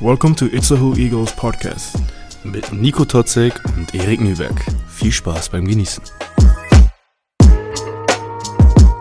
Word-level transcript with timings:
Welcome 0.00 0.34
to 0.36 0.46
It's 0.46 0.70
a 0.70 0.80
Who 0.80 0.94
Eagles 0.96 1.32
Podcast 1.34 1.98
mit 2.44 2.72
Nico 2.72 3.04
Totzek 3.04 3.60
und 3.76 3.94
Erik 3.94 4.20
Nüberg. 4.20 4.54
Viel 4.88 5.12
Spaß 5.12 5.48
beim 5.48 5.66
Genießen. 5.66 6.02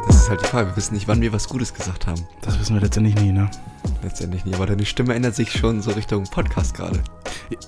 Das 0.07 0.15
ist 0.15 0.29
halt 0.29 0.41
die 0.41 0.45
Frage. 0.47 0.71
Wir 0.71 0.77
wissen 0.77 0.95
nicht, 0.95 1.07
wann 1.07 1.21
wir 1.21 1.31
was 1.31 1.47
Gutes 1.47 1.73
gesagt 1.73 2.07
haben. 2.07 2.27
Das 2.41 2.59
wissen 2.59 2.73
wir 2.75 2.81
letztendlich 2.81 3.15
nie, 3.15 3.31
ne? 3.31 3.49
Letztendlich 4.03 4.43
nie. 4.45 4.55
Aber 4.55 4.65
deine 4.65 4.85
Stimme 4.85 5.13
ändert 5.13 5.35
sich 5.35 5.51
schon 5.51 5.81
so 5.81 5.91
Richtung 5.91 6.23
Podcast 6.25 6.75
gerade. 6.75 7.01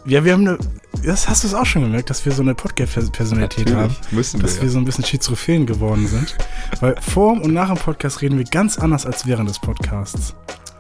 Ja, 0.06 0.24
wir 0.24 0.34
haben 0.34 0.48
eine. 0.48 0.58
Das 1.06 1.30
hast 1.30 1.44
du 1.44 1.48
es 1.48 1.54
auch 1.54 1.66
schon 1.66 1.84
gemerkt, 1.84 2.10
dass 2.10 2.26
wir 2.26 2.32
so 2.34 2.42
eine 2.42 2.56
Podcast-Personalität 2.56 3.74
haben. 3.74 3.96
Müssen 4.12 4.42
Dass 4.42 4.56
wir. 4.56 4.64
wir 4.64 4.68
ja. 4.68 4.74
so 4.74 4.80
ein 4.80 4.86
bisschen 4.86 5.06
schizophren 5.06 5.66
geworden 5.66 6.08
sind. 6.08 6.36
Weil 6.82 6.96
vor 7.00 7.32
und 7.34 7.54
nach 7.54 7.70
dem 7.70 7.78
Podcast 7.78 8.22
reden 8.22 8.38
wir 8.38 8.46
ganz 8.46 8.78
anders 8.78 9.06
als 9.06 9.26
während 9.26 9.50
des 9.50 9.60
Podcasts. 9.60 10.36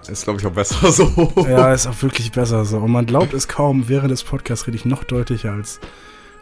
Ist, 0.10 0.24
glaube 0.24 0.40
ich, 0.40 0.46
auch 0.46 0.52
besser 0.52 0.92
so. 0.92 1.32
Ja, 1.48 1.72
ist 1.72 1.88
auch 1.88 2.02
wirklich 2.02 2.32
besser 2.32 2.66
so. 2.66 2.80
Und 2.80 2.92
man 2.92 3.06
glaubt 3.06 3.34
es 3.34 3.48
kaum, 3.48 3.88
während 3.88 4.12
des 4.12 4.24
Podcasts 4.24 4.68
rede 4.68 4.76
ich 4.76 4.84
noch 4.84 5.04
deutlicher 5.04 5.54
als 5.54 5.80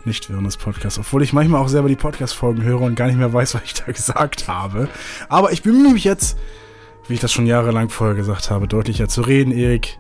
nicht 0.06 0.30
während 0.30 0.48
des 0.48 0.58
Podcasts. 0.58 0.98
Obwohl 0.98 1.22
ich 1.22 1.34
manchmal 1.34 1.62
auch 1.62 1.68
selber 1.68 1.90
die 1.90 1.98
Podcast-Folgen 1.98 2.64
höre 2.64 2.82
und 2.82 2.96
gar 2.96 3.08
nicht 3.08 3.18
mehr 3.18 3.34
weiß, 3.34 3.54
was 3.56 3.64
ich 3.64 3.74
da 3.74 3.92
gesagt 3.92 4.48
habe. 4.48 4.88
Aber 5.30 5.52
ich 5.52 5.62
bemühe 5.62 5.94
mich 5.94 6.06
jetzt, 6.06 6.38
wie 7.08 7.16
ich 7.16 7.20
das 7.20 7.32
schon 7.32 7.46
jahrelang 7.46 7.90
vorher 7.90 8.16
gesagt 8.16 8.50
habe, 8.50 8.68
deutlicher 8.68 9.08
zu 9.10 9.22
reden, 9.22 9.52
Erik. 9.52 10.00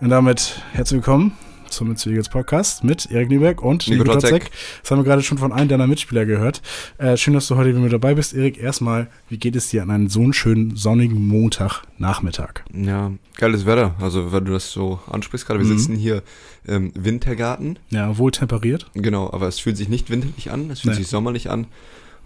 Und 0.00 0.10
damit 0.10 0.60
herzlich 0.72 0.98
willkommen 0.98 1.32
zum 1.74 1.90
Eagles 1.90 2.28
Podcast 2.28 2.84
mit 2.84 3.10
Erik 3.10 3.28
Nieberg 3.28 3.62
und 3.62 3.86
Nico 3.88 4.04
Totzek. 4.04 4.50
Das 4.82 4.90
haben 4.90 4.98
wir 5.00 5.04
gerade 5.04 5.22
schon 5.22 5.38
von 5.38 5.52
einem 5.52 5.68
deiner 5.68 5.86
Mitspieler 5.86 6.24
gehört. 6.26 6.62
Äh, 6.98 7.16
schön, 7.16 7.34
dass 7.34 7.46
du 7.48 7.56
heute 7.56 7.70
wieder 7.70 7.80
mit 7.80 7.92
dabei 7.92 8.14
bist, 8.14 8.32
Erik. 8.34 8.58
Erstmal, 8.58 9.08
wie 9.28 9.38
geht 9.38 9.56
es 9.56 9.68
dir 9.68 9.82
an 9.82 9.90
einem 9.90 10.08
so 10.08 10.20
einen 10.22 10.32
schönen 10.32 10.76
sonnigen 10.76 11.26
Montagnachmittag? 11.26 12.62
Ja, 12.72 13.12
geiles 13.36 13.66
Wetter. 13.66 13.94
Also, 14.00 14.32
wenn 14.32 14.44
du 14.44 14.52
das 14.52 14.70
so 14.70 15.00
ansprichst 15.10 15.46
gerade. 15.46 15.60
Wir 15.60 15.66
Mhm. 15.66 15.78
sitzen 15.78 15.96
hier 15.96 16.22
im 16.66 16.92
Wintergarten. 16.94 17.78
Ja, 17.90 18.16
wohl 18.18 18.30
temperiert. 18.30 18.90
Genau, 18.94 19.30
aber 19.32 19.48
es 19.48 19.58
fühlt 19.58 19.76
sich 19.76 19.88
nicht 19.88 20.10
winterlich 20.10 20.50
an. 20.50 20.70
Es 20.70 20.80
fühlt 20.80 20.94
Nee. 20.94 21.00
sich 21.02 21.08
sommerlich 21.08 21.50
an. 21.50 21.66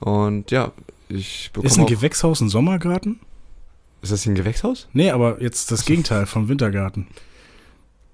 Und 0.01 0.51
ja, 0.51 0.73
ich 1.09 1.51
bekomme 1.53 1.67
Ist 1.71 1.79
ein 1.79 1.87
Gewächshaus 1.87 2.41
ein 2.41 2.49
Sommergarten? 2.49 3.19
Ist 4.01 4.13
das 4.13 4.23
hier 4.23 4.33
ein 4.33 4.37
Gewächshaus? 4.37 4.87
Nee, 4.93 5.11
aber 5.11 5.43
jetzt 5.43 5.73
das 5.73 5.85
Gegenteil 5.85 6.27
vom 6.27 6.49
Wintergarten. 6.49 7.09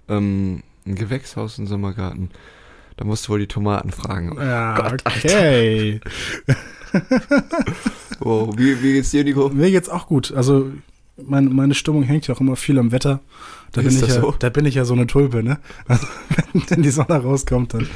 Ähm, 0.08 0.62
ein 0.86 0.94
Gewächshaus, 0.94 1.58
ein 1.58 1.66
Sommergarten. 1.66 2.30
Da 2.96 3.04
musst 3.04 3.26
du 3.26 3.32
wohl 3.32 3.40
die 3.40 3.48
Tomaten 3.48 3.90
fragen. 3.90 4.36
Ja, 4.38 4.92
okay. 4.92 6.00
Oh, 8.20 8.52
wie, 8.56 8.80
wie 8.82 8.92
geht's 8.92 9.10
dir, 9.10 9.24
Nico? 9.24 9.48
Mir 9.48 9.70
geht's 9.70 9.88
auch 9.88 10.06
gut. 10.06 10.32
Also 10.32 10.70
mein, 11.22 11.52
meine 11.54 11.74
Stimmung 11.74 12.02
hängt 12.02 12.26
ja 12.26 12.34
auch 12.34 12.40
immer 12.40 12.56
viel 12.56 12.78
am 12.78 12.90
Wetter. 12.92 13.20
Da 13.72 13.80
bin, 13.80 13.88
Ist 13.88 13.96
ich 13.96 14.00
das 14.02 14.14
ja, 14.16 14.20
so? 14.20 14.34
da 14.38 14.50
bin 14.50 14.66
ich 14.66 14.76
ja 14.76 14.84
so 14.84 14.94
eine 14.94 15.06
Tulpe, 15.08 15.42
ne? 15.42 15.58
Also 15.88 16.06
wenn, 16.52 16.62
wenn 16.70 16.82
die 16.82 16.90
Sonne 16.90 17.16
rauskommt, 17.16 17.74
dann, 17.74 17.88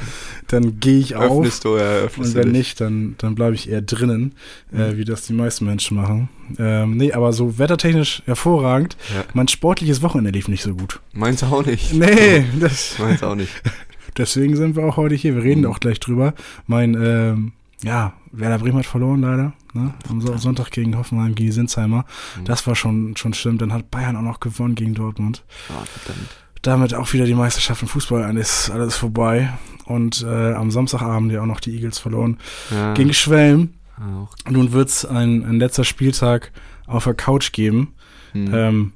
dann 0.47 0.79
gehe 0.81 0.99
ich 0.99 1.15
auf. 1.15 1.39
Öffnest 1.39 1.63
du, 1.63 1.77
ja, 1.77 1.83
öffnest 1.83 2.35
Und 2.35 2.43
wenn 2.43 2.51
nicht, 2.51 2.81
dann, 2.81 3.15
dann 3.17 3.35
bleibe 3.35 3.55
ich 3.55 3.69
eher 3.69 3.81
drinnen, 3.81 4.33
äh, 4.73 4.91
Mhm. 4.93 4.97
wie 4.97 5.05
das 5.05 5.21
die 5.23 5.33
meisten 5.33 5.65
Menschen 5.65 5.95
machen. 5.95 6.27
Ähm, 6.57 6.97
nee, 6.97 7.13
aber 7.13 7.31
so 7.31 7.57
wettertechnisch 7.57 8.23
hervorragend. 8.25 8.97
Ja. 9.15 9.23
Mein 9.33 9.47
sportliches 9.47 10.01
Wochenende 10.01 10.31
lief 10.31 10.49
nicht 10.49 10.63
so 10.63 10.75
gut. 10.75 10.99
Meins 11.13 11.43
auch 11.43 11.65
nicht. 11.65 11.93
Nee, 11.99 12.43
das, 12.59 12.99
Meins 12.99 13.23
auch 13.23 13.35
nicht. 13.35 13.51
Deswegen 14.17 14.57
sind 14.57 14.75
wir 14.75 14.83
auch 14.83 14.97
heute 14.97 15.15
hier. 15.15 15.35
Wir 15.35 15.43
reden 15.43 15.61
Mhm. 15.61 15.67
auch 15.67 15.79
gleich 15.79 15.99
drüber. 16.01 16.33
Mein, 16.67 16.93
ähm, 17.01 17.51
ja, 17.83 18.13
Werder 18.31 18.59
Bremen 18.59 18.77
hat 18.79 18.85
verloren 18.85 19.21
leider. 19.21 19.53
Ne? 19.73 19.93
Am 20.09 20.21
So- 20.21 20.35
Sonntag 20.37 20.71
gegen 20.71 20.97
Hoffenheim, 20.97 21.35
gegen 21.35 21.51
Sinsheimer. 21.51 22.05
Mhm. 22.39 22.45
Das 22.45 22.65
war 22.67 22.75
schon, 22.75 23.15
schon 23.17 23.33
schlimm. 23.33 23.57
Dann 23.57 23.71
hat 23.73 23.89
Bayern 23.91 24.15
auch 24.15 24.21
noch 24.21 24.39
gewonnen 24.39 24.75
gegen 24.75 24.93
Dortmund. 24.95 25.43
Ah, 25.69 25.83
verdammt. 25.85 26.27
Damit 26.61 26.93
auch 26.93 27.13
wieder 27.13 27.25
die 27.25 27.33
Meisterschaft 27.35 27.81
im 27.81 27.87
Fußball. 27.87 28.23
Alles, 28.23 28.69
alles 28.69 28.95
vorbei. 28.97 29.53
Und 29.85 30.23
äh, 30.27 30.53
am 30.53 30.71
Samstagabend 30.71 31.31
ja 31.31 31.41
auch 31.41 31.45
noch 31.45 31.61
die 31.61 31.73
Eagles 31.73 31.99
verloren. 31.99 32.37
Ja, 32.69 32.93
Gegen 32.93 33.13
Schwelm. 33.13 33.75
auch. 33.97 34.29
Nun 34.49 34.71
wird 34.73 34.89
es 34.89 35.05
ein, 35.05 35.43
ein 35.45 35.59
letzter 35.59 35.83
Spieltag 35.85 36.51
auf 36.85 37.05
der 37.05 37.13
Couch 37.13 37.53
geben. 37.53 37.93
Hm. 38.33 38.53
Ähm, 38.53 38.93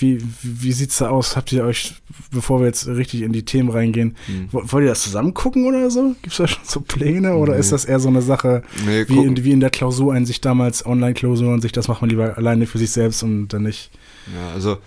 wie, 0.00 0.18
wie, 0.42 0.72
sieht's 0.72 0.98
da 0.98 1.08
aus? 1.10 1.36
Habt 1.36 1.52
ihr 1.52 1.64
euch, 1.64 1.94
bevor 2.30 2.60
wir 2.60 2.66
jetzt 2.66 2.86
richtig 2.86 3.22
in 3.22 3.32
die 3.32 3.44
Themen 3.44 3.70
reingehen, 3.70 4.16
Hm. 4.26 4.48
Wo- 4.52 4.62
Wollt 4.72 4.84
ihr 4.84 4.88
das 4.90 5.02
zusammen 5.02 5.34
gucken 5.34 5.66
oder 5.66 5.90
so? 5.90 6.14
Gibt 6.22 6.28
es 6.32 6.36
da 6.36 6.46
schon 6.46 6.64
so 6.64 6.80
Pläne 6.80 7.36
oder 7.36 7.54
Nee. 7.54 7.60
ist 7.60 7.72
das 7.72 7.84
eher 7.84 8.00
so 8.00 8.08
eine 8.08 8.22
Sache 8.22 8.62
Nee, 8.86 9.06
wie 9.08 9.18
in, 9.24 9.42
wie 9.44 9.52
in 9.52 9.60
der 9.60 9.70
Klausureinsicht 9.70 10.44
damals, 10.44 10.84
Online-Klausur 10.86 11.60
sich 11.60 11.72
das 11.72 11.88
macht 11.88 12.00
man 12.00 12.10
lieber 12.10 12.36
alleine 12.36 12.66
für 12.66 12.78
sich 12.78 12.90
selbst 12.90 13.22
und 13.22 13.48
dann 13.48 13.62
nicht? 13.62 13.90
Ja, 14.34 14.52
also 14.52 14.78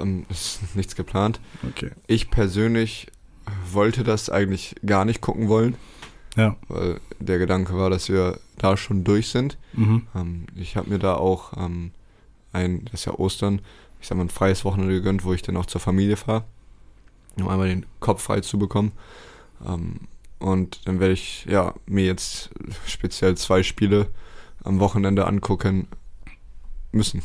ähm, 0.00 0.26
ist 0.30 0.60
nichts 0.74 0.94
geplant. 0.96 1.40
Okay. 1.70 1.90
Ich 2.06 2.30
persönlich 2.30 3.06
wollte 3.72 4.04
das 4.04 4.30
eigentlich 4.30 4.74
gar 4.86 5.04
nicht 5.04 5.20
gucken 5.20 5.48
wollen, 5.48 5.76
Ja. 6.36 6.56
weil 6.68 7.00
der 7.20 7.38
Gedanke 7.38 7.74
war, 7.76 7.90
dass 7.90 8.08
wir 8.08 8.38
da 8.58 8.76
schon 8.76 9.04
durch 9.04 9.28
sind. 9.28 9.58
Mhm. 9.74 10.02
Ähm, 10.14 10.46
ich 10.56 10.76
habe 10.76 10.90
mir 10.90 10.98
da 10.98 11.14
auch 11.14 11.52
ähm, 11.56 11.90
ein, 12.52 12.84
das 12.90 13.00
ist 13.00 13.06
ja 13.06 13.14
Ostern, 13.18 13.60
ich 14.04 14.08
sag 14.08 14.18
mal 14.18 14.24
ein 14.24 14.28
freies 14.28 14.66
Wochenende 14.66 14.92
gegönnt, 14.92 15.24
wo 15.24 15.32
ich 15.32 15.40
dann 15.40 15.56
auch 15.56 15.64
zur 15.64 15.80
Familie 15.80 16.18
fahre, 16.18 16.44
um 17.38 17.48
einmal 17.48 17.68
den 17.68 17.86
Kopf 18.00 18.22
frei 18.22 18.40
zu 18.42 18.58
bekommen. 18.58 18.92
Ähm, 19.66 20.00
und 20.40 20.86
dann 20.86 21.00
werde 21.00 21.14
ich 21.14 21.46
ja 21.48 21.72
mir 21.86 22.04
jetzt 22.04 22.50
speziell 22.86 23.34
zwei 23.38 23.62
Spiele 23.62 24.08
am 24.62 24.78
Wochenende 24.78 25.26
angucken 25.26 25.88
müssen. 26.92 27.22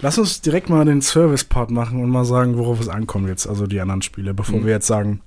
Lass 0.00 0.16
uns 0.16 0.40
direkt 0.40 0.70
mal 0.70 0.86
den 0.86 1.02
Service-Part 1.02 1.70
machen 1.70 2.02
und 2.02 2.08
mal 2.08 2.24
sagen, 2.24 2.56
worauf 2.56 2.80
es 2.80 2.88
ankommt 2.88 3.28
jetzt, 3.28 3.46
also 3.46 3.66
die 3.66 3.78
anderen 3.80 4.00
Spiele, 4.00 4.32
bevor 4.32 4.60
Mhm. 4.60 4.64
wir 4.64 4.72
jetzt 4.72 4.86
sagen, 4.86 5.20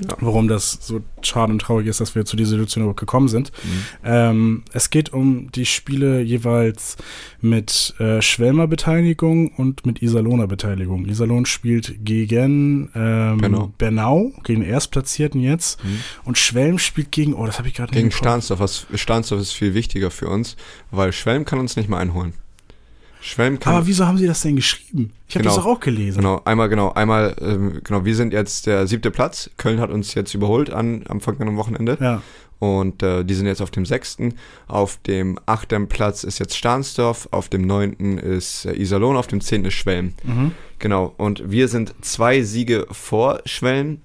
Ja. 0.00 0.16
warum 0.20 0.46
das 0.46 0.78
so 0.80 1.00
schade 1.22 1.52
und 1.52 1.60
traurig 1.60 1.88
ist, 1.88 2.00
dass 2.00 2.14
wir 2.14 2.24
zu 2.24 2.36
dieser 2.36 2.50
Situation 2.50 2.84
überhaupt 2.84 3.00
gekommen 3.00 3.26
sind. 3.26 3.50
Mhm. 3.64 3.84
Ähm, 4.04 4.62
es 4.72 4.90
geht 4.90 5.12
um 5.12 5.50
die 5.50 5.66
Spiele 5.66 6.20
jeweils 6.20 6.96
mit 7.40 7.94
äh, 7.98 8.22
Schwelmer 8.22 8.68
Beteiligung 8.68 9.48
und 9.48 9.86
mit 9.86 10.00
Iserlohner 10.00 10.46
Beteiligung. 10.46 11.06
Iserlohn 11.06 11.46
spielt 11.46 12.04
gegen 12.04 12.90
ähm, 12.94 13.38
Bernau. 13.38 13.72
Bernau, 13.76 14.32
gegen 14.44 14.60
den 14.60 14.70
Erstplatzierten 14.70 15.40
jetzt. 15.40 15.82
Mhm. 15.82 16.00
Und 16.24 16.38
Schwelm 16.38 16.78
spielt 16.78 17.10
gegen, 17.10 17.34
oh, 17.34 17.44
das 17.44 17.58
habe 17.58 17.66
ich 17.66 17.74
gerade 17.74 17.92
Gegen 17.92 18.06
nicht 18.06 18.14
Kopf. 18.14 18.24
Stahnsdorf. 18.24 18.60
Was, 18.60 18.86
Stahnsdorf 18.94 19.40
ist 19.40 19.52
viel 19.52 19.74
wichtiger 19.74 20.12
für 20.12 20.28
uns, 20.28 20.56
weil 20.92 21.12
Schwelm 21.12 21.44
kann 21.44 21.58
uns 21.58 21.74
nicht 21.74 21.88
mehr 21.88 21.98
einholen. 21.98 22.34
Schwelm 23.20 23.58
kann. 23.58 23.74
Aber 23.74 23.86
wieso 23.86 24.06
haben 24.06 24.18
sie 24.18 24.26
das 24.26 24.42
denn 24.42 24.56
geschrieben? 24.56 25.12
Ich 25.28 25.34
habe 25.34 25.42
Genau. 25.44 25.54
das 25.56 25.64
doch 25.64 25.70
auch 25.70 25.80
gelesen. 25.80 26.18
Genau, 26.18 26.40
einmal 26.44 26.68
genau, 26.68 26.92
einmal, 26.92 27.34
ähm, 27.40 27.80
genau, 27.84 28.04
wir 28.04 28.14
sind 28.14 28.32
jetzt 28.32 28.66
der 28.66 28.86
siebte 28.86 29.10
Platz. 29.10 29.50
Köln 29.56 29.80
hat 29.80 29.90
uns 29.90 30.14
jetzt 30.14 30.34
überholt 30.34 30.70
an, 30.70 31.04
am 31.08 31.20
vergangenen 31.20 31.56
Wochenende. 31.58 31.98
Ja, 32.00 32.22
Und 32.60 33.02
äh, 33.02 33.24
die 33.24 33.34
sind 33.34 33.46
jetzt 33.46 33.60
auf 33.60 33.70
dem 33.70 33.84
sechsten. 33.86 34.34
Auf 34.66 34.96
dem 35.06 35.38
achten 35.46 35.88
Platz 35.88 36.24
ist 36.24 36.38
jetzt 36.38 36.56
Stahnsdorf, 36.56 37.28
auf 37.32 37.48
dem 37.48 37.62
neunten 37.62 38.18
ist 38.18 38.64
äh, 38.66 38.74
Iserlohn, 38.74 39.16
auf 39.16 39.26
dem 39.26 39.40
zehnten 39.40 39.66
ist 39.68 39.74
Schwelm. 39.74 40.14
mhm. 40.24 40.52
Genau, 40.80 41.12
und 41.16 41.50
wir 41.50 41.66
sind 41.68 41.92
zwei 42.02 42.42
Siege 42.42 42.86
vor 42.92 43.40
Schwelm. 43.46 44.00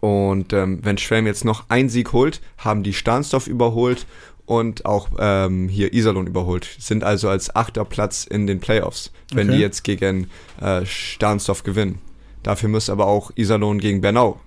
Und 0.00 0.52
ähm, 0.54 0.78
wenn 0.82 0.96
Schwelm 0.96 1.26
jetzt 1.26 1.44
noch 1.44 1.64
einen 1.68 1.90
Sieg 1.90 2.12
holt, 2.14 2.40
haben 2.58 2.82
die 2.82 2.94
Stahnsdorf 2.94 3.46
überholt 3.46 4.06
und 4.50 4.84
auch 4.84 5.10
ähm, 5.20 5.68
hier 5.68 5.92
Iserlohn 5.94 6.26
überholt. 6.26 6.68
Sind 6.80 7.04
also 7.04 7.28
als 7.28 7.54
achter 7.54 7.84
Platz 7.84 8.24
in 8.24 8.48
den 8.48 8.58
Playoffs, 8.58 9.12
wenn 9.32 9.46
Okay. 9.46 9.56
die 9.56 9.62
jetzt 9.62 9.84
gegen 9.84 10.28
äh, 10.60 10.84
Stahnsdorf 10.84 11.62
gewinnen. 11.62 12.00
Dafür 12.42 12.68
muss 12.68 12.90
aber 12.90 13.06
auch 13.06 13.30
Iserlohn 13.36 13.78
gegen 13.78 14.00
Bernau 14.00 14.40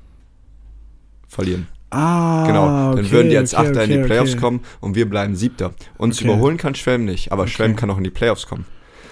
verlieren. 1.29 1.67
Ah, 1.89 2.45
Genau, 2.47 2.65
dann 2.95 3.05
okay, 3.05 3.11
würden 3.11 3.29
die 3.29 3.37
als 3.37 3.53
okay, 3.53 3.67
Achter 3.67 3.83
in 3.85 3.91
die 3.91 3.97
Playoffs 4.07 4.35
kommen 4.35 4.59
und 4.81 4.95
wir 4.95 5.09
bleiben 5.09 5.35
Siebter. 5.37 5.73
Uns 5.97 6.19
überholen 6.19 6.57
kann 6.57 6.75
Schwelm 6.75 7.05
nicht, 7.05 7.31
aber. 7.31 7.47
Schwelm 7.47 7.75
kann 7.77 7.89
auch 7.89 7.97
in 7.97 8.03
die 8.03 8.09
Playoffs 8.09 8.45
kommen. 8.47 8.65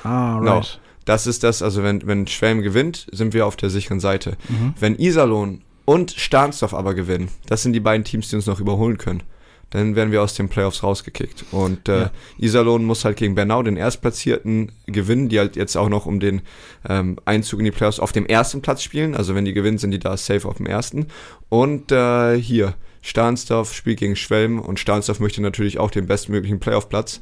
Ah, 0.03 0.39
Genau. 0.39 0.57
right. 0.57 0.79
Das 1.05 1.25
ist 1.25 1.44
das, 1.44 1.61
also 1.61 1.83
wenn, 1.83 2.05
wenn 2.05 2.27
Schwelm 2.27 2.61
gewinnt, 2.61 3.07
sind 3.11 3.33
wir 3.33 3.45
auf 3.47 3.55
der 3.55 3.69
sicheren 3.69 3.99
Seite. 4.01 4.35
Mhm. 4.49 4.73
Wenn 4.79 4.99
Iserlohn 4.99 5.61
und 5.85 6.11
Stahnsdorf 6.11 6.73
aber 6.73 6.94
gewinnen, 6.95 7.29
das 7.47 7.63
sind 7.63 7.73
die 7.73 7.79
beiden 7.79 8.03
Teams, 8.03 8.27
die 8.29 8.35
uns 8.35 8.45
noch 8.45 8.59
überholen 8.59 8.97
können, 8.97 9.23
dann 9.71 9.95
werden 9.95 10.12
wir 10.12 10.21
aus 10.21 10.35
den 10.35 10.47
Playoffs 10.50 10.83
rausgekickt. 10.83 11.45
Und 11.51 11.89
äh, 11.89 12.00
Ja. 12.01 12.12
Iserlohn 12.38 12.85
muss 12.85 13.03
halt 13.03 13.18
gegen 13.18 13.35
Bernau, 13.35 13.63
den 13.63 13.77
Erstplatzierten, 13.77 14.71
gewinnen, 14.85 15.27
die 15.29 15.39
halt 15.39 15.56
jetzt 15.56 15.75
auch 15.75 15.89
noch 15.89 16.06
um 16.06 16.19
den 16.19 16.41
ähm, 16.88 17.18
Einzug 17.25 17.59
in 17.59 17.65
die 17.65 17.71
Playoffs 17.71 18.00
auf 18.00 18.12
dem 18.12 18.25
ersten 18.25 18.62
Platz 18.62 18.83
spielen. 18.83 19.15
Also 19.15 19.33
wenn 19.33 19.45
die 19.45 19.53
gewinnen, 19.53 19.77
sind 19.79 19.91
die 19.91 20.00
da 20.00 20.15
safe 20.18 20.47
auf 20.47 20.57
dem 20.57 20.65
ersten. 20.68 21.07
Und 21.50 21.91
äh, 21.91 22.35
hier, 22.39 22.75
Stahnsdorf 23.01 23.73
spielt 23.73 24.00
gegen 24.00 24.15
Schwelm 24.15 24.59
und 24.59 24.79
Stahnsdorf 24.79 25.19
möchte 25.19 25.41
natürlich 25.41 25.79
auch 25.79 25.89
den 25.89 26.06
bestmöglichen 26.06 26.59
Playoff-Platz 26.59 27.19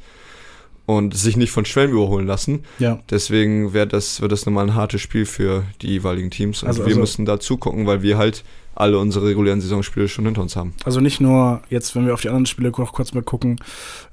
und 0.86 1.16
sich 1.16 1.36
nicht 1.36 1.52
von 1.52 1.64
Schwelm 1.64 1.92
überholen 1.92 2.26
lassen. 2.26 2.64
Ja. 2.80 3.00
Deswegen 3.10 3.72
wär 3.72 3.86
das, 3.86 4.20
wird 4.20 4.32
das 4.32 4.44
nochmal 4.44 4.66
ein 4.66 4.74
hartes 4.74 5.00
Spiel 5.00 5.24
für 5.24 5.62
die 5.82 5.88
jeweiligen 5.88 6.30
Teams. 6.30 6.62
Und 6.62 6.68
Also- 6.68 6.80
wir 6.80 6.86
also- 6.88 7.00
müssen 7.00 7.24
da 7.24 7.38
zugucken, 7.38 7.86
weil 7.86 8.02
wir 8.02 8.18
halt 8.18 8.42
alle 8.74 8.98
unsere 8.98 9.26
regulären 9.26 9.60
Saisonspiele 9.60 10.08
schon 10.08 10.24
hinter 10.24 10.42
uns 10.42 10.56
haben. 10.56 10.74
Also 10.84 11.00
nicht 11.00 11.20
nur 11.20 11.62
jetzt, 11.68 11.94
wenn 11.94 12.06
wir 12.06 12.14
auf 12.14 12.22
die 12.22 12.28
anderen 12.28 12.46
Spiele 12.46 12.70
noch 12.70 12.92
kurz 12.92 13.12
mal 13.12 13.22
gucken, 13.22 13.60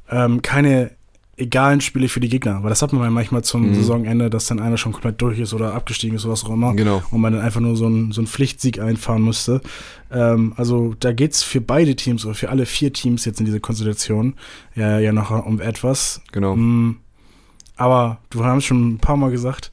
ähm, 0.09 0.41
keine 0.41 0.91
egalen 1.37 1.81
Spiele 1.81 2.09
für 2.09 2.19
die 2.19 2.29
Gegner. 2.29 2.63
Weil 2.63 2.69
das 2.69 2.81
hat 2.81 2.91
man 2.91 3.03
ja 3.03 3.09
manchmal 3.11 3.43
zum 3.43 3.69
Mhm. 3.69 3.75
Saisonende, 3.75 4.29
dass 4.29 4.47
dann 4.47 4.59
einer 4.59 4.77
schon 4.77 4.91
komplett 4.91 5.21
durch 5.21 5.39
ist 5.39 5.53
oder 5.53 5.75
abgestiegen 5.75 6.15
ist 6.15 6.25
oder 6.25 6.33
was 6.33 6.43
auch 6.43 6.49
immer. 6.49 6.73
Genau. 6.73 7.03
Und 7.11 7.21
man 7.21 7.31
dann 7.31 7.43
einfach 7.43 7.61
nur 7.61 7.75
so 7.75 7.85
einen, 7.85 8.11
so 8.11 8.21
einen 8.21 8.27
Pflichtsieg 8.27 8.79
einfahren 8.79 9.21
musste. 9.21 9.61
Ähm, 10.11 10.53
also 10.57 10.95
da 10.99 11.13
geht's 11.13 11.43
für 11.43 11.61
beide 11.61 11.95
Teams 11.95 12.25
oder 12.25 12.33
für 12.33 12.49
alle 12.49 12.65
vier 12.65 12.91
Teams 12.91 13.23
jetzt 13.25 13.39
in 13.39 13.45
dieser 13.45 13.59
Konstellation 13.59 14.33
ja, 14.75 14.99
ja 14.99 15.11
noch 15.11 15.29
um 15.45 15.61
etwas. 15.61 16.21
Genau. 16.31 16.55
Mm, 16.55 16.97
aber 17.75 18.17
du 18.31 18.43
hast 18.43 18.65
schon 18.65 18.93
ein 18.93 18.97
paar 18.97 19.17
Mal 19.17 19.29
gesagt, 19.29 19.71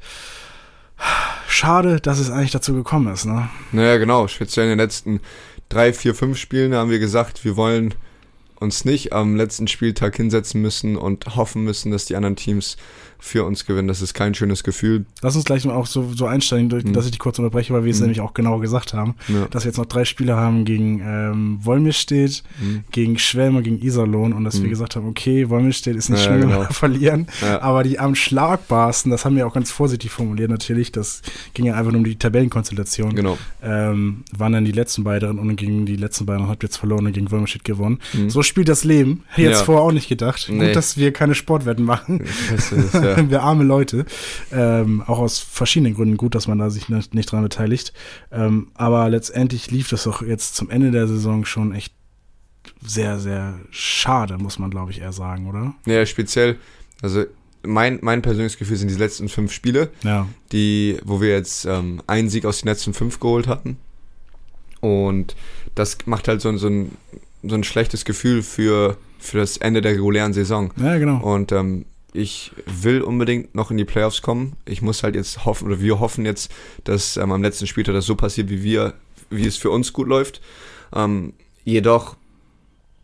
schade, 1.54 2.00
dass 2.00 2.18
es 2.18 2.30
eigentlich 2.30 2.50
dazu 2.50 2.74
gekommen 2.74 3.12
ist. 3.12 3.24
Ne? 3.24 3.48
Naja, 3.72 3.96
genau. 3.96 4.28
Speziell 4.28 4.66
in 4.66 4.70
den 4.70 4.78
letzten 4.78 5.20
drei, 5.68 5.92
vier, 5.92 6.14
fünf 6.14 6.38
Spielen 6.38 6.74
haben 6.74 6.90
wir 6.90 6.98
gesagt, 6.98 7.44
wir 7.44 7.56
wollen 7.56 7.94
uns 8.60 8.84
nicht 8.84 9.12
am 9.12 9.36
letzten 9.36 9.68
Spieltag 9.68 10.16
hinsetzen 10.16 10.60
müssen 10.62 10.96
und 10.96 11.36
hoffen 11.36 11.64
müssen, 11.64 11.92
dass 11.92 12.06
die 12.06 12.16
anderen 12.16 12.36
Teams 12.36 12.76
für 13.26 13.44
uns 13.44 13.64
gewinnen. 13.64 13.88
Das 13.88 14.02
ist 14.02 14.12
kein 14.12 14.34
schönes 14.34 14.62
Gefühl. 14.64 15.06
Lass 15.22 15.34
uns 15.34 15.46
gleich 15.46 15.64
mal 15.64 15.72
auch 15.74 15.86
so, 15.86 16.12
so 16.14 16.26
einsteigen, 16.26 16.68
Mhm. 16.68 16.92
dass 16.92 17.06
ich 17.06 17.12
dich 17.12 17.18
kurz 17.18 17.38
unterbreche, 17.38 17.72
weil 17.72 17.84
wir 17.84 17.90
es 17.90 17.96
Mhm. 17.98 18.04
nämlich 18.04 18.20
auch 18.20 18.34
genau 18.34 18.58
gesagt 18.58 18.92
haben, 18.92 19.14
Ja. 19.28 19.46
dass 19.50 19.64
wir 19.64 19.70
jetzt 19.70 19.78
noch 19.78 19.86
drei 19.86 20.04
Spiele 20.04 20.36
haben 20.36 20.64
gegen 20.66 21.00
ähm, 21.02 21.58
Wolmirstedt, 21.62 22.42
Mhm. 22.60 22.84
gegen 22.90 23.18
Schwelme, 23.18 23.62
gegen 23.62 23.80
Iserlohn 23.82 24.34
und 24.34 24.44
dass 24.44 24.56
wir 24.60 24.66
Mhm. 24.66 24.70
gesagt 24.70 24.96
haben, 24.96 25.08
okay, 25.08 25.48
Wolmirstedt 25.48 25.96
ist 25.96 26.10
nicht 26.10 26.20
Ja, 26.20 26.26
schlimm, 26.26 26.42
wenn 26.42 26.48
genau. 26.50 26.60
wir 26.62 26.68
verlieren, 26.74 27.26
Ja. 27.40 27.62
aber 27.62 27.82
die 27.82 27.98
am 27.98 28.14
schlagbarsten, 28.14 29.10
das 29.10 29.24
haben 29.24 29.36
wir 29.36 29.46
auch 29.46 29.54
ganz 29.54 29.70
vorsichtig 29.70 30.10
formuliert 30.10 30.50
natürlich, 30.50 30.92
das 30.92 31.22
ging 31.54 31.64
ja 31.64 31.74
einfach 31.74 31.92
nur 31.92 32.00
um 32.00 32.04
die 32.04 32.16
Tabellenkonstellation, 32.16 33.14
Genau. 33.14 33.38
ähm, 33.62 34.24
waren 34.36 34.52
dann 34.52 34.64
die 34.66 34.72
letzten 34.72 35.02
beiden 35.02 35.38
und 35.38 35.56
gegen 35.56 35.86
die 35.86 35.96
letzten 35.96 36.26
beiden 36.26 36.46
habt 36.48 36.62
ihr 36.62 36.66
jetzt 36.68 36.76
verloren 36.76 37.06
und 37.06 37.12
gegen 37.14 37.30
Wolmirstedt 37.30 37.64
gewonnen. 37.64 38.00
So 38.28 38.42
spielt 38.42 38.68
das 38.68 38.84
Leben. 38.84 39.22
Hätte 39.28 39.42
ich 39.42 39.48
jetzt 39.48 39.62
vorher 39.62 39.82
auch 39.82 39.92
nicht 39.92 40.08
gedacht. 40.08 40.48
Nee. 40.50 40.66
Gut, 40.66 40.76
dass 40.76 40.96
wir 40.98 41.12
keine 41.12 41.34
Sportwetten 41.34 41.84
machen. 41.84 42.22
Das 42.54 42.72
ist, 42.72 42.94
ja. 42.94 43.13
wir 43.30 43.42
arme 43.42 43.64
Leute. 43.64 44.04
Ähm, 44.52 45.02
auch 45.06 45.18
aus 45.18 45.38
verschiedenen 45.38 45.94
Gründen 45.94 46.16
gut, 46.16 46.34
dass 46.34 46.48
man 46.48 46.58
da 46.58 46.70
sich 46.70 46.88
nicht, 46.88 47.14
nicht 47.14 47.30
dran 47.32 47.42
beteiligt. 47.42 47.92
Ähm, 48.32 48.68
aber 48.74 49.08
letztendlich 49.10 49.70
lief 49.70 49.88
das 49.88 50.04
doch 50.04 50.22
jetzt 50.22 50.56
zum 50.56 50.70
Ende 50.70 50.90
der 50.90 51.06
Saison 51.08 51.44
schon 51.44 51.72
echt 51.74 51.92
sehr, 52.86 53.18
sehr 53.18 53.54
schade, 53.70 54.38
muss 54.38 54.58
man 54.58 54.70
glaube 54.70 54.90
ich 54.90 55.00
eher 55.00 55.12
sagen, 55.12 55.48
oder? 55.48 55.74
ja, 55.86 56.04
speziell, 56.06 56.56
also 57.02 57.24
mein, 57.62 57.98
mein 58.02 58.20
persönliches 58.22 58.58
Gefühl 58.58 58.76
sind 58.76 58.90
die 58.90 58.94
letzten 58.96 59.28
fünf 59.30 59.52
Spiele, 59.52 59.90
Ja. 60.02 60.28
die, 60.52 60.98
wo 61.04 61.20
wir 61.22 61.30
jetzt 61.30 61.64
ähm, 61.64 62.02
einen 62.06 62.28
Sieg 62.28 62.44
aus 62.44 62.60
den 62.60 62.68
letzten 62.68 62.92
fünf 62.92 63.20
geholt 63.20 63.46
hatten. 63.48 63.78
Und 64.80 65.34
das 65.74 65.96
macht 66.04 66.28
halt 66.28 66.42
so, 66.42 66.54
so, 66.58 66.68
ein, 66.68 66.92
so 67.42 67.54
ein 67.54 67.64
schlechtes 67.64 68.04
Gefühl 68.04 68.42
für, 68.42 68.98
für 69.18 69.38
das 69.38 69.56
Ende 69.56 69.80
der 69.80 69.92
regulären 69.92 70.34
Saison. 70.34 70.72
Ja, 70.76 70.98
genau. 70.98 71.18
Und 71.22 71.52
ähm, 71.52 71.86
ich 72.14 72.52
will 72.66 73.02
unbedingt 73.02 73.54
noch 73.54 73.70
in 73.70 73.76
die 73.76 73.84
Playoffs 73.84 74.22
kommen. 74.22 74.56
Ich 74.64 74.80
muss 74.80 75.02
halt 75.02 75.16
jetzt 75.16 75.44
hoffen, 75.44 75.66
oder 75.66 75.80
wir 75.80 75.98
hoffen 75.98 76.24
jetzt, 76.24 76.50
dass 76.84 77.16
ähm, 77.16 77.32
am 77.32 77.42
letzten 77.42 77.66
Spieltag 77.66 77.94
das 77.94 78.06
so 78.06 78.14
passiert, 78.14 78.48
wie 78.48 78.62
wir, 78.62 78.94
wie 79.30 79.46
es 79.46 79.56
für 79.56 79.70
uns 79.70 79.92
gut 79.92 80.06
läuft. 80.06 80.40
Ähm, 80.94 81.32
jedoch 81.64 82.16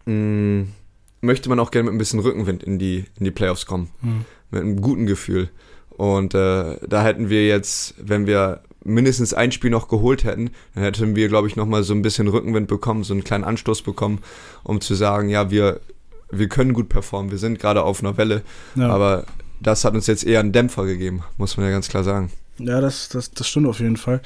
mh, 0.07 0.67
möchte 1.21 1.49
man 1.49 1.59
auch 1.59 1.73
gerne 1.73 1.87
mit 1.87 1.95
ein 1.95 1.99
bisschen 1.99 2.21
Rückenwind 2.21 2.62
in 2.62 2.79
die, 2.79 3.05
in 3.19 3.25
die 3.25 3.33
Playoffs 3.33 3.67
kommen. 3.67 3.91
Hm. 4.01 4.25
Mit 4.53 4.62
einem 4.62 4.81
guten 4.81 5.07
Gefühl. 5.07 5.51
Und 5.91 6.35
äh, 6.35 6.77
da 6.87 7.03
hätten 7.03 7.31
wir 7.31 7.47
jetzt, 7.47 7.95
wenn 7.99 8.29
wir 8.29 8.62
mindestens 8.85 9.35
ein 9.35 9.51
Spiel 9.51 9.71
noch 9.71 9.89
geholt 9.89 10.23
hätten, 10.23 10.51
dann 10.75 10.85
hätten 10.85 11.17
wir, 11.17 11.29
glaube 11.29 11.49
ich, 11.49 11.57
nochmal 11.57 11.83
so 11.83 11.95
ein 11.95 12.03
bisschen 12.03 12.29
Rückenwind 12.29 12.69
bekommen, 12.69 13.03
so 13.03 13.12
einen 13.12 13.25
kleinen 13.25 13.45
Anstoß 13.45 13.83
bekommen, 13.83 14.21
um 14.62 14.81
zu 14.81 14.95
sagen, 14.95 15.29
ja, 15.29 15.51
wir, 15.51 15.81
wir 16.32 16.49
können 16.49 16.73
gut 16.73 16.88
performen, 16.88 17.31
wir 17.31 17.38
sind 17.38 17.59
gerade 17.59 17.82
auf 17.82 18.03
einer 18.03 18.17
Welle, 18.17 18.43
Ja. 18.77 18.88
aber 18.91 19.25
das 19.61 19.85
hat 19.85 19.94
uns 19.94 20.06
jetzt 20.06 20.25
eher 20.25 20.41
einen 20.41 20.53
Dämpfer 20.53 20.87
gegeben, 20.87 21.23
muss 21.37 21.56
man 21.56 21.67
ja 21.67 21.73
ganz 21.73 21.88
klar 21.88 22.05
sagen. 22.05 22.31
Ja, 22.59 22.81
das, 22.81 23.09
das, 23.09 23.31
das 23.31 23.49
stimmt 23.49 23.67
auf 23.67 23.81
jeden 23.81 23.97
Fall. 23.97 24.21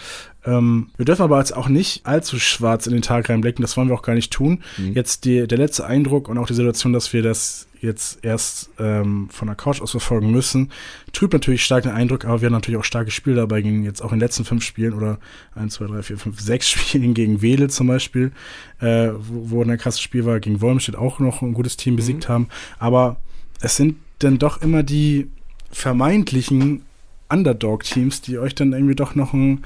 Ähm, 0.45 0.89
wir 0.97 1.05
dürfen 1.05 1.23
aber 1.23 1.39
jetzt 1.39 1.57
auch 1.57 1.69
nicht 1.69 2.05
allzu 2.05 2.39
schwarz 2.41 2.87
in 2.87 2.93
den 2.93 3.03
Tag 3.03 3.29
reinblicken, 3.29 3.63
das 3.63 3.77
wollen 3.77 3.89
wir 3.89 3.95
auch 3.95 4.03
gar 4.03 4.15
nicht 4.15 4.33
tun. 4.33 4.63
Mhm. 4.77 4.93
Jetzt 4.95 5.25
die, 5.25 5.47
der 5.47 5.59
letzte 5.59 5.87
Eindruck 5.87 6.29
und 6.29 6.39
auch 6.39 6.47
die 6.47 6.55
Situation, 6.55 6.93
dass 6.93 7.13
wir 7.13 7.23
das 7.23 7.67
jetzt 7.85 8.19
erst 8.23 8.71
ähm, 8.79 9.29
von 9.31 9.47
der 9.47 9.57
Couch 9.57 9.81
aus 9.81 9.93
verfolgen 9.93 10.31
müssen, 10.31 10.73
trübt 11.13 11.33
natürlich 11.33 11.65
stark 11.65 11.85
den 11.85 11.93
Eindruck, 11.93 12.25
aber 12.25 12.41
wir 12.41 12.47
haben 12.47 12.55
natürlich 12.55 12.81
auch 12.81 12.85
starke 12.85 13.11
Spiele 13.11 13.37
dabei, 13.37 13.63
gegen 13.63 13.85
jetzt 13.85 14.03
auch 14.03 14.13
in 14.13 14.19
den 14.19 14.21
letzten 14.21 14.45
fünf 14.45 14.65
Spielen 14.65 14.95
oder 14.95 15.19
1, 15.55 15.75
2, 15.75 15.87
3, 15.87 16.03
4, 16.03 16.19
5, 16.19 16.41
6 16.41 16.69
Spielen 16.69 17.15
gegen 17.15 17.43
Wedel 17.43 17.71
zum 17.71 17.87
Beispiel, 17.87 18.33
äh, 18.81 19.11
wo, 19.19 19.51
wo 19.51 19.63
ein 19.63 19.79
krasses 19.79 20.01
Spiel 20.01 20.25
war, 20.25 20.41
gegen 20.41 20.61
Wolmstedt 20.61 20.97
auch 20.97 21.21
noch 21.21 21.43
ein 21.43 21.55
gutes 21.55 21.77
Team 21.77 21.97
besiegt 21.97 22.29
haben. 22.29 22.49
Aber 22.79 23.17
es 23.61 23.77
sind 23.77 23.97
dann 24.19 24.39
doch 24.39 24.63
immer 24.63 24.83
die 24.83 25.31
vermeintlichen 25.71 26.83
Underdog-Teams, 27.29 28.21
die 28.23 28.39
euch 28.39 28.55
dann 28.55 28.73
irgendwie 28.73 28.95
doch 28.95 29.15
noch 29.15 29.33
ein, 29.33 29.65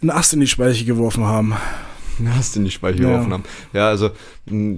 einen 0.00 0.10
Ast 0.10 0.32
in 0.34 0.40
die 0.40 0.46
Speiche 0.46 0.84
geworfen 0.84 1.24
haben. 1.24 1.54
Hast 2.36 2.56
du 2.56 2.60
nicht 2.60 2.74
Speicher 2.74 2.98
Ja. 3.02 3.08
geworfen 3.10 3.32
haben. 3.32 3.44
Ja, 3.72 3.88
also 3.88 4.10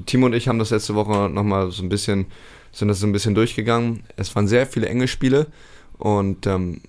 Timo 0.06 0.26
und 0.26 0.32
ich 0.34 0.48
haben 0.48 0.58
das 0.58 0.70
letzte 0.70 0.94
Woche 0.94 1.28
nochmal 1.28 1.70
so 1.70 1.82
ein 1.82 1.88
bisschen, 1.88 2.26
sind 2.72 2.88
das 2.88 3.00
so 3.00 3.06
ein 3.06 3.12
bisschen 3.12 3.34
durchgegangen. 3.34 4.02
Es 4.16 4.34
waren 4.34 4.48
sehr 4.48 4.66
viele 4.66 4.88
enge 4.88 5.08
Spiele 5.08 5.46
und 5.98 6.46
ähm, 6.46 6.80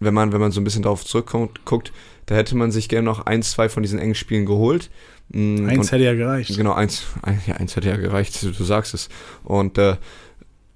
wenn 0.00 0.14
man, 0.14 0.32
wenn 0.32 0.40
man 0.40 0.50
so 0.52 0.60
ein 0.60 0.64
bisschen 0.64 0.82
darauf 0.82 1.04
zurückguckt, 1.04 1.64
guckt, 1.64 1.92
da 2.26 2.34
hätte 2.34 2.56
man 2.56 2.70
sich 2.72 2.88
gerne 2.88 3.04
noch 3.04 3.26
ein, 3.26 3.42
zwei 3.42 3.68
von 3.68 3.82
diesen 3.82 3.98
engen 3.98 4.14
Spielen 4.14 4.44
geholt. 4.46 4.90
Eins 5.32 5.60
und- 5.60 5.92
hätte 5.92 6.04
ja 6.04 6.14
gereicht. 6.14 6.54
Genau, 6.56 6.72
eins, 6.74 7.04
ein, 7.22 7.40
ja, 7.46 7.54
eins 7.54 7.76
hätte 7.76 7.88
ja 7.88 7.96
gereicht, 7.96 8.42
du, 8.42 8.50
du 8.50 8.64
sagst 8.64 8.92
es. 8.94 9.08
Und 9.44 9.78
äh, 9.78 9.96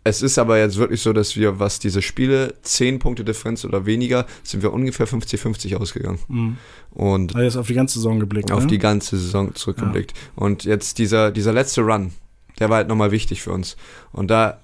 es 0.08 0.22
ist 0.22 0.38
aber 0.38 0.58
jetzt 0.58 0.76
wirklich 0.76 1.00
so, 1.00 1.12
dass 1.12 1.36
wir, 1.36 1.58
was 1.58 1.78
diese 1.78 2.02
Spiele, 2.02 2.54
10 2.62 2.98
Punkte 2.98 3.24
Differenz 3.24 3.64
oder 3.64 3.86
weniger, 3.86 4.26
sind 4.42 4.62
wir 4.62 4.72
ungefähr 4.72 5.06
50-50 5.06 5.76
ausgegangen. 5.76 6.18
Mhm. 6.28 6.56
Und 6.90 7.34
Also 7.34 7.44
jetzt 7.44 7.56
auf 7.56 7.66
die 7.66 7.74
ganze 7.74 7.98
Saison 7.98 8.18
geblickt. 8.18 8.50
auf 8.50 8.62
ne? 8.62 8.66
die 8.66 8.78
ganze 8.78 9.16
Saison 9.16 9.54
zurückgeblickt. 9.54 10.14
Und 10.34 10.64
jetzt 10.64 10.98
dieser, 10.98 11.30
dieser 11.30 11.52
letzte 11.52 11.82
Run, 11.82 12.12
der 12.58 12.70
war 12.70 12.78
halt 12.78 12.88
nochmal 12.88 13.12
wichtig 13.12 13.42
für 13.42 13.52
uns. 13.52 13.76
Und 14.12 14.30
da, 14.30 14.60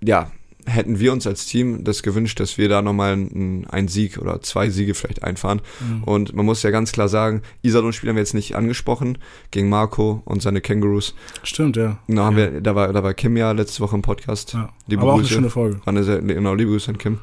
ja, 0.00 0.30
hätten 0.66 1.00
wir 1.00 1.12
uns 1.12 1.26
als 1.26 1.46
Team 1.46 1.84
das 1.84 2.02
gewünscht, 2.02 2.38
dass 2.40 2.56
wir 2.58 2.68
da 2.68 2.82
nochmal 2.82 3.12
einen, 3.14 3.66
einen 3.68 3.88
Sieg 3.88 4.18
oder 4.18 4.40
zwei 4.42 4.70
Siege 4.70 4.94
vielleicht 4.94 5.24
einfahren. 5.24 5.60
Mhm. 5.80 6.04
Und 6.04 6.34
man 6.34 6.46
muss 6.46 6.62
ja 6.62 6.70
ganz 6.70 6.92
klar 6.92 7.08
sagen, 7.08 7.42
Iserlohn 7.62 7.92
Spiel 7.92 8.08
haben 8.08 8.16
wir 8.16 8.22
jetzt 8.22 8.34
nicht 8.34 8.54
angesprochen, 8.54 9.18
gegen 9.50 9.68
Marco 9.68 10.22
und 10.24 10.40
seine 10.42 10.60
Kangaroos. 10.60 11.14
Stimmt, 11.42 11.76
ja. 11.76 11.98
Da, 12.08 12.24
haben 12.24 12.38
ja. 12.38 12.52
wir, 12.52 12.60
da, 12.60 12.74
war, 12.74 12.92
da 12.92 13.02
war 13.02 13.14
Kim 13.14 13.36
ja 13.36 13.50
letzte 13.52 13.80
Woche 13.80 13.96
im 13.96 14.02
Podcast. 14.02 14.52
ja. 14.52 14.68
Liebe 14.86 15.02
Aber 15.02 15.12
auch 15.12 15.14
eine 15.16 15.22
Grüße. 15.22 15.34
schöne 15.34 15.50
Folge. 15.50 15.76
War 15.84 15.88
eine 15.88 16.04
sehr, 16.04 16.20
genau, 16.20 16.54
liebe 16.54 16.70
Grüße 16.70 16.90
an 16.90 16.98
Kim. 16.98 17.18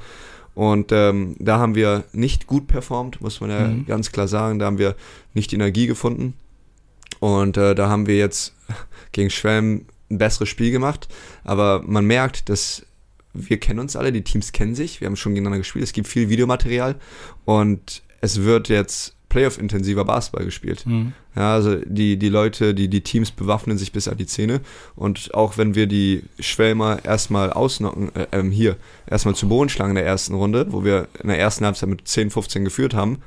Und 0.55 0.91
ähm, 0.91 1.35
da 1.39 1.59
haben 1.59 1.75
wir 1.75 2.03
nicht 2.11 2.45
gut 2.47 2.67
performt, 2.67 3.21
muss 3.21 3.39
man 3.39 3.49
ja 3.49 3.67
Mhm. 3.67 3.85
ganz 3.85 4.11
klar 4.11 4.27
sagen. 4.27 4.59
Da 4.59 4.65
haben 4.65 4.77
wir 4.79 4.95
nicht 5.33 5.51
die 5.51 5.55
Energie 5.55 5.87
gefunden. 5.87 6.33
Und 7.19 7.55
äh, 7.57 7.75
da 7.75 7.89
haben 7.89 8.07
wir 8.07 8.17
jetzt 8.17 8.55
gegen 9.13 9.29
Schwelm 9.29 9.85
ein 10.11 10.17
besseres 10.17 10.49
Spiel 10.49 10.71
gemacht. 10.71 11.07
Aber 11.43 11.81
man 11.85 12.05
merkt, 12.05 12.49
dass 12.49 12.85
wir 13.33 13.59
kennen 13.59 13.79
uns 13.79 13.95
alle, 13.95 14.11
die 14.11 14.23
Teams 14.23 14.51
kennen 14.51 14.75
sich. 14.75 15.01
Wir 15.01 15.07
haben 15.07 15.15
schon 15.15 15.33
gegeneinander 15.33 15.59
gespielt. 15.59 15.83
Es 15.83 15.93
gibt 15.93 16.07
viel 16.07 16.29
Videomaterial. 16.29 16.95
Und 17.45 18.01
es 18.21 18.43
wird 18.43 18.69
jetzt 18.69 19.15
Playoff-intensiver 19.29 20.05
Basketball 20.05 20.45
gespielt. 20.45 20.85
Mhm. 20.85 21.13
Ja, 21.35 21.53
also 21.53 21.75
die, 21.85 22.17
die 22.17 22.29
Leute, 22.29 22.73
die, 22.73 22.87
die 22.87 23.01
Teams 23.01 23.31
bewaffnen 23.31 23.77
sich 23.77 23.91
bis 23.91 24.07
an 24.07 24.17
die 24.17 24.25
Zähne. 24.25 24.61
Und 24.95 25.33
auch 25.35 25.57
wenn 25.57 25.75
wir 25.75 25.85
die 25.85 26.23
Schwelmer 26.39 27.05
erstmal 27.05 27.53
ausnocken, 27.53 28.13
äh, 28.15 28.27
ähm, 28.31 28.51
hier, 28.51 28.75
erstmal 29.07 29.35
zu 29.35 29.47
Boden 29.47 29.69
schlagen 29.69 29.91
in 29.91 29.95
der 29.95 30.05
ersten 30.05 30.33
Runde, 30.33 30.67
wo 30.71 30.83
wir 30.83 31.07
in 31.21 31.29
der 31.29 31.39
ersten 31.39 31.65
Halbzeit 31.65 31.89
mit 31.89 32.07
10, 32.07 32.31
15 32.31 32.65
geführt 32.65 32.95
haben, 32.95 33.19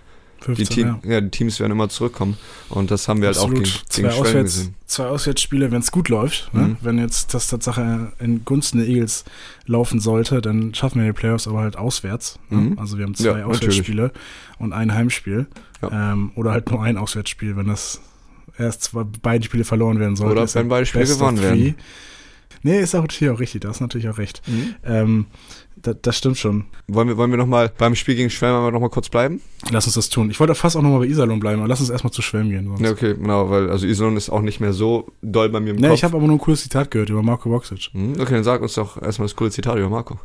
15, 0.43 0.67
die, 0.67 0.75
Team, 0.75 0.97
ja. 1.05 1.11
ja. 1.15 1.21
die 1.21 1.31
Teams 1.31 1.61
werden 1.61 1.73
immer 1.73 1.89
zurückkommen. 1.89 2.37
Und 2.69 2.91
das 2.91 3.09
haben 3.09 3.21
wir 3.21 3.29
halt 3.29 3.39
auch 3.39 3.45
Absolut. 3.45 3.65
gegen, 3.65 3.77
zwei, 3.89 4.03
gegen 4.03 4.13
Schwelm 4.13 4.27
Auswärts, 4.27 4.55
gesehen. 4.55 4.75
zwei 4.87 5.07
Auswärtsspiele, 5.07 5.71
wenn 5.71 5.81
es 5.81 5.91
gut 5.91 6.09
läuft. 6.09 6.53
Ne? 6.53 6.61
Mhm. 6.61 6.77
Wenn 6.81 6.99
jetzt 6.99 7.35
das 7.35 7.49
Tatsache 7.49 8.13
in 8.19 8.45
Gunsten 8.45 8.79
der 8.79 8.89
Eagles 8.89 9.25
laufen 9.67 10.01
sollte, 10.01 10.41
dann 10.41 10.75
schaffen 10.75 11.01
wir 11.01 11.07
die 11.07 11.13
Playoffs 11.13 11.47
aber 11.47 11.61
halt 11.61 11.77
auswärts. 11.77 12.39
Ne? 12.51 12.59
Mhm. 12.59 12.79
Also 12.79 12.99
wir 12.99 13.05
haben 13.05 13.15
zwei 13.15 13.25
Ja, 13.25 13.33
natürlich. 13.35 13.57
Auswärtsspiele 13.57 14.13
und 14.59 14.73
ein 14.73 14.93
Heimspiel. 14.95 15.47
Ähm, 15.91 16.31
oder 16.37 16.53
halt 16.53 16.71
nur 16.71 16.83
ein 16.83 16.97
Auswärtsspiel, 16.97 17.57
wenn 17.57 17.67
das 17.67 18.01
erst 18.57 18.85
zwei, 18.85 19.05
beide 19.23 19.45
Spiele 19.45 19.65
verloren 19.65 19.99
werden 19.99 20.15
sollten. 20.15 20.33
Oder 20.33 20.45
Ist 20.45 20.55
wenn 20.55 20.69
beide 20.69 20.87
Spiele 20.87 21.07
gewonnen 21.07 21.41
werden. 21.41 21.75
Nee, 22.63 22.81
ist 22.81 22.95
auch 22.95 23.01
natürlich 23.01 23.35
auch 23.35 23.41
richtig, 23.41 23.63
da 23.63 23.69
hast 23.71 23.81
du 23.81 23.85
natürlich 23.85 24.09
auch 24.09 24.19
recht. 24.19 24.41
Ähm, 24.85 25.27
da, 25.83 25.95
das 25.95 26.17
stimmt 26.17 26.39
schon. 26.39 26.65
Wollen 26.89 27.09
wir, 27.09 27.17
wollen 27.17 27.31
wir 27.31 27.37
nochmal 27.39 27.71
beim 27.77 27.95
Spiel 27.95 28.15
gegen 28.15 28.31
Schwelm 28.31 28.73
noch 28.73 28.81
mal 28.81 28.89
kurz 28.91 29.09
bleiben? 29.09 29.41
Lass 29.71 29.87
uns 29.87 29.95
das 29.95 30.09
tun. 30.09 30.31
Ich 30.31 30.41
wollte 30.41 30.55
fast 30.55 30.77
auch 30.77 30.83
nochmal 30.83 31.01
bei 31.01 31.07
Iserlohn 31.07 31.41
bleiben, 31.41 31.59
aber 31.61 31.69
lass 31.69 31.81
uns 31.81 31.91
erstmal 31.91 32.13
zu 32.13 32.23
Schwelm 32.23 32.51
gehen. 32.51 32.67
Sonst. 32.69 32.81
Ja, 32.81 32.91
okay, 32.91 33.15
genau, 33.15 33.51
weil 33.51 33.71
also 33.71 33.87
Isolon 33.87 34.17
ist 34.17 34.31
auch 34.31 34.41
nicht 34.43 34.61
mehr 34.61 34.73
so 34.73 35.09
doll 35.23 35.49
bei 35.49 35.61
mir 35.61 35.71
im 35.71 35.77
Nee, 35.77 35.89
Kopf. 35.89 35.99
ich 35.99 36.05
habe 36.05 36.17
aber 36.17 36.27
nur 36.27 36.37
ein 36.37 36.41
cooles 36.41 36.63
Zitat 36.63 36.91
gehört 36.91 37.11
über 37.11 37.23
Marco 37.23 37.51
Voxic. 37.51 37.91
Hm, 37.93 38.15
Okay, 38.21 38.35
dann 38.35 38.45
sag 38.45 38.63
uns 38.63 38.75
doch 38.75 39.01
erstmal 39.01 39.27
das 39.29 39.37
coole 39.37 39.51
Zitat 39.51 39.77
über 39.79 39.89
Marco. 39.89 40.19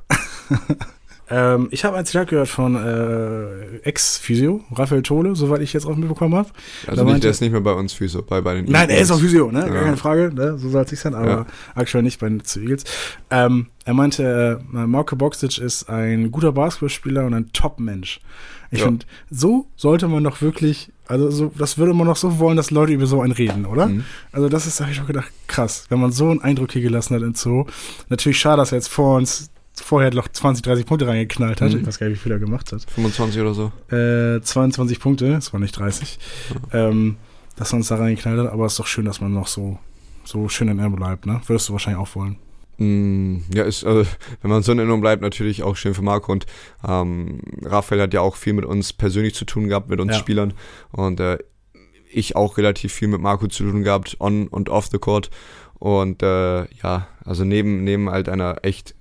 Ähm, 1.29 1.67
ich 1.71 1.83
habe 1.83 1.97
ein 1.97 2.05
Zitat 2.05 2.29
gehört 2.29 2.47
von 2.47 2.75
äh, 2.75 3.77
Ex-Physio, 3.83 4.63
Raphael 4.73 5.01
Tole, 5.01 5.35
soweit 5.35 5.61
ich 5.61 5.73
jetzt 5.73 5.85
auch 5.85 5.95
mitbekommen 5.95 6.35
habe. 6.35 6.49
Also 6.87 7.03
nicht, 7.03 7.23
der 7.23 7.31
ist 7.31 7.41
nicht 7.41 7.51
mehr 7.51 7.59
bei 7.61 7.73
uns 7.73 7.91
Physio, 7.93 8.21
bei, 8.21 8.39
bei 8.39 8.55
den 8.55 8.65
Nein, 8.71 8.89
er 8.89 8.99
ist 9.01 9.11
auch 9.11 9.19
Physio, 9.19 9.51
ne? 9.51 9.61
Gar 9.65 9.75
Ja. 9.75 9.83
keine 9.83 9.97
Frage, 9.97 10.31
ne? 10.33 10.57
so 10.57 10.69
soll 10.69 10.83
es 10.83 10.89
sich 10.89 10.99
sein, 10.99 11.13
aber 11.15 11.27
Ja. 11.29 11.45
aktuell 11.75 12.03
nicht 12.03 12.19
bei 12.21 12.29
den 12.29 12.41
Eagles. 12.55 12.85
Ähm, 13.29 13.67
er 13.83 13.93
meinte, 13.93 14.61
äh, 14.73 14.77
Marco 14.87 15.15
Boxic 15.17 15.57
ist 15.57 15.89
ein 15.89 16.31
guter 16.31 16.53
Basketballspieler 16.53 17.25
und 17.25 17.33
ein 17.33 17.51
Top-Mensch. 17.51 18.21
Ich 18.71 18.79
Ja. 18.79 18.85
finde, 18.85 19.05
so 19.29 19.67
sollte 19.75 20.07
man 20.07 20.23
doch 20.23 20.41
wirklich, 20.41 20.91
also 21.07 21.29
so, 21.29 21.51
das 21.57 21.77
würde 21.77 21.93
man 21.93 22.07
doch 22.07 22.17
so 22.17 22.39
wollen, 22.39 22.55
dass 22.57 22.71
Leute 22.71 22.93
über 22.93 23.05
so 23.05 23.21
einen 23.21 23.31
reden, 23.33 23.65
oder? 23.65 23.87
Mhm. 23.87 24.03
Also 24.31 24.47
das 24.49 24.65
ist, 24.65 24.79
habe 24.81 24.91
ich 24.91 24.99
doch 24.99 25.07
gedacht, 25.07 25.31
krass, 25.47 25.85
wenn 25.89 25.99
man 25.99 26.11
so 26.13 26.29
einen 26.29 26.41
Eindruck 26.41 26.71
hier 26.71 26.81
gelassen 26.81 27.15
hat 27.15 27.21
in 27.21 27.33
Zoo. 27.33 27.65
Natürlich 28.09 28.39
schade, 28.39 28.57
dass 28.57 28.71
er 28.71 28.77
jetzt 28.77 28.89
vor 28.89 29.17
uns 29.17 29.49
vorher 29.81 30.13
noch 30.13 30.27
20, 30.27 30.63
30 30.63 30.85
Punkte 30.85 31.07
reingeknallt 31.07 31.61
hat. 31.61 31.71
Mhm. 31.73 31.79
Ich 31.79 31.87
weiß 31.87 31.99
gar 31.99 32.07
nicht, 32.07 32.17
wie 32.17 32.23
viel 32.23 32.31
er 32.31 32.39
gemacht 32.39 32.71
hat. 32.71 32.85
25 32.89 33.41
oder 33.41 33.53
so. 33.53 33.71
Äh, 33.95 34.41
22 34.41 34.99
Punkte, 34.99 35.33
es 35.33 35.53
war 35.53 35.59
nicht 35.59 35.77
30. 35.77 36.19
Ähm, 36.73 37.17
dass 37.55 37.73
er 37.73 37.77
uns 37.77 37.87
da 37.87 37.95
reingeknallt 37.95 38.39
hat, 38.39 38.51
aber 38.51 38.65
es 38.65 38.73
ist 38.73 38.79
doch 38.79 38.87
schön, 38.87 39.05
dass 39.05 39.19
man 39.21 39.33
noch 39.33 39.47
so, 39.47 39.79
so 40.23 40.47
schön 40.49 40.67
in 40.67 40.77
Erinnerung 40.79 40.97
bleibt, 40.99 41.25
ne? 41.25 41.41
Würdest 41.47 41.69
du 41.69 41.73
wahrscheinlich 41.73 42.01
auch 42.01 42.15
wollen. 42.15 42.37
Mm, 42.77 43.37
Ja, 43.53 43.63
ist, 43.63 43.83
also, 43.83 44.07
wenn 44.41 44.51
man 44.51 44.61
so 44.61 44.71
in 44.71 44.77
Erinnerung 44.77 45.01
bleibt, 45.01 45.21
natürlich 45.23 45.63
auch 45.63 45.75
schön 45.75 45.93
für 45.95 46.03
Marco. 46.03 46.31
Und 46.31 46.45
ähm, 46.87 47.41
Raphael 47.63 48.01
hat 48.01 48.13
ja 48.13 48.21
auch 48.21 48.35
viel 48.35 48.53
mit 48.53 48.65
uns 48.65 48.93
persönlich 48.93 49.33
zu 49.33 49.45
tun 49.45 49.67
gehabt, 49.67 49.89
mit 49.89 49.99
uns 49.99 50.11
Ja. 50.13 50.19
Spielern. 50.19 50.53
Und 50.91 51.19
äh, 51.19 51.39
ich 52.11 52.35
auch 52.35 52.57
relativ 52.57 52.93
viel 52.93 53.07
mit 53.07 53.21
Marco 53.21 53.47
zu 53.47 53.63
tun 53.63 53.83
gehabt, 53.83 54.17
on 54.19 54.47
und 54.47 54.69
off 54.69 54.87
the 54.91 54.99
court. 54.99 55.29
Und 55.79 56.21
äh, 56.23 56.65
ja, 56.83 57.07
also 57.25 57.43
neben, 57.43 57.83
neben 57.83 58.09
halt 58.09 58.29
einer 58.29 58.57
echt 58.63 58.93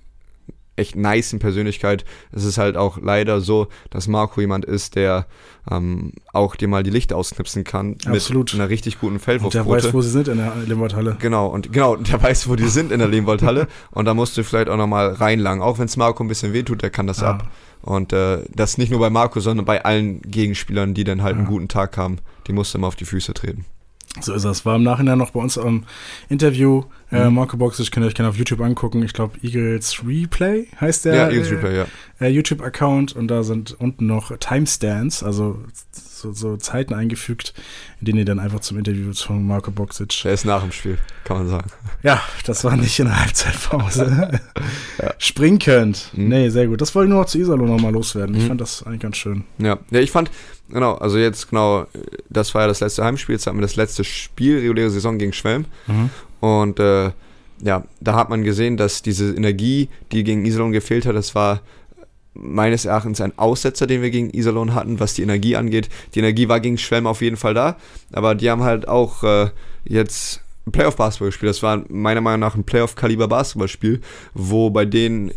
echt 0.77 0.95
nicen 0.95 1.39
Persönlichkeit. 1.39 2.05
Es 2.31 2.43
ist 2.45 2.57
halt 2.57 2.77
auch 2.77 2.97
leider 3.01 3.41
so, 3.41 3.67
dass 3.89 4.07
Marco 4.07 4.39
jemand 4.41 4.63
ist, 4.65 4.95
der 4.95 5.25
ähm, 5.69 6.13
auch 6.33 6.55
dir 6.55 6.67
mal 6.67 6.83
die 6.83 6.89
Lichter 6.91 7.17
ausknipsen 7.17 7.63
kann 7.63 7.97
Absolut. 8.05 8.53
mit 8.53 8.61
einer 8.61 8.69
richtig 8.69 8.99
guten 8.99 9.15
Und 9.15 9.25
der 9.27 9.39
Feldwurfquote. 9.39 9.83
weiß, 9.87 9.93
wo 9.93 10.01
sie 10.01 10.09
sind 10.09 10.27
in 10.29 10.37
der 10.37 10.53
Limburghalle. 10.65 11.17
Genau, 11.19 11.47
und 11.47 11.73
genau, 11.73 11.95
der 11.97 12.21
weiß, 12.23 12.47
wo 12.47 12.55
die 12.55 12.67
sind 12.67 12.91
in 12.91 12.99
der 12.99 13.07
Lehmwoldhalle. 13.07 13.67
und 13.91 14.05
da 14.05 14.13
musst 14.13 14.37
du 14.37 14.43
vielleicht 14.43 14.69
auch 14.69 14.77
nochmal 14.77 15.13
reinlangen. 15.13 15.61
Auch 15.63 15.79
wenn 15.79 15.85
es 15.85 15.97
Marco 15.97 16.23
ein 16.23 16.27
bisschen 16.29 16.53
wehtut, 16.53 16.81
der 16.81 16.89
kann 16.89 17.07
das 17.07 17.19
Ja. 17.21 17.31
ab. 17.31 17.49
Und 17.81 18.11
äh, 18.13 18.39
das 18.53 18.77
nicht 18.77 18.89
nur 18.91 18.99
bei 18.99 19.09
Marco, 19.09 19.39
sondern 19.39 19.65
bei 19.65 19.83
allen 19.85 20.21
Gegenspielern, 20.21 20.93
die 20.93 21.03
dann 21.03 21.21
halt 21.23 21.35
einen 21.35 21.45
Ja. 21.45 21.49
guten 21.49 21.67
Tag 21.67 21.95
haben. 21.97 22.17
Die 22.47 22.53
musst 22.53 22.73
du 22.73 22.77
immer 22.77 22.87
auf 22.87 22.95
die 22.95 23.05
Füße 23.05 23.33
treten. 23.33 23.65
So 24.21 24.33
ist 24.33 24.45
das. 24.45 24.65
War 24.65 24.75
im 24.77 24.83
Nachhinein 24.83 25.17
noch 25.17 25.31
bei 25.31 25.39
uns 25.39 25.57
am 25.57 25.83
Interview. 26.29 26.83
Äh, 27.11 27.25
Mhm. 27.29 27.35
Marco 27.35 27.55
Boxic 27.57 27.91
könnt 27.91 28.03
ihr 28.05 28.07
euch 28.07 28.15
gerne 28.15 28.29
auf 28.29 28.37
YouTube 28.37 28.61
angucken. 28.61 29.03
Ich 29.03 29.13
glaube, 29.13 29.37
Eagles 29.43 30.01
Replay 30.05 30.67
heißt 30.81 31.05
der. 31.05 31.15
ja, 31.15 31.29
Eagles 31.29 31.51
äh, 31.51 31.53
Replay, 31.55 31.77
ja. 31.77 31.85
äh, 32.19 32.27
YouTube-Account 32.29 33.15
und 33.15 33.27
da 33.27 33.43
sind 33.43 33.75
unten 33.79 34.07
noch 34.07 34.35
Timestamps, 34.37 35.21
also 35.23 35.59
so, 36.19 36.31
so 36.33 36.57
Zeiten 36.57 36.93
eingefügt, 36.93 37.53
in 37.99 38.05
denen 38.05 38.19
ihr 38.19 38.25
dann 38.25 38.39
einfach 38.39 38.59
zum 38.59 38.77
Interview 38.77 39.13
von 39.13 39.45
Marco 39.45 39.71
Boxic. 39.71 40.21
Der 40.23 40.33
ist 40.33 40.45
nach 40.45 40.61
dem 40.61 40.71
Spiel, 40.71 40.97
kann 41.23 41.37
man 41.37 41.47
sagen. 41.49 41.69
Ja, 42.03 42.21
das 42.45 42.63
war 42.63 42.75
nicht 42.75 42.97
in 42.99 43.05
der 43.07 43.19
Halbzeitpause. 43.19 44.39
Ja. 45.01 45.13
Springen 45.19 45.59
könnt. 45.59 46.09
Mhm. 46.13 46.27
Nee, 46.29 46.49
sehr 46.49 46.65
gut. 46.67 46.81
Das 46.81 46.95
wollte 46.95 47.07
ich 47.07 47.11
nur 47.11 47.19
noch 47.21 47.27
zu 47.27 47.37
Iserlohn 47.37 47.67
nochmal 47.69 47.91
loswerden. 47.93 48.35
Ich 48.35 48.43
Mhm. 48.43 48.47
fand 48.47 48.61
das 48.61 48.81
eigentlich 48.83 49.01
ganz 49.01 49.17
schön. 49.17 49.43
Ja, 49.59 49.77
ja, 49.91 49.99
ich 49.99 50.09
fand, 50.09 50.31
genau, 50.69 50.95
also 50.95 51.17
jetzt 51.19 51.49
genau, 51.51 51.85
das 52.29 52.53
war 52.55 52.63
ja 52.63 52.67
das 52.67 52.79
letzte 52.79 53.03
Heimspiel, 53.03 53.35
jetzt 53.35 53.45
hatten 53.45 53.57
wir 53.57 53.61
das 53.61 53.75
letzte 53.75 54.03
Spiel, 54.03 54.57
reguläre 54.59 54.89
Saison 54.89 55.17
gegen 55.19 55.33
Schwelm. 55.33 55.65
Und 56.39 56.79
äh, 56.79 57.11
ja, 57.61 57.83
da 57.99 58.15
hat 58.15 58.29
man 58.29 58.43
gesehen, 58.43 58.75
dass 58.77 59.01
diese 59.03 59.33
Energie, 59.35 59.89
die 60.11 60.23
gegen 60.23 60.45
Iserlohn 60.45 60.71
gefehlt 60.71 61.05
hat, 61.05 61.15
das 61.15 61.35
war 61.35 61.61
meines 62.39 62.85
Erachtens 62.85 63.21
ein 63.21 63.37
Aussetzer, 63.37 63.87
den 63.87 64.01
wir 64.01 64.09
gegen 64.09 64.29
Iserlohn 64.29 64.73
hatten, 64.73 64.99
was 64.99 65.13
die 65.13 65.23
Energie 65.23 65.55
angeht. 65.55 65.89
Die 66.13 66.19
Energie 66.19 66.47
war 66.47 66.59
gegen 66.59 66.77
Schwelm 66.77 67.07
auf 67.07 67.21
jeden 67.21 67.37
Fall 67.37 67.53
da, 67.53 67.77
aber 68.11 68.35
die 68.35 68.49
haben 68.49 68.63
halt 68.63 68.87
auch 68.87 69.23
äh, 69.23 69.49
jetzt 69.85 70.41
Playoff-Basketball 70.71 71.29
gespielt. 71.29 71.49
Das 71.49 71.63
war 71.63 71.83
meiner 71.89 72.21
Meinung 72.21 72.41
nach 72.41 72.55
ein 72.55 72.63
Playoff-Kaliber-Basketballspiel, 72.63 74.01
wo 74.33 74.69
bei 74.69 74.85
denen 74.85 75.31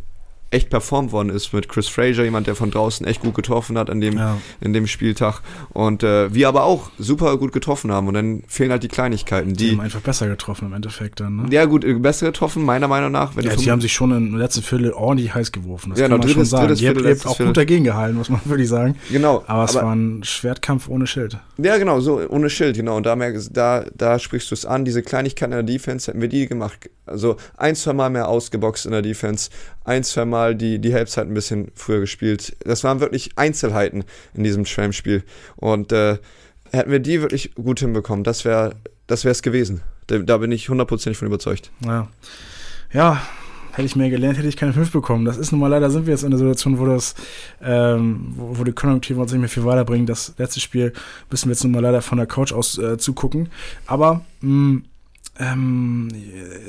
echt 0.53 0.69
performt 0.69 1.13
worden 1.13 1.31
ist 1.31 1.53
mit 1.53 1.69
Chris 1.69 1.87
Frazier, 1.89 2.25
jemand, 2.25 2.47
der 2.49 2.57
von 2.57 2.71
draußen 2.73 3.07
echt 3.07 3.21
gut 3.23 3.35
getroffen 3.35 3.79
hat 3.79 3.89
an 3.89 4.01
dem, 4.01 4.17
Ja. 4.19 4.39
in 4.61 4.73
dem 4.73 4.87
Spieltag. 4.89 5.43
Und 5.71 6.03
äh, 6.03 6.35
wir 6.35 6.49
aber 6.49 6.65
auch 6.65 6.91
super 6.99 7.37
gut 7.37 7.53
getroffen 7.53 7.93
haben. 7.93 8.09
Und 8.09 8.15
dann 8.15 8.43
fehlen 8.49 8.73
halt 8.73 8.83
die 8.83 8.89
Kleinigkeiten, 8.89 9.55
Die 9.55 9.67
die. 9.67 9.71
haben 9.73 9.81
einfach 9.81 10.01
besser 10.01 10.27
getroffen 10.27 10.67
im 10.67 10.73
Endeffekt 10.73 11.21
dann, 11.21 11.37
ne? 11.37 11.47
Ja, 11.51 11.67
gut, 11.67 11.85
äh, 11.85 11.95
besser 11.95 12.27
getroffen, 12.27 12.65
meiner 12.65 12.89
Meinung 12.89 13.13
nach. 13.13 13.37
Wenn 13.37 13.45
Ja, 13.45 13.55
die 13.55 13.71
haben 13.71 13.81
sich 13.81 13.93
schon 13.93 14.11
im 14.11 14.37
letzten 14.37 14.63
Viertel 14.63 14.93
ordentlich 14.93 15.33
heiß 15.35 15.53
geworfen. 15.53 15.91
Das 15.91 16.01
Ja, 16.01 16.09
kann 16.09 16.19
man 16.19 16.29
schon 16.29 16.39
drittes- 16.39 16.51
sagen. 16.51 16.67
drittes 16.67 16.81
Viertel, 16.81 17.05
ihr 17.05 17.11
habt 17.13 17.27
auch 17.27 17.37
Viertel. 17.37 17.47
gut 17.47 17.57
dagegen 17.57 17.85
gehalten, 17.85 18.17
muss 18.17 18.29
man 18.29 18.41
wirklich 18.45 18.69
sagen. 18.69 18.97
genau, 19.11 19.45
Aber 19.47 19.65
es 19.65 19.75
war 19.77 19.95
ein 19.95 20.25
Schwertkampf 20.25 20.89
ohne 20.89 21.07
Schild. 21.07 21.37
Ja, 21.59 21.79
genau, 21.79 22.01
so 22.01 22.21
ohne 22.29 22.51
Schild, 22.51 22.75
genau. 22.77 22.97
Und 22.97 23.07
da, 23.07 23.15
da, 23.53 23.85
da 23.97 24.19
sprichst 24.19 24.51
du 24.51 24.55
es 24.57 24.67
an. 24.67 24.85
Diese 24.85 25.03
Kleinigkeiten 25.03 25.53
in 25.53 25.65
der 25.65 25.75
Defense 25.75 26.09
hätten 26.11 26.21
wir 26.21 26.29
die 26.29 26.47
gemacht. 26.49 26.91
Also 27.07 27.37
ein, 27.57 27.75
zwei 27.77 27.93
Mal 27.93 28.11
mehr 28.11 28.29
ausgeboxt 28.29 28.87
in 28.87 28.93
der 28.93 29.03
Defense, 29.03 29.51
ein, 29.85 30.05
zwei 30.05 30.25
Mal 30.25 30.40
die, 30.49 30.79
die 30.79 30.95
Halbzeit 30.95 31.27
ein 31.27 31.35
bisschen 31.35 31.71
früher 31.75 32.01
gespielt. 32.01 32.57
Das 32.65 32.85
waren 32.85 33.01
wirklich 33.01 33.31
Einzelheiten 33.37 34.05
in 34.35 34.45
diesem 34.45 34.65
Schwelm-Spiel. 34.65 35.23
Und 35.57 35.93
äh, 35.93 36.19
hätten 36.73 36.91
wir 36.91 37.01
die 37.01 37.21
wirklich 37.21 37.55
gut 37.55 37.81
hinbekommen, 37.81 38.25
das 38.25 38.45
wäre 38.45 38.77
das 39.07 39.25
es 39.25 39.43
gewesen. 39.43 39.83
Da, 40.07 40.19
da 40.19 40.39
bin 40.39 40.53
ich 40.53 40.69
hundertprozentig 40.69 41.19
von 41.19 41.29
überzeugt. 41.29 41.71
Ja. 41.85 42.09
Ja, 42.93 43.21
hätte 43.73 43.87
ich 43.87 43.97
mehr 43.97 44.11
gelernt, 44.11 44.39
hätte 44.39 44.49
ich 44.49 44.57
keine 44.57 44.73
5 44.73 44.91
bekommen. 44.91 45.25
Das 45.25 45.37
ist 45.37 45.53
nun 45.53 45.61
mal 45.61 45.69
leider, 45.69 45.91
sind 45.91 46.07
wir 46.07 46.13
jetzt 46.13 46.25
in 46.25 46.31
der 46.31 46.39
Situation, 46.39 46.79
wo 46.79 46.87
das, 46.87 47.15
ähm, 47.63 48.33
wo, 48.37 48.59
wo 48.59 48.65
die 48.65 48.73
Konjunktive 48.73 49.21
uns 49.21 49.33
nicht 49.33 49.41
mehr 49.41 49.49
viel 49.49 49.65
weiterbringen. 49.65 50.07
Das 50.07 50.35
letzte 50.39 50.61
Spiel 50.61 50.93
müssen 51.31 51.49
wir 51.49 51.53
jetzt 51.53 51.65
nun 51.65 51.73
mal 51.73 51.81
leider 51.81 52.03
von 52.03 52.19
der 52.19 52.27
Couch 52.27 52.53
aus 52.53 52.79
äh, 52.79 52.99
zugucken. 52.99 53.49
Aber 53.87 54.25
mh, 54.41 54.83
ähm, 55.41 56.09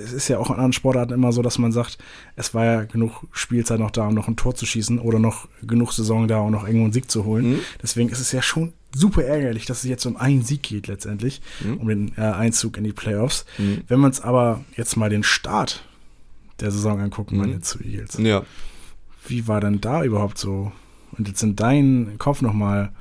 es 0.03 0.13
ist 0.13 0.27
ja 0.29 0.37
auch 0.39 0.47
in 0.49 0.55
anderen 0.55 0.73
Sportarten 0.73 1.13
immer 1.13 1.31
so, 1.33 1.41
dass 1.41 1.57
man 1.59 1.71
sagt, 1.71 1.97
es 2.35 2.53
war 2.53 2.65
ja 2.65 2.83
genug 2.85 3.27
Spielzeit 3.33 3.79
noch 3.79 3.91
da, 3.91 4.07
um 4.07 4.13
noch 4.15 4.27
ein 4.29 4.37
Tor 4.37 4.55
zu 4.55 4.65
schießen 4.65 4.97
oder 4.99 5.19
noch 5.19 5.47
genug 5.61 5.91
Saison 5.91 6.27
da, 6.27 6.39
um 6.39 6.51
noch 6.51 6.63
irgendwo 6.65 6.85
einen 6.85 6.93
Sieg 6.93 7.11
zu 7.11 7.25
holen. 7.25 7.51
Mhm. 7.53 7.59
Deswegen 7.83 8.09
ist 8.09 8.19
es 8.19 8.31
ja 8.31 8.41
schon 8.41 8.73
super 8.95 9.23
ärgerlich, 9.23 9.65
dass 9.65 9.83
es 9.83 9.89
jetzt 9.89 10.05
um 10.05 10.15
einen 10.17 10.41
Sieg 10.43 10.63
geht 10.63 10.87
letztendlich, 10.87 11.41
Mhm. 11.63 11.77
um 11.77 11.87
den 11.87 12.11
äh, 12.17 12.21
Einzug 12.21 12.77
in 12.77 12.83
die 12.85 12.93
Playoffs. 12.93 13.45
Mhm. 13.57 13.81
Wenn 13.87 13.99
wir 13.99 14.05
uns 14.07 14.21
aber 14.21 14.63
jetzt 14.77 14.95
mal 14.95 15.09
den 15.09 15.23
Start 15.23 15.83
der 16.61 16.71
Saison 16.71 16.99
angucken, 16.99 17.35
Mhm. 17.35 17.41
meine 17.41 17.61
zu 17.61 17.79
Eagles, 17.83 18.17
Ja. 18.19 18.43
wie 19.27 19.47
war 19.47 19.59
denn 19.61 19.81
da 19.81 20.03
überhaupt 20.03 20.37
so? 20.37 20.71
Und 21.17 21.27
jetzt 21.27 21.43
in 21.43 21.57
deinem 21.57 22.17
Kopf 22.19 22.41
nochmal 22.41 22.91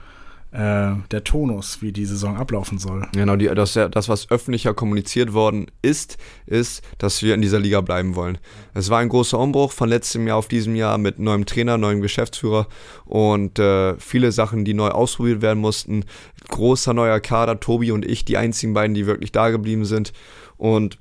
äh, 0.53 0.95
der 1.11 1.25
Tonus, 1.25 1.81
wie 1.81 1.93
die 1.93 2.05
Saison 2.05 2.37
ablaufen 2.37 2.79
soll. 2.79 3.07
Genau, 3.13 3.37
die, 3.37 3.47
das, 3.47 3.75
das, 3.75 4.09
was 4.09 4.31
öffentlicher 4.31 4.75
kommuniziert 4.75 5.33
worden 5.33 5.67
ist, 5.81 6.19
ist, 6.47 6.83
dass 6.99 7.23
wir 7.23 7.35
in 7.35 7.43
dieser 7.43 7.61
Liga 7.61 7.81
bleiben 7.81 8.17
wollen. 8.17 8.39
Es 8.75 8.91
war 8.91 8.99
ein 8.99 9.09
großer 9.09 9.39
Umbruch 9.39 9.73
von 9.73 9.89
letztem 9.89 10.27
Jahr 10.27 10.39
auf 10.39 10.49
diesem 10.49 10.75
Jahr 10.75 10.99
mit 10.99 11.19
neuem 11.19 11.47
Trainer, 11.47 11.79
neuem 11.79 12.01
Geschäftsführer 12.01 12.67
und 13.05 13.59
äh, 13.59 13.97
viele 13.99 14.33
Sachen, 14.33 14.65
die 14.65 14.75
neu 14.75 14.89
ausprobiert 14.89 15.41
werden 15.41 15.61
mussten. 15.61 16.05
Großer 16.49 16.95
neuer 16.95 17.21
Kader, 17.21 17.61
Tobi 17.61 17.93
und 17.93 18.05
ich, 18.05 18.25
die 18.25 18.37
einzigen 18.37 18.75
beiden, 18.75 18.95
die 18.95 19.07
wirklich 19.07 19.31
da 19.31 19.51
geblieben 19.51 19.85
sind. 19.85 20.13
Und 20.57 20.99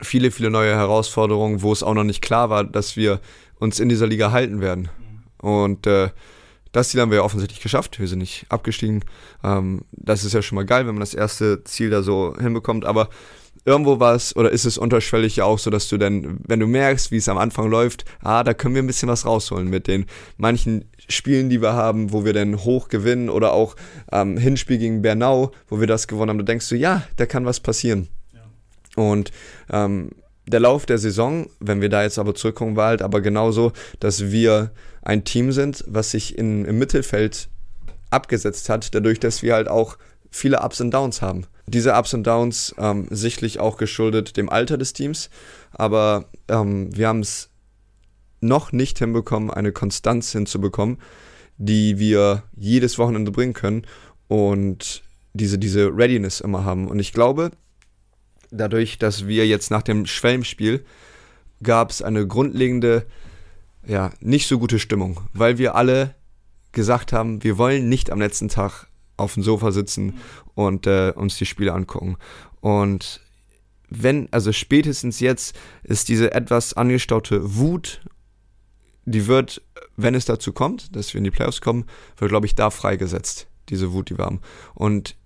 viele, 0.00 0.30
viele 0.30 0.50
neue 0.50 0.74
Herausforderungen, 0.74 1.62
wo 1.62 1.72
es 1.72 1.82
auch 1.82 1.94
noch 1.94 2.04
nicht 2.04 2.22
klar 2.22 2.48
war, 2.48 2.64
dass 2.64 2.96
wir 2.96 3.20
uns 3.58 3.80
in 3.80 3.88
dieser 3.88 4.06
Liga 4.06 4.30
halten 4.30 4.60
werden. 4.60 4.88
Und 5.38 5.86
äh, 5.88 6.10
das 6.72 6.88
Ziel 6.88 7.00
haben 7.00 7.10
wir 7.10 7.18
ja 7.18 7.24
offensichtlich 7.24 7.60
geschafft. 7.60 8.00
Wir 8.00 8.08
sind 8.08 8.18
nicht 8.18 8.46
abgestiegen. 8.48 9.04
Ähm, 9.44 9.82
das 9.92 10.24
ist 10.24 10.32
ja 10.32 10.42
schon 10.42 10.56
mal 10.56 10.64
geil, 10.64 10.86
wenn 10.86 10.94
man 10.94 11.00
das 11.00 11.14
erste 11.14 11.62
Ziel 11.64 11.90
da 11.90 12.02
so 12.02 12.34
hinbekommt. 12.38 12.84
Aber 12.84 13.08
irgendwo 13.64 14.00
war 14.00 14.14
es 14.14 14.34
oder 14.34 14.50
ist 14.50 14.64
es 14.64 14.78
unterschwellig 14.78 15.36
ja 15.36 15.44
auch 15.44 15.58
so, 15.58 15.70
dass 15.70 15.88
du 15.88 15.98
dann, 15.98 16.40
wenn 16.46 16.60
du 16.60 16.66
merkst, 16.66 17.10
wie 17.10 17.18
es 17.18 17.28
am 17.28 17.38
Anfang 17.38 17.70
läuft, 17.70 18.04
ah, 18.22 18.42
da 18.42 18.54
können 18.54 18.74
wir 18.74 18.82
ein 18.82 18.86
bisschen 18.86 19.08
was 19.08 19.26
rausholen 19.26 19.68
mit 19.68 19.86
den 19.86 20.06
manchen 20.36 20.86
Spielen, 21.08 21.50
die 21.50 21.60
wir 21.60 21.74
haben, 21.74 22.12
wo 22.12 22.24
wir 22.24 22.32
dann 22.32 22.64
hoch 22.64 22.88
gewinnen 22.88 23.28
oder 23.28 23.52
auch 23.52 23.76
ähm, 24.10 24.36
Hinspiel 24.36 24.78
gegen 24.78 25.02
Bernau, 25.02 25.52
wo 25.68 25.78
wir 25.78 25.86
das 25.86 26.08
gewonnen 26.08 26.30
haben. 26.30 26.38
Da 26.38 26.44
denkst 26.44 26.68
du, 26.68 26.76
ja, 26.76 27.02
da 27.16 27.26
kann 27.26 27.44
was 27.44 27.60
passieren. 27.60 28.08
Und 28.94 29.30
ähm, 29.70 30.10
der 30.46 30.60
Lauf 30.60 30.86
der 30.86 30.98
Saison, 30.98 31.46
wenn 31.60 31.80
wir 31.80 31.88
da 31.88 32.02
jetzt 32.02 32.18
aber 32.18 32.34
zurückkommen, 32.34 32.76
war 32.76 32.88
halt 32.88 33.02
aber 33.02 33.20
genauso, 33.20 33.72
dass 34.00 34.30
wir 34.30 34.72
ein 35.02 35.24
Team 35.24 35.52
sind, 35.52 35.84
was 35.86 36.10
sich 36.10 36.36
in, 36.36 36.64
im 36.64 36.78
Mittelfeld 36.78 37.48
abgesetzt 38.10 38.68
hat, 38.68 38.94
dadurch, 38.94 39.20
dass 39.20 39.42
wir 39.42 39.54
halt 39.54 39.68
auch 39.68 39.98
viele 40.30 40.60
Ups 40.60 40.80
und 40.80 40.92
Downs 40.92 41.22
haben. 41.22 41.46
Diese 41.66 41.94
Ups 41.94 42.12
und 42.14 42.26
Downs 42.26 42.74
ähm, 42.78 43.06
sichtlich 43.10 43.60
auch 43.60 43.76
geschuldet 43.76 44.36
dem 44.36 44.50
Alter 44.50 44.78
des 44.78 44.92
Teams, 44.92 45.30
aber 45.70 46.26
ähm, 46.48 46.94
wir 46.94 47.08
haben 47.08 47.20
es 47.20 47.50
noch 48.40 48.72
nicht 48.72 48.98
hinbekommen, 48.98 49.50
eine 49.50 49.72
Konstanz 49.72 50.32
hinzubekommen, 50.32 50.98
die 51.56 51.98
wir 51.98 52.42
jedes 52.56 52.98
Wochenende 52.98 53.30
bringen 53.30 53.52
können 53.52 53.86
und 54.26 55.02
diese, 55.32 55.58
diese 55.58 55.96
Readiness 55.96 56.40
immer 56.40 56.64
haben. 56.64 56.88
Und 56.88 56.98
ich 56.98 57.12
glaube, 57.12 57.52
dadurch, 58.52 58.98
dass 58.98 59.26
wir 59.26 59.46
jetzt 59.46 59.70
nach 59.70 59.82
dem 59.82 60.06
Schwellenspiel 60.06 60.84
gab 61.62 61.90
es 61.90 62.02
eine 62.02 62.26
grundlegende 62.26 63.06
ja, 63.86 64.12
nicht 64.20 64.46
so 64.46 64.58
gute 64.58 64.78
Stimmung, 64.78 65.20
weil 65.32 65.58
wir 65.58 65.74
alle 65.74 66.14
gesagt 66.72 67.12
haben, 67.12 67.42
wir 67.42 67.58
wollen 67.58 67.88
nicht 67.88 68.10
am 68.10 68.20
letzten 68.20 68.48
Tag 68.48 68.86
auf 69.16 69.34
dem 69.34 69.42
Sofa 69.42 69.72
sitzen 69.72 70.18
und 70.54 70.86
äh, 70.86 71.12
uns 71.14 71.36
die 71.36 71.46
Spiele 71.46 71.72
angucken. 71.72 72.16
Und 72.60 73.20
wenn, 73.88 74.28
also 74.32 74.52
spätestens 74.52 75.20
jetzt 75.20 75.56
ist 75.82 76.08
diese 76.08 76.32
etwas 76.32 76.74
angestaute 76.74 77.56
Wut, 77.56 78.00
die 79.04 79.26
wird, 79.26 79.62
wenn 79.96 80.14
es 80.14 80.24
dazu 80.24 80.52
kommt, 80.52 80.94
dass 80.96 81.12
wir 81.12 81.18
in 81.18 81.24
die 81.24 81.30
Playoffs 81.30 81.60
kommen, 81.60 81.84
wird, 82.16 82.30
glaube 82.30 82.46
ich, 82.46 82.54
da 82.54 82.70
freigesetzt, 82.70 83.48
diese 83.68 83.92
Wut, 83.92 84.10
die 84.10 84.18
wir 84.18 84.24
haben. 84.24 84.40
Und 84.74 85.16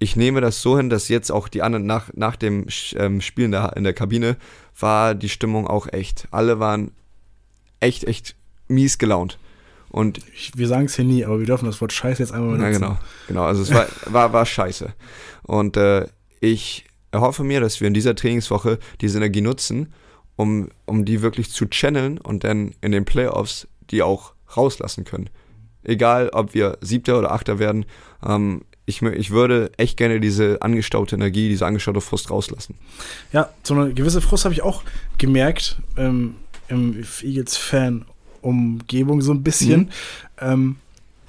ich 0.00 0.16
nehme 0.16 0.40
das 0.40 0.62
so 0.62 0.78
hin, 0.78 0.88
dass 0.90 1.08
jetzt 1.08 1.30
auch 1.30 1.46
die 1.46 1.62
anderen 1.62 1.86
nach, 1.86 2.10
nach 2.14 2.34
dem 2.34 2.66
ähm, 2.96 3.20
Spiel 3.20 3.44
in 3.44 3.52
der, 3.52 3.76
in 3.76 3.84
der 3.84 3.92
Kabine 3.92 4.36
war 4.78 5.14
die 5.14 5.28
Stimmung 5.28 5.66
auch 5.66 5.86
echt. 5.92 6.26
Alle 6.30 6.58
waren 6.58 6.92
echt, 7.80 8.04
echt 8.04 8.34
mies 8.66 8.98
gelaunt. 8.98 9.38
Und 9.90 10.18
ich, 10.34 10.52
wir 10.56 10.68
sagen 10.68 10.86
es 10.86 10.96
hier 10.96 11.04
nie, 11.04 11.24
aber 11.24 11.38
wir 11.38 11.46
dürfen 11.46 11.66
das 11.66 11.80
Wort 11.82 11.92
Scheiße 11.92 12.22
jetzt 12.22 12.32
einmal 12.32 12.56
benutzen. 12.56 12.72
Ja, 12.72 12.78
genau, 12.78 12.98
genau. 13.28 13.44
Also 13.44 13.62
es 13.62 13.74
war, 13.74 13.86
war, 14.06 14.32
war 14.32 14.46
scheiße. 14.46 14.94
Und 15.42 15.76
äh, 15.76 16.06
ich 16.40 16.86
erhoffe 17.10 17.44
mir, 17.44 17.60
dass 17.60 17.80
wir 17.80 17.88
in 17.88 17.94
dieser 17.94 18.14
Trainingswoche 18.14 18.78
diese 19.02 19.18
Energie 19.18 19.42
nutzen, 19.42 19.92
um, 20.36 20.70
um 20.86 21.04
die 21.04 21.20
wirklich 21.20 21.50
zu 21.50 21.66
channeln 21.66 22.16
und 22.16 22.44
dann 22.44 22.74
in 22.80 22.92
den 22.92 23.04
Playoffs 23.04 23.68
die 23.90 24.02
auch 24.02 24.32
rauslassen 24.56 25.04
können. 25.04 25.28
Egal, 25.82 26.30
ob 26.30 26.54
wir 26.54 26.78
Siebter 26.80 27.18
oder 27.18 27.32
Achter 27.32 27.58
werden, 27.58 27.84
ähm, 28.26 28.62
ich, 28.90 29.02
ich 29.02 29.30
würde 29.30 29.70
echt 29.76 29.96
gerne 29.96 30.20
diese 30.20 30.60
angestaute 30.60 31.16
Energie, 31.16 31.48
diese 31.48 31.64
angestaute 31.64 32.00
Frust 32.00 32.30
rauslassen. 32.30 32.74
Ja, 33.32 33.48
so 33.62 33.74
eine 33.74 33.94
gewisse 33.94 34.20
Frust 34.20 34.44
habe 34.44 34.52
ich 34.52 34.62
auch 34.62 34.82
gemerkt 35.18 35.80
ähm, 35.96 36.34
im 36.68 37.02
Eagles-Fan-Umgebung 37.22 39.22
so 39.22 39.32
ein 39.32 39.42
bisschen. 39.42 39.80
Mhm. 39.80 39.88
Ähm, 40.40 40.76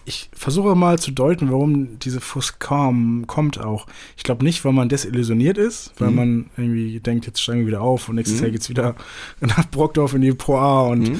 ich 0.06 0.30
versuche 0.34 0.76
mal 0.76 1.00
zu 1.00 1.12
deuten, 1.12 1.52
warum 1.52 2.00
diese 2.00 2.22
Frust 2.22 2.60
kam, 2.60 3.26
kommt 3.28 3.60
auch. 3.60 3.88
Ich 4.18 4.24
glaube 4.24 4.44
nicht, 4.44 4.66
weil 4.66 4.74
man 4.74 4.90
desillusioniert 4.90 5.58
ist, 5.58 5.94
weil 6.00 6.10
mhm. 6.10 6.16
man 6.16 6.50
irgendwie 6.58 7.00
denkt, 7.00 7.28
jetzt 7.28 7.42
steigen 7.42 7.62
wir 7.62 7.68
wieder 7.68 7.82
auf 7.82 8.10
und 8.10 8.16
nächstes 8.16 8.40
mhm. 8.40 8.46
Jahr 8.46 8.52
geht's 8.52 8.70
wieder 8.70 8.96
nach 9.40 9.70
Brockdorf 9.70 10.14
in 10.14 10.22
die 10.22 10.34
Pro 10.34 10.58
A 10.58 10.88
und 10.88 11.10
mhm. 11.10 11.20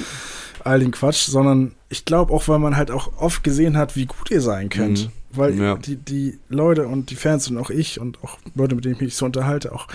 all 0.64 0.80
den 0.80 0.90
Quatsch, 0.90 1.28
sondern 1.28 1.72
ich 1.88 2.04
glaube 2.04 2.32
auch, 2.32 2.48
weil 2.48 2.58
man 2.58 2.76
halt 2.76 2.90
auch 2.90 3.12
oft 3.18 3.44
gesehen 3.44 3.76
hat, 3.76 3.96
wie 3.96 4.06
gut 4.06 4.30
ihr 4.30 4.40
sein 4.40 4.68
könnt. 4.68 5.10
Weil 5.34 5.58
ja. 5.58 5.76
die, 5.76 5.96
die 5.96 6.38
Leute 6.48 6.86
und 6.86 7.10
die 7.10 7.16
Fans 7.16 7.48
und 7.48 7.56
auch 7.56 7.70
ich 7.70 8.00
und 8.00 8.22
auch 8.22 8.38
Leute, 8.54 8.74
mit 8.74 8.84
denen 8.84 8.94
ich 8.96 9.00
mich 9.00 9.16
so 9.16 9.26
unterhalte, 9.26 9.72
auch 9.72 9.88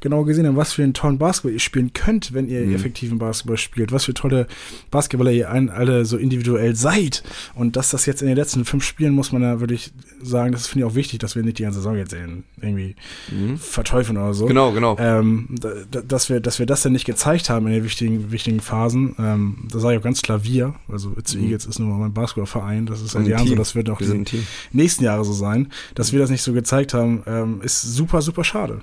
genau 0.00 0.24
gesehen 0.24 0.46
haben, 0.46 0.56
was 0.56 0.72
für 0.72 0.82
einen 0.82 0.94
tollen 0.94 1.18
Basketball 1.18 1.52
ihr 1.52 1.60
spielen 1.60 1.92
könnt, 1.92 2.32
wenn 2.32 2.48
ihr 2.48 2.60
mhm. 2.60 2.74
effektiven 2.74 3.18
Basketball 3.18 3.56
spielt, 3.56 3.92
was 3.92 4.04
für 4.04 4.14
tolle 4.14 4.46
Basketballer 4.90 5.32
ihr 5.32 5.50
alle 5.50 6.04
so 6.04 6.16
individuell 6.16 6.76
seid. 6.76 7.22
Und 7.54 7.76
dass 7.76 7.90
das 7.90 8.06
jetzt 8.06 8.22
in 8.22 8.28
den 8.28 8.36
letzten 8.36 8.64
fünf 8.64 8.84
Spielen, 8.84 9.14
muss 9.14 9.32
man 9.32 9.42
da 9.42 9.60
würde 9.60 9.74
ich 9.74 9.92
sagen, 10.22 10.52
das 10.52 10.66
finde 10.66 10.86
ich 10.86 10.92
auch 10.92 10.94
wichtig, 10.94 11.18
dass 11.18 11.36
wir 11.36 11.42
nicht 11.42 11.58
die 11.58 11.64
ganze 11.64 11.78
Saison 11.78 11.96
jetzt 11.96 12.14
irgendwie 12.60 12.96
mhm. 13.30 13.58
verteufeln 13.58 14.16
oder 14.16 14.34
so. 14.34 14.46
Genau, 14.46 14.72
genau. 14.72 14.96
Ähm, 14.98 15.48
da, 15.50 16.00
dass, 16.00 16.28
wir, 16.28 16.40
dass 16.40 16.58
wir 16.58 16.66
das 16.66 16.82
dann 16.82 16.92
nicht 16.92 17.04
gezeigt 17.04 17.50
haben 17.50 17.66
in 17.66 17.72
den 17.72 17.84
wichtigen, 17.84 18.30
wichtigen 18.30 18.60
Phasen, 18.60 19.14
ähm, 19.18 19.68
da 19.70 19.78
sage 19.78 19.94
ich 19.94 20.00
auch 20.00 20.04
ganz 20.04 20.22
klar 20.22 20.44
wir, 20.44 20.74
also 20.88 21.12
It's 21.18 21.34
mhm. 21.34 21.44
Eagles 21.44 21.66
ist 21.66 21.78
nur 21.78 21.96
mein 21.96 22.12
Basketballverein, 22.12 22.86
das 22.86 23.02
ist 23.02 23.12
seit 23.12 23.26
Jahren 23.26 23.46
so, 23.46 23.54
das 23.54 23.74
wird 23.74 23.90
auch 23.90 24.00
wir 24.00 24.24
die, 24.24 24.44
nächsten 24.84 25.04
Jahre 25.04 25.24
so 25.24 25.32
sein, 25.32 25.72
dass 25.94 26.12
wir 26.12 26.20
das 26.20 26.30
nicht 26.30 26.42
so 26.42 26.52
gezeigt 26.52 26.92
haben, 26.92 27.22
ähm, 27.26 27.60
ist 27.62 27.80
super, 27.82 28.20
super 28.20 28.44
schade. 28.44 28.82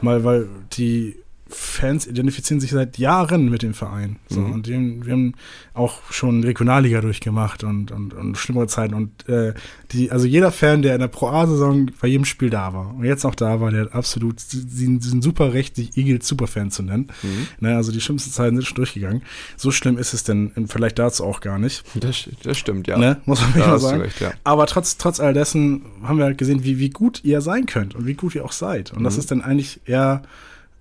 Mal, 0.00 0.24
weil 0.24 0.48
die 0.72 1.21
Fans 1.54 2.06
identifizieren 2.06 2.60
sich 2.60 2.70
seit 2.70 2.98
Jahren 2.98 3.50
mit 3.50 3.62
dem 3.62 3.74
Verein. 3.74 4.16
So, 4.28 4.40
mhm. 4.40 4.52
Und 4.52 4.66
die, 4.66 5.04
wir 5.04 5.12
haben 5.12 5.34
auch 5.74 6.00
schon 6.10 6.44
Regionalliga 6.44 7.00
durchgemacht 7.00 7.64
und, 7.64 7.90
und, 7.92 8.14
und 8.14 8.36
schlimmere 8.36 8.66
Zeiten. 8.66 8.94
Und 8.94 9.28
äh, 9.28 9.54
die, 9.92 10.10
also 10.10 10.26
jeder 10.26 10.52
Fan, 10.52 10.82
der 10.82 10.94
in 10.94 11.00
der 11.00 11.08
Pro 11.08 11.28
A-Saison 11.28 11.90
bei 12.00 12.08
jedem 12.08 12.24
Spiel 12.24 12.50
da 12.50 12.72
war 12.72 12.94
und 12.94 13.04
jetzt 13.04 13.24
noch 13.24 13.34
da 13.34 13.60
war, 13.60 13.70
der 13.70 13.82
hat 13.82 13.94
absolut 13.94 14.40
sind 14.40 15.22
super 15.22 15.52
Recht, 15.52 15.76
sich 15.76 15.96
Eagles 15.96 16.26
Superfan 16.26 16.70
zu 16.70 16.82
nennen. 16.82 17.08
Mhm. 17.22 17.46
Ne, 17.60 17.76
also 17.76 17.92
die 17.92 18.00
schlimmsten 18.00 18.30
Zeiten 18.30 18.56
sind 18.56 18.66
schon 18.66 18.76
durchgegangen. 18.76 19.22
So 19.56 19.70
schlimm 19.70 19.98
ist 19.98 20.14
es 20.14 20.24
denn 20.24 20.52
vielleicht 20.68 20.98
dazu 20.98 21.24
auch 21.24 21.40
gar 21.40 21.58
nicht. 21.58 21.84
Das, 21.94 22.28
das 22.42 22.58
stimmt, 22.58 22.86
ja. 22.86 22.98
Ne? 22.98 23.20
Muss 23.24 23.40
man 23.40 23.58
mal 23.58 23.78
sagen. 23.78 24.00
Recht, 24.02 24.20
ja. 24.20 24.32
Aber 24.44 24.66
trotz, 24.66 24.96
trotz 24.96 25.20
all 25.20 25.34
dessen 25.34 25.82
haben 26.02 26.18
wir 26.18 26.24
halt 26.24 26.38
gesehen, 26.38 26.64
wie, 26.64 26.78
wie 26.78 26.90
gut 26.90 27.22
ihr 27.24 27.40
sein 27.40 27.66
könnt 27.66 27.94
und 27.94 28.06
wie 28.06 28.14
gut 28.14 28.34
ihr 28.34 28.44
auch 28.44 28.52
seid. 28.52 28.92
Und 28.92 29.00
mhm. 29.00 29.04
das 29.04 29.18
ist 29.18 29.30
dann 29.30 29.42
eigentlich 29.42 29.80
eher 29.86 30.22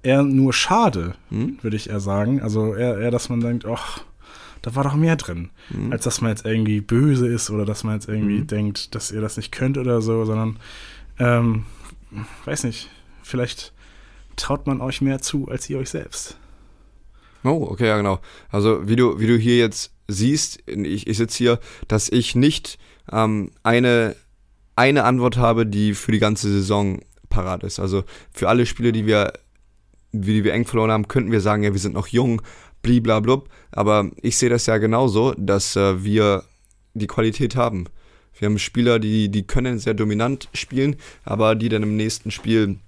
eher 0.03 0.23
nur 0.23 0.53
schade, 0.53 1.15
hm? 1.29 1.57
würde 1.61 1.75
ich 1.75 1.89
eher 1.89 1.99
sagen. 1.99 2.41
Also 2.41 2.75
eher, 2.75 2.97
eher, 2.99 3.11
dass 3.11 3.29
man 3.29 3.39
denkt, 3.39 3.65
ach, 3.65 4.01
da 4.61 4.75
war 4.75 4.83
doch 4.83 4.95
mehr 4.95 5.15
drin. 5.15 5.49
Hm? 5.69 5.91
Als 5.91 6.03
dass 6.03 6.21
man 6.21 6.31
jetzt 6.31 6.45
irgendwie 6.45 6.81
böse 6.81 7.27
ist 7.27 7.49
oder 7.49 7.65
dass 7.65 7.83
man 7.83 7.95
jetzt 7.95 8.07
irgendwie 8.07 8.39
hm? 8.39 8.47
denkt, 8.47 8.95
dass 8.95 9.11
ihr 9.11 9.21
das 9.21 9.37
nicht 9.37 9.51
könnt 9.51 9.77
oder 9.77 10.01
so, 10.01 10.25
sondern, 10.25 10.57
ähm, 11.19 11.65
weiß 12.45 12.63
nicht, 12.63 12.89
vielleicht 13.23 13.73
traut 14.35 14.67
man 14.67 14.81
euch 14.81 15.01
mehr 15.01 15.21
zu 15.21 15.47
als 15.49 15.69
ihr 15.69 15.77
euch 15.77 15.89
selbst. 15.89 16.37
Oh, 17.43 17.67
okay, 17.69 17.87
ja, 17.87 17.97
genau. 17.97 18.19
Also 18.49 18.87
wie 18.87 18.95
du, 18.95 19.19
wie 19.19 19.27
du 19.27 19.37
hier 19.37 19.57
jetzt 19.57 19.91
siehst, 20.07 20.59
ich, 20.67 21.07
ich 21.07 21.17
sitze 21.17 21.37
hier, 21.37 21.59
dass 21.87 22.09
ich 22.09 22.35
nicht 22.35 22.77
ähm, 23.11 23.51
eine, 23.63 24.15
eine 24.75 25.03
Antwort 25.05 25.37
habe, 25.37 25.65
die 25.65 25.93
für 25.95 26.11
die 26.11 26.19
ganze 26.19 26.49
Saison 26.51 26.99
parat 27.29 27.63
ist. 27.63 27.79
Also 27.79 28.03
für 28.31 28.49
alle 28.49 28.65
Spiele, 28.65 28.91
die 28.91 29.07
wir 29.07 29.33
wie 30.11 30.43
wir 30.43 30.53
eng 30.53 30.65
verloren 30.65 30.91
haben, 30.91 31.07
könnten 31.07 31.31
wir 31.31 31.41
sagen, 31.41 31.63
ja, 31.63 31.73
wir 31.73 31.79
sind 31.79 31.93
noch 31.93 32.07
jung, 32.07 32.41
bliblablub. 32.81 33.49
Aber 33.71 34.09
ich 34.21 34.37
sehe 34.37 34.49
das 34.49 34.65
ja 34.65 34.77
genauso, 34.77 35.33
dass 35.37 35.75
äh, 35.75 36.03
wir 36.03 36.43
die 36.93 37.07
Qualität 37.07 37.55
haben. 37.55 37.85
Wir 38.37 38.47
haben 38.47 38.59
Spieler, 38.59 38.99
die, 38.99 39.29
die 39.29 39.43
können 39.43 39.79
sehr 39.79 39.93
dominant 39.93 40.49
spielen, 40.53 40.95
aber 41.23 41.55
die 41.55 41.69
dann 41.69 41.83
im 41.83 41.95
nächsten 41.95 42.31
Spiel 42.31 42.79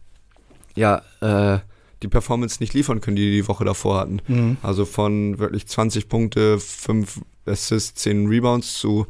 ja 0.75 1.01
äh, 1.21 1.59
die 2.01 2.07
Performance 2.07 2.57
nicht 2.59 2.73
liefern 2.73 3.01
können, 3.01 3.15
die 3.15 3.29
die, 3.29 3.41
die 3.41 3.47
Woche 3.47 3.63
davor 3.63 3.99
hatten. 3.99 4.19
Mhm. 4.27 4.57
Also 4.61 4.85
von 4.85 5.39
wirklich 5.39 5.67
20 5.67 6.09
Punkte, 6.09 6.59
5 6.59 7.21
Assists, 7.45 8.01
10 8.01 8.27
Rebounds 8.27 8.75
zu 8.75 9.05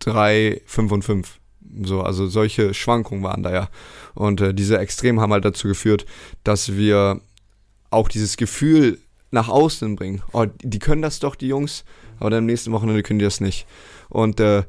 3, 0.00 0.60
5 0.66 0.92
und 0.92 1.04
5. 1.04 1.39
So, 1.82 2.02
also 2.02 2.26
solche 2.26 2.74
Schwankungen 2.74 3.22
waren 3.22 3.42
da 3.42 3.52
ja. 3.52 3.68
Und 4.14 4.40
äh, 4.40 4.54
diese 4.54 4.78
Extremen 4.78 5.20
haben 5.20 5.32
halt 5.32 5.44
dazu 5.44 5.68
geführt, 5.68 6.06
dass 6.44 6.74
wir 6.76 7.20
auch 7.90 8.08
dieses 8.08 8.36
Gefühl 8.36 8.98
nach 9.30 9.48
außen 9.48 9.96
bringen. 9.96 10.22
Oh, 10.32 10.46
die 10.62 10.78
können 10.78 11.02
das 11.02 11.20
doch, 11.20 11.34
die 11.34 11.48
Jungs, 11.48 11.84
aber 12.18 12.30
dann 12.30 12.40
am 12.40 12.46
nächsten 12.46 12.72
Wochenende 12.72 13.02
können 13.02 13.18
die 13.18 13.24
das 13.24 13.40
nicht. 13.40 13.66
Und 14.08 14.40
äh, 14.40 14.64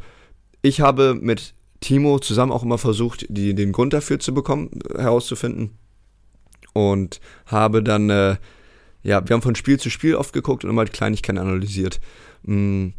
ich 0.62 0.82
habe 0.82 1.16
mit 1.16 1.54
Timo 1.80 2.20
zusammen 2.20 2.52
auch 2.52 2.64
immer 2.64 2.78
versucht, 2.78 3.26
die, 3.30 3.56
den 3.56 3.72
Grund 3.72 3.94
dafür 3.94 4.20
zu 4.20 4.34
bekommen, 4.34 4.70
herauszufinden. 4.96 5.78
Und 6.74 7.20
habe 7.48 7.84
dann, 7.84 8.10
äh, 8.10 8.38
ja, 9.04 9.28
wir 9.28 9.34
haben 9.34 9.42
von 9.42 9.56
Spiel 9.56 9.80
zu 9.80 9.90
Spiel 9.90 10.16
oft 10.16 10.32
geguckt 10.32 10.64
und 10.64 10.70
immer 10.70 10.86
die 10.86 10.92
Kleinigkeiten 10.92 11.40
analysiert. 11.40 12.00
Mhm 12.44 12.94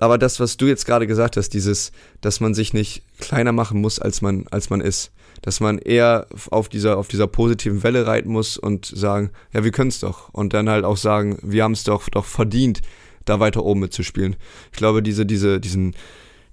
aber 0.00 0.16
das, 0.16 0.40
was 0.40 0.56
du 0.56 0.66
jetzt 0.66 0.86
gerade 0.86 1.06
gesagt 1.06 1.36
hast, 1.36 1.50
dieses, 1.50 1.92
dass 2.22 2.40
man 2.40 2.54
sich 2.54 2.72
nicht 2.72 3.02
kleiner 3.20 3.52
machen 3.52 3.80
muss, 3.80 3.98
als 3.98 4.22
man, 4.22 4.46
als 4.50 4.70
man 4.70 4.80
ist. 4.80 5.12
Dass 5.42 5.60
man 5.60 5.78
eher 5.78 6.26
auf 6.50 6.70
dieser, 6.70 6.96
auf 6.96 7.08
dieser 7.08 7.26
positiven 7.26 7.82
Welle 7.82 8.06
reiten 8.06 8.30
muss 8.30 8.56
und 8.56 8.86
sagen, 8.86 9.30
ja, 9.52 9.62
wir 9.62 9.70
können 9.70 9.88
es 9.88 10.00
doch. 10.00 10.30
Und 10.32 10.54
dann 10.54 10.70
halt 10.70 10.84
auch 10.84 10.96
sagen, 10.96 11.38
wir 11.42 11.62
haben 11.62 11.72
es 11.72 11.84
doch, 11.84 12.08
doch 12.08 12.24
verdient, 12.24 12.80
da 13.26 13.40
weiter 13.40 13.62
oben 13.62 13.80
mitzuspielen. 13.80 14.36
Ich 14.72 14.78
glaube, 14.78 15.02
diese, 15.02 15.26
diese, 15.26 15.60
diesen, 15.60 15.94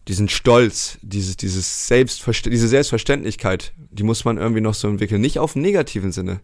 diesen 0.09 0.27
Stolz, 0.27 0.97
dieses, 1.01 1.37
dieses 1.37 1.87
Selbstverst 1.87 2.45
diese 2.45 2.67
Selbstverständlichkeit, 2.67 3.73
die 3.77 4.03
muss 4.03 4.25
man 4.25 4.37
irgendwie 4.37 4.61
noch 4.61 4.73
so 4.73 4.89
entwickeln. 4.89 5.21
Nicht 5.21 5.39
auf 5.39 5.55
negativen 5.55 6.11
Sinne. 6.11 6.41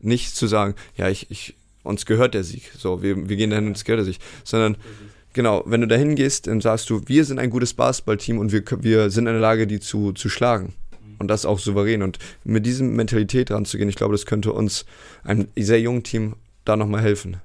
Nicht 0.00 0.34
zu 0.34 0.46
sagen, 0.46 0.76
ja, 0.96 1.10
ich, 1.10 1.30
ich, 1.30 1.56
uns 1.82 2.06
gehört 2.06 2.32
der 2.32 2.42
Sieg. 2.42 2.72
So, 2.76 3.02
wir, 3.02 3.28
wir 3.28 3.36
gehen 3.36 3.50
dahin 3.50 3.66
und 3.66 3.72
uns 3.72 3.84
gehört 3.84 4.00
der 4.00 4.12
Sieg. 4.12 4.18
Sondern 4.44 4.76
Genau, 5.32 5.62
wenn 5.66 5.80
du 5.80 5.86
da 5.86 5.96
hingehst, 5.96 6.46
dann 6.46 6.60
sagst 6.60 6.90
du, 6.90 7.02
wir 7.06 7.24
sind 7.24 7.38
ein 7.38 7.50
gutes 7.50 7.74
Basketballteam 7.74 8.38
und 8.38 8.52
wir, 8.52 8.62
wir 8.82 9.10
sind 9.10 9.26
in 9.26 9.32
der 9.32 9.40
Lage, 9.40 9.66
die 9.66 9.80
zu, 9.80 10.12
zu 10.12 10.28
schlagen. 10.28 10.74
Und 11.18 11.28
das 11.28 11.46
auch 11.46 11.58
souverän. 11.58 12.02
Und 12.02 12.18
mit 12.44 12.66
diesem 12.66 12.96
Mentalität 12.96 13.50
ranzugehen, 13.50 13.88
ich 13.88 13.94
glaube, 13.94 14.12
das 14.12 14.26
könnte 14.26 14.52
uns, 14.52 14.84
einem 15.22 15.46
sehr 15.56 15.80
jungen 15.80 16.02
Team, 16.02 16.34
da 16.64 16.76
nochmal 16.76 17.00
helfen. 17.00 17.36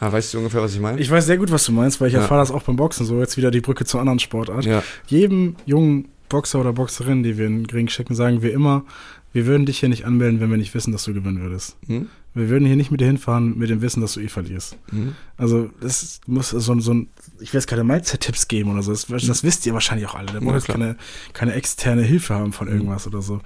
Ja, 0.00 0.12
weißt 0.12 0.34
du 0.34 0.38
ungefähr, 0.38 0.60
was 0.60 0.74
ich 0.74 0.80
meine? 0.80 1.00
Ich 1.00 1.10
weiß 1.10 1.24
sehr 1.24 1.38
gut, 1.38 1.50
was 1.52 1.64
du 1.64 1.72
meinst, 1.72 2.00
weil 2.00 2.08
ich 2.08 2.14
ja. 2.14 2.20
erfahre 2.20 2.40
das 2.40 2.50
auch 2.50 2.62
beim 2.62 2.76
Boxen 2.76 3.06
so. 3.06 3.20
Jetzt 3.20 3.36
wieder 3.36 3.50
die 3.50 3.60
Brücke 3.60 3.84
zur 3.84 4.00
anderen 4.00 4.18
Sportart. 4.18 4.64
Ja. 4.64 4.82
Jedem 5.06 5.56
jungen 5.64 6.08
Boxer 6.28 6.60
oder 6.60 6.72
Boxerin, 6.72 7.22
die 7.22 7.38
wir 7.38 7.46
in 7.46 7.64
den 7.64 7.70
Ring 7.70 7.88
schicken, 7.88 8.14
sagen 8.14 8.42
wir 8.42 8.52
immer, 8.52 8.84
wir 9.32 9.46
würden 9.46 9.66
dich 9.66 9.78
hier 9.78 9.88
nicht 9.88 10.04
anmelden, 10.04 10.40
wenn 10.40 10.50
wir 10.50 10.56
nicht 10.56 10.74
wissen, 10.74 10.92
dass 10.92 11.04
du 11.04 11.14
gewinnen 11.14 11.40
würdest. 11.40 11.76
Hm? 11.86 12.08
Wir 12.34 12.48
würden 12.48 12.66
hier 12.66 12.76
nicht 12.76 12.90
mit 12.90 13.00
dir 13.00 13.06
hinfahren, 13.06 13.56
mit 13.56 13.70
dem 13.70 13.80
Wissen, 13.80 14.00
dass 14.00 14.14
du 14.14 14.20
eh 14.20 14.28
verlierst. 14.28 14.76
Mhm. 14.90 15.14
Also, 15.36 15.70
das 15.80 16.20
muss 16.26 16.50
so, 16.50 16.80
so 16.80 16.92
ein, 16.94 17.08
ich 17.40 17.52
will 17.52 17.60
jetzt 17.60 17.68
keine 17.68 17.84
Mindset-Tipps 17.84 18.48
geben 18.48 18.72
oder 18.72 18.82
so. 18.82 18.90
Das, 18.90 19.06
das 19.06 19.42
mhm. 19.42 19.46
wisst 19.46 19.66
ihr 19.66 19.72
wahrscheinlich 19.72 20.08
auch 20.08 20.14
alle. 20.14 20.32
Da 20.32 20.40
braucht 20.40 20.66
ja, 20.68 20.74
keine, 20.74 20.96
keine 21.32 21.52
externe 21.54 22.02
Hilfe 22.02 22.34
haben 22.34 22.52
von 22.52 22.66
mhm. 22.68 22.74
irgendwas 22.74 23.06
mhm. 23.06 23.12
oder 23.12 23.22
so. 23.22 23.40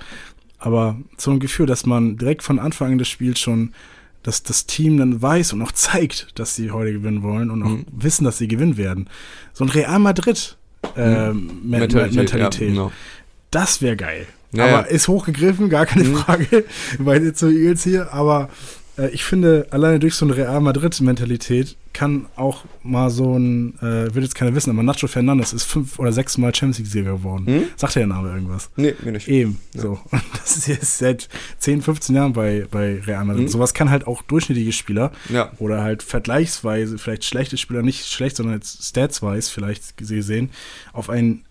Aber 0.59 0.97
so 1.19 1.31
ein 1.31 1.39
Gefühl, 1.39 1.67
dass 1.67 1.87
man 1.87 2.17
direkt 2.17 2.43
von 2.43 2.59
Anfang 2.59 2.93
an 2.93 2.99
des 2.99 3.09
Spiels 3.09 3.39
schon 3.39 3.73
dass 4.25 4.43
das 4.43 4.67
Team 4.67 4.99
dann 4.99 5.23
weiß 5.23 5.53
und 5.53 5.63
auch 5.63 5.71
zeigt, 5.73 6.39
dass 6.39 6.57
sie 6.57 6.73
heute 6.73 6.93
gewinnen 6.93 7.23
wollen 7.23 7.51
und 7.51 7.63
auch 7.63 7.69
Mhm. 7.71 7.87
wissen, 7.93 8.25
dass 8.25 8.37
sie 8.37 8.49
gewinnen 8.49 8.77
werden. 8.77 9.09
So 9.55 9.65
ein 9.65 9.71
Real 9.71 9.99
Madrid 10.01 10.59
äh, 10.97 11.33
Me- 11.33 11.43
Me- 11.63 11.79
Mentalität. 11.79 12.61
Ja, 12.61 12.67
genau. 12.69 12.93
Das 13.51 13.81
wäre 13.83 13.97
geil. 13.97 14.27
Ja, 14.53 14.65
aber 14.79 14.91
ist 14.91 15.09
hochgegriffen, 15.09 15.69
gar 15.69 15.87
keine 15.87 16.05
Mhm. 16.05 16.17
Frage, 16.17 16.65
weil 16.99 17.23
jetzt 17.25 17.39
so 17.41 17.49
Eagles 17.49 17.85
hier. 17.85 18.13
Aber 18.15 18.49
äh, 18.97 19.09
ich 19.11 19.23
finde, 19.25 19.67
alleine 19.71 19.99
durch 19.99 20.15
so 20.15 20.25
eine 20.25 20.37
Real 20.37 20.61
Madrid-Mentalität 20.61 21.77
kann 21.93 22.27
auch 22.37 22.65
mal 22.83 23.11
so 23.11 23.37
ein, 23.39 23.75
äh, 23.81 24.15
wird 24.15 24.19
jetzt 24.25 24.35
keiner 24.35 24.55
wissen, 24.55 24.71
aber 24.71 24.83
Nacho 24.83 25.07
Fernandes 25.09 25.53
ist 25.53 25.65
fünf 25.65 25.99
oder 25.99 26.13
sechs 26.13 26.39
Mal 26.39 26.55
Champions 26.55 26.79
League-Sieger 26.79 27.13
geworden. 27.13 27.47
Hm? 27.47 27.63
Sagt 27.77 27.97
der 27.97 28.07
Name 28.07 28.31
irgendwas? 28.31 28.71
Nee, 28.77 28.95
mir 29.03 29.13
nicht. 29.13 29.29
Eben, 29.29 29.61
Ja. 29.75 29.83
so. 29.83 29.99
Und 30.11 30.23
das 30.43 30.57
ist 30.57 30.69
jetzt 30.69 30.99
seit 30.99 31.29
10, 31.59 31.83
15 31.83 32.15
Jahren 32.15 32.33
bei, 32.33 32.67
bei 32.71 33.01
Real 33.07 33.25
Madrid. 33.25 33.45
Mhm. 33.45 33.49
Sowas 33.49 33.75
kann 33.75 33.91
halt 33.91 34.07
auch 34.07 34.23
durchschnittliche 34.23 34.73
Spieler 34.73 35.13
Ja, 35.29 35.51
oder 35.59 35.83
halt 35.83 36.03
vergleichsweise, 36.03 36.97
vielleicht 36.99 37.25
schlechte 37.25 37.57
Spieler, 37.59 37.83
nicht 37.83 38.07
schlecht, 38.07 38.37
sondern 38.37 38.55
jetzt 38.55 38.85
statsweise 38.85 39.51
vielleicht 39.51 39.97
gesehen, 39.97 40.51
auf 40.93 41.11
ein 41.11 41.45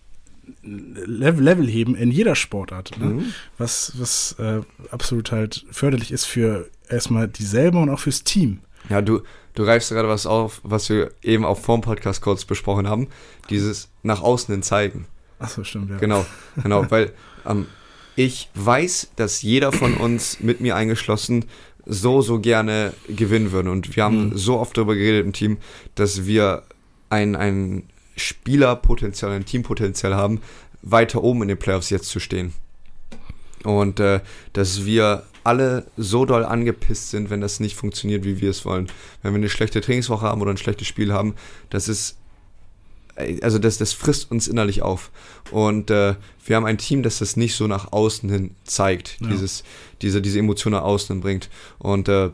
Level, 0.64 1.44
Level 1.44 1.68
heben 1.68 1.96
in 1.96 2.12
jeder 2.12 2.36
Sportart. 2.36 2.98
Ne? 3.00 3.06
Mhm. 3.06 3.26
Was, 3.58 3.94
was 3.98 4.36
äh, 4.40 4.62
absolut 4.92 5.32
halt 5.32 5.66
förderlich 5.72 6.12
ist 6.12 6.26
für 6.26 6.70
erstmal 6.90 7.28
die 7.28 7.44
selber 7.44 7.82
und 7.82 7.90
auch 7.90 8.00
fürs 8.00 8.24
Team. 8.24 8.60
Ja, 8.90 9.02
du, 9.02 9.22
du 9.56 9.64
greifst 9.64 9.90
gerade 9.90 10.08
was 10.08 10.26
auf, 10.26 10.62
was 10.64 10.90
wir 10.90 11.12
eben 11.22 11.46
auch 11.46 11.58
vorm 11.60 11.82
Podcast 11.82 12.22
kurz 12.22 12.46
besprochen 12.46 12.88
haben. 12.88 13.08
Dieses 13.50 13.90
nach 14.04 14.22
außen 14.22 14.54
hin 14.54 14.64
zeigen. 14.64 15.06
Achso, 15.40 15.64
stimmt, 15.64 15.90
ja. 15.90 15.98
Genau, 15.98 16.26
genau, 16.62 16.86
weil 16.90 17.12
ähm, 17.46 17.68
ich 18.16 18.50
weiß, 18.56 19.12
dass 19.16 19.42
jeder 19.42 19.72
von 19.72 19.94
uns, 19.96 20.40
mit 20.40 20.62
mir 20.62 20.76
eingeschlossen, 20.76 21.46
so, 21.86 22.22
so 22.22 22.40
gerne 22.40 22.94
gewinnen 23.08 23.52
würde. 23.52 23.72
Und 23.72 23.96
wir 23.96 24.04
haben 24.04 24.30
Mhm. 24.30 24.38
so 24.38 24.58
oft 24.60 24.76
darüber 24.78 24.96
geredet 24.96 25.26
im 25.26 25.34
Team, 25.34 25.58
dass 25.96 26.26
wir 26.26 26.64
ein, 27.10 27.36
ein 27.36 27.84
Spielerpotenzial, 28.18 29.32
ein 29.32 29.46
Teampotenzial 29.46 30.16
haben, 30.16 30.42
weiter 30.82 31.24
oben 31.24 31.44
in 31.44 31.48
den 31.48 31.58
Playoffs 31.60 31.90
jetzt 31.90 32.10
zu 32.10 32.20
stehen. 32.20 32.54
Und 33.64 34.00
äh, 34.00 34.22
dass 34.54 34.86
wir 34.86 35.24
alle 35.44 35.88
so 35.96 36.26
doll 36.26 36.44
angepisst 36.44 37.10
sind, 37.12 37.30
wenn 37.30 37.42
das 37.42 37.60
nicht 37.60 37.76
funktioniert, 37.76 38.24
wie 38.26 38.42
wir 38.42 38.50
es 38.50 38.66
wollen. 38.66 38.88
Wenn 39.22 39.34
wir 39.34 39.38
eine 39.38 39.50
schlechte 39.50 39.80
Trainingswoche 39.82 40.26
haben 40.26 40.42
oder 40.42 40.52
ein 40.52 40.58
schlechtes 40.58 40.88
Spiel 40.88 41.14
haben, 41.14 41.36
das 41.70 41.88
ist 41.88 42.18
also 43.42 43.58
das, 43.58 43.80
das 43.80 43.94
frisst 43.94 44.30
uns 44.30 44.48
innerlich 44.48 44.84
auf. 44.84 45.10
Und 45.50 45.90
äh, 45.90 46.14
wir 46.46 46.56
haben 46.56 46.66
ein 46.66 46.78
Team, 46.78 47.02
das 47.02 47.18
das 47.18 47.36
nicht 47.36 47.56
so 47.56 47.66
nach 47.66 47.92
außen 47.92 48.30
hin 48.30 48.52
zeigt, 48.64 49.18
Ja. 49.20 49.30
dieses, 49.30 49.64
diese, 50.04 50.22
diese 50.22 50.38
Emotion 50.38 50.74
nach 50.74 50.84
außen 50.84 51.16
hin 51.16 51.22
bringt. 51.22 51.50
Und 51.80 52.10
äh, 52.10 52.30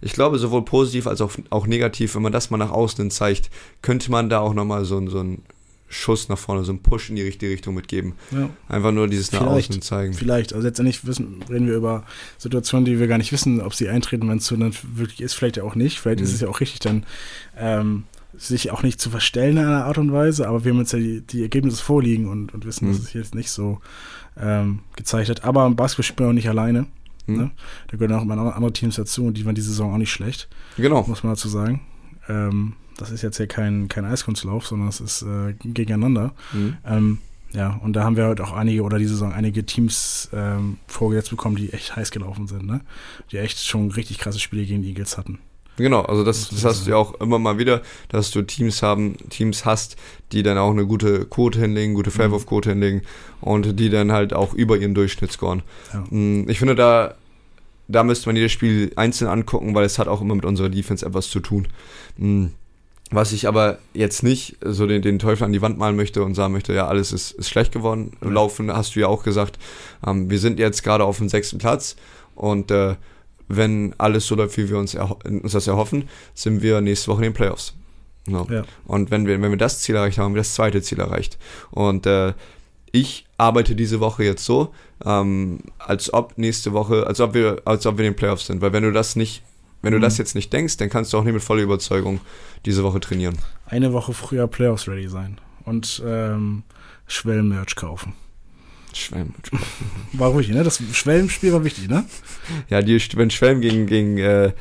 ich 0.00 0.12
glaube, 0.12 0.38
sowohl 0.38 0.64
positiv 0.64 1.06
als 1.06 1.20
auch, 1.20 1.32
auch 1.50 1.66
negativ, 1.66 2.14
wenn 2.14 2.22
man 2.22 2.32
das 2.32 2.50
mal 2.50 2.56
nach 2.58 2.70
außen 2.70 3.10
zeigt, 3.10 3.50
könnte 3.82 4.10
man 4.10 4.28
da 4.28 4.40
auch 4.40 4.54
nochmal 4.54 4.84
so, 4.84 4.96
einen- 4.96 5.08
so 5.08 5.20
einen 5.20 5.42
Schuss 5.88 6.28
nach 6.28 6.38
vorne, 6.38 6.64
so 6.64 6.72
einen 6.72 6.80
Push 6.82 7.10
in 7.10 7.16
die 7.16 7.22
richtige 7.22 7.52
Richtung 7.52 7.74
mitgeben. 7.74 8.14
ja. 8.32 8.50
Einfach 8.68 8.90
nur 8.90 9.06
dieses 9.06 9.30
nach 9.32 9.40
Vielleicht. 9.42 9.66
außen 9.68 9.72
hin 9.74 9.82
zeigen. 9.82 10.14
Vielleicht. 10.14 10.52
Also 10.52 10.66
letztendlich 10.66 11.06
wissen, 11.06 11.44
reden 11.48 11.68
wir 11.68 11.76
über 11.76 12.02
Situationen, 12.38 12.84
die 12.84 12.98
wir 12.98 13.06
gar 13.06 13.18
nicht 13.18 13.30
wissen, 13.32 13.60
ob 13.60 13.72
sie 13.74 13.88
eintreten, 13.88 14.28
wenn 14.28 14.38
es 14.38 14.46
so 14.46 14.56
dann 14.56 14.72
wirklich 14.94 15.20
ist, 15.20 15.34
vielleicht 15.34 15.58
ja 15.58 15.62
auch 15.62 15.76
nicht. 15.76 16.00
Vielleicht 16.00 16.20
ist 16.20 16.30
Mhm. 16.30 16.34
es 16.34 16.40
ja 16.40 16.48
auch 16.48 16.60
richtig, 16.60 16.80
dann 16.80 17.04
ähm, 17.56 18.02
sich 18.36 18.70
auch 18.72 18.82
nicht 18.82 19.00
zu 19.00 19.10
verstellen 19.10 19.56
in 19.58 19.64
einer 19.64 19.84
Art 19.84 19.96
und 19.98 20.12
Weise, 20.12 20.46
aber 20.48 20.64
wir 20.64 20.72
haben 20.72 20.80
jetzt 20.80 20.92
ja 20.92 20.98
die, 20.98 21.20
die 21.20 21.42
Ergebnisse 21.42 21.82
vorliegen 21.82 22.28
und, 22.28 22.52
und 22.52 22.66
wissen, 22.66 22.88
dass 22.88 22.98
Mhm. 22.98 23.04
es 23.04 23.08
hier 23.10 23.20
jetzt 23.22 23.34
nicht 23.34 23.50
so 23.50 23.80
ähm, 24.38 24.80
gezeigt 24.96 25.30
hat. 25.30 25.44
Aber 25.44 25.64
im 25.66 25.76
Basketball 25.76 26.02
spielt 26.04 26.20
man 26.20 26.28
auch 26.30 26.34
nicht 26.34 26.48
alleine. 26.48 26.86
Hm? 27.26 27.36
Ne? 27.36 27.50
Da 27.88 27.96
gehören 27.96 28.16
auch 28.16 28.22
immer 28.22 28.54
andere 28.54 28.72
Teams 28.72 28.96
dazu 28.96 29.24
und 29.26 29.36
die 29.36 29.44
waren 29.44 29.54
diese 29.54 29.68
Saison 29.68 29.92
auch 29.92 29.98
nicht 29.98 30.12
schlecht, 30.12 30.48
Genau. 30.76 31.04
muss 31.06 31.22
man 31.22 31.32
dazu 31.32 31.48
sagen. 31.48 31.80
Ähm, 32.28 32.74
das 32.98 33.10
ist 33.10 33.22
jetzt 33.22 33.36
hier 33.36 33.46
kein, 33.46 33.88
kein 33.88 34.04
Eiskunstlauf, 34.04 34.66
sondern 34.66 34.88
es 34.88 35.00
ist 35.00 35.22
äh, 35.22 35.52
gegeneinander. 35.62 36.32
Mhm. 36.52 36.76
Ähm, 36.84 37.18
ja, 37.52 37.78
und 37.82 37.92
da 37.94 38.04
haben 38.04 38.16
wir 38.16 38.26
heute 38.26 38.42
auch 38.44 38.52
einige 38.52 38.82
oder 38.82 38.98
diese 38.98 39.12
Saison 39.14 39.32
einige 39.32 39.64
Teams 39.64 40.28
ähm, 40.32 40.78
vorgesetzt 40.86 41.30
bekommen, 41.30 41.56
die 41.56 41.72
echt 41.72 41.94
heiß 41.94 42.10
gelaufen 42.10 42.46
sind, 42.48 42.66
ne? 42.66 42.80
Die 43.30 43.36
echt 43.38 43.64
schon 43.64 43.90
richtig 43.90 44.18
krasse 44.18 44.40
Spiele 44.40 44.64
gegen 44.64 44.82
die 44.82 44.88
Eagles 44.88 45.16
hatten. 45.16 45.38
Genau, 45.76 46.02
also 46.02 46.24
das, 46.24 46.48
Das 46.48 46.64
hast 46.64 46.86
du 46.86 46.90
ja 46.90 46.96
auch 46.96 47.20
immer 47.20 47.38
mal 47.38 47.58
wieder, 47.58 47.82
dass 48.08 48.30
du 48.30 48.42
Teams 48.42 48.82
haben, 48.82 49.16
Teams 49.28 49.64
hast, 49.64 49.96
die 50.32 50.42
dann 50.42 50.56
auch 50.58 50.70
eine 50.70 50.86
gute 50.86 51.26
Quote 51.26 51.60
hinlegen, 51.60 51.94
gute 51.94 52.10
Fairwurf-Quote 52.10 52.70
hinlegen 52.70 53.02
und 53.40 53.78
die 53.78 53.90
dann 53.90 54.10
halt 54.12 54.32
auch 54.32 54.54
über 54.54 54.76
ihren 54.78 54.94
Durchschnitt 54.94 55.32
scoren. 55.32 55.62
Ja. 55.92 56.04
Mm, 56.10 56.48
Ich 56.48 56.58
finde, 56.58 56.74
da, 56.74 57.14
da 57.88 58.04
müsste 58.04 58.28
man 58.28 58.36
jedes 58.36 58.52
Spiel 58.52 58.90
einzeln 58.96 59.28
angucken, 59.28 59.74
weil 59.74 59.84
es 59.84 59.98
hat 59.98 60.08
auch 60.08 60.20
immer 60.22 60.34
mit 60.34 60.44
unserer 60.44 60.70
Defense 60.70 61.04
etwas 61.04 61.28
zu 61.28 61.40
tun. 61.40 61.68
Mm, 62.16 62.46
Was 63.10 63.32
ich 63.32 63.46
aber 63.46 63.78
jetzt 63.92 64.22
nicht 64.22 64.56
so 64.64 64.86
den, 64.86 65.02
den 65.02 65.18
Teufel 65.18 65.44
an 65.44 65.52
die 65.52 65.62
Wand 65.62 65.78
malen 65.78 65.94
möchte 65.94 66.24
und 66.24 66.34
sagen 66.34 66.52
möchte, 66.54 66.72
ja, 66.72 66.88
alles 66.88 67.12
ist, 67.12 67.32
ist 67.32 67.48
schlecht 67.50 67.72
geworden. 67.72 68.12
Ja. 68.24 68.30
Laufen 68.30 68.72
hast 68.72 68.96
du 68.96 69.00
ja 69.00 69.08
auch 69.08 69.22
gesagt. 69.22 69.58
Ähm, 70.06 70.30
wir 70.30 70.38
sind 70.38 70.58
jetzt 70.58 70.82
gerade 70.82 71.04
auf 71.04 71.18
dem 71.18 71.28
sechsten 71.28 71.58
Platz 71.58 71.96
und 72.34 72.70
äh, 72.70 72.96
wenn 73.48 73.94
alles 73.98 74.26
so 74.26 74.34
läuft, 74.34 74.56
wie 74.56 74.68
wir 74.68 74.78
uns, 74.78 74.94
uns 74.94 75.52
das 75.52 75.66
erhoffen, 75.66 76.08
sind 76.34 76.62
wir 76.62 76.80
nächste 76.80 77.08
Woche 77.08 77.18
in 77.18 77.30
den 77.30 77.34
Playoffs. 77.34 77.74
Genau. 78.26 78.46
Ja. 78.50 78.64
Und 78.86 79.10
wenn 79.10 79.26
wir, 79.26 79.40
wenn 79.40 79.50
wir 79.50 79.58
das 79.58 79.80
Ziel 79.80 79.94
erreicht 79.94 80.18
haben, 80.18 80.26
haben 80.26 80.34
wir 80.34 80.40
das 80.40 80.54
zweite 80.54 80.82
Ziel 80.82 80.98
erreicht. 80.98 81.38
Und 81.70 82.06
äh, 82.06 82.34
ich 82.90 83.26
arbeite 83.38 83.76
diese 83.76 84.00
Woche 84.00 84.24
jetzt 84.24 84.44
so, 84.44 84.74
ähm, 85.04 85.60
als 85.78 86.12
ob 86.12 86.36
nächste 86.38 86.72
Woche, 86.72 87.06
als 87.06 87.20
ob 87.20 87.34
wir, 87.34 87.62
als 87.64 87.86
ob 87.86 87.98
wir 87.98 88.04
in 88.04 88.12
den 88.12 88.16
Playoffs 88.16 88.46
sind. 88.46 88.60
Weil 88.62 88.72
wenn 88.72 88.82
du 88.82 88.92
das 88.92 89.14
nicht, 89.16 89.42
wenn 89.82 89.92
du 89.92 89.98
Mhm. 89.98 90.02
das 90.02 90.18
jetzt 90.18 90.34
nicht 90.34 90.52
denkst, 90.52 90.76
dann 90.78 90.88
kannst 90.90 91.12
du 91.12 91.18
auch 91.18 91.24
nicht 91.24 91.34
mit 91.34 91.42
voller 91.42 91.62
Überzeugung 91.62 92.20
diese 92.64 92.82
Woche 92.82 92.98
trainieren. 92.98 93.38
Eine 93.66 93.92
Woche 93.92 94.12
früher 94.12 94.48
Playoffs 94.48 94.88
ready 94.88 95.08
sein 95.08 95.38
und 95.64 96.02
ähm, 96.04 96.64
Schwellenmerch 97.06 97.76
kaufen. 97.76 98.14
Schwelm. 98.96 99.34
War 100.12 100.30
ruhig, 100.30 100.48
ne? 100.48 100.64
Das 100.64 100.80
Schwellenspiel 100.92 101.52
war 101.52 101.64
wichtig, 101.64 101.88
ne? 101.88 102.04
Ja, 102.68 102.80
die, 102.82 102.98
wenn 103.16 103.30
Schwelm 103.30 103.60
gegen, 103.60 103.86
gegen 103.86 104.18
äh, 104.18 104.52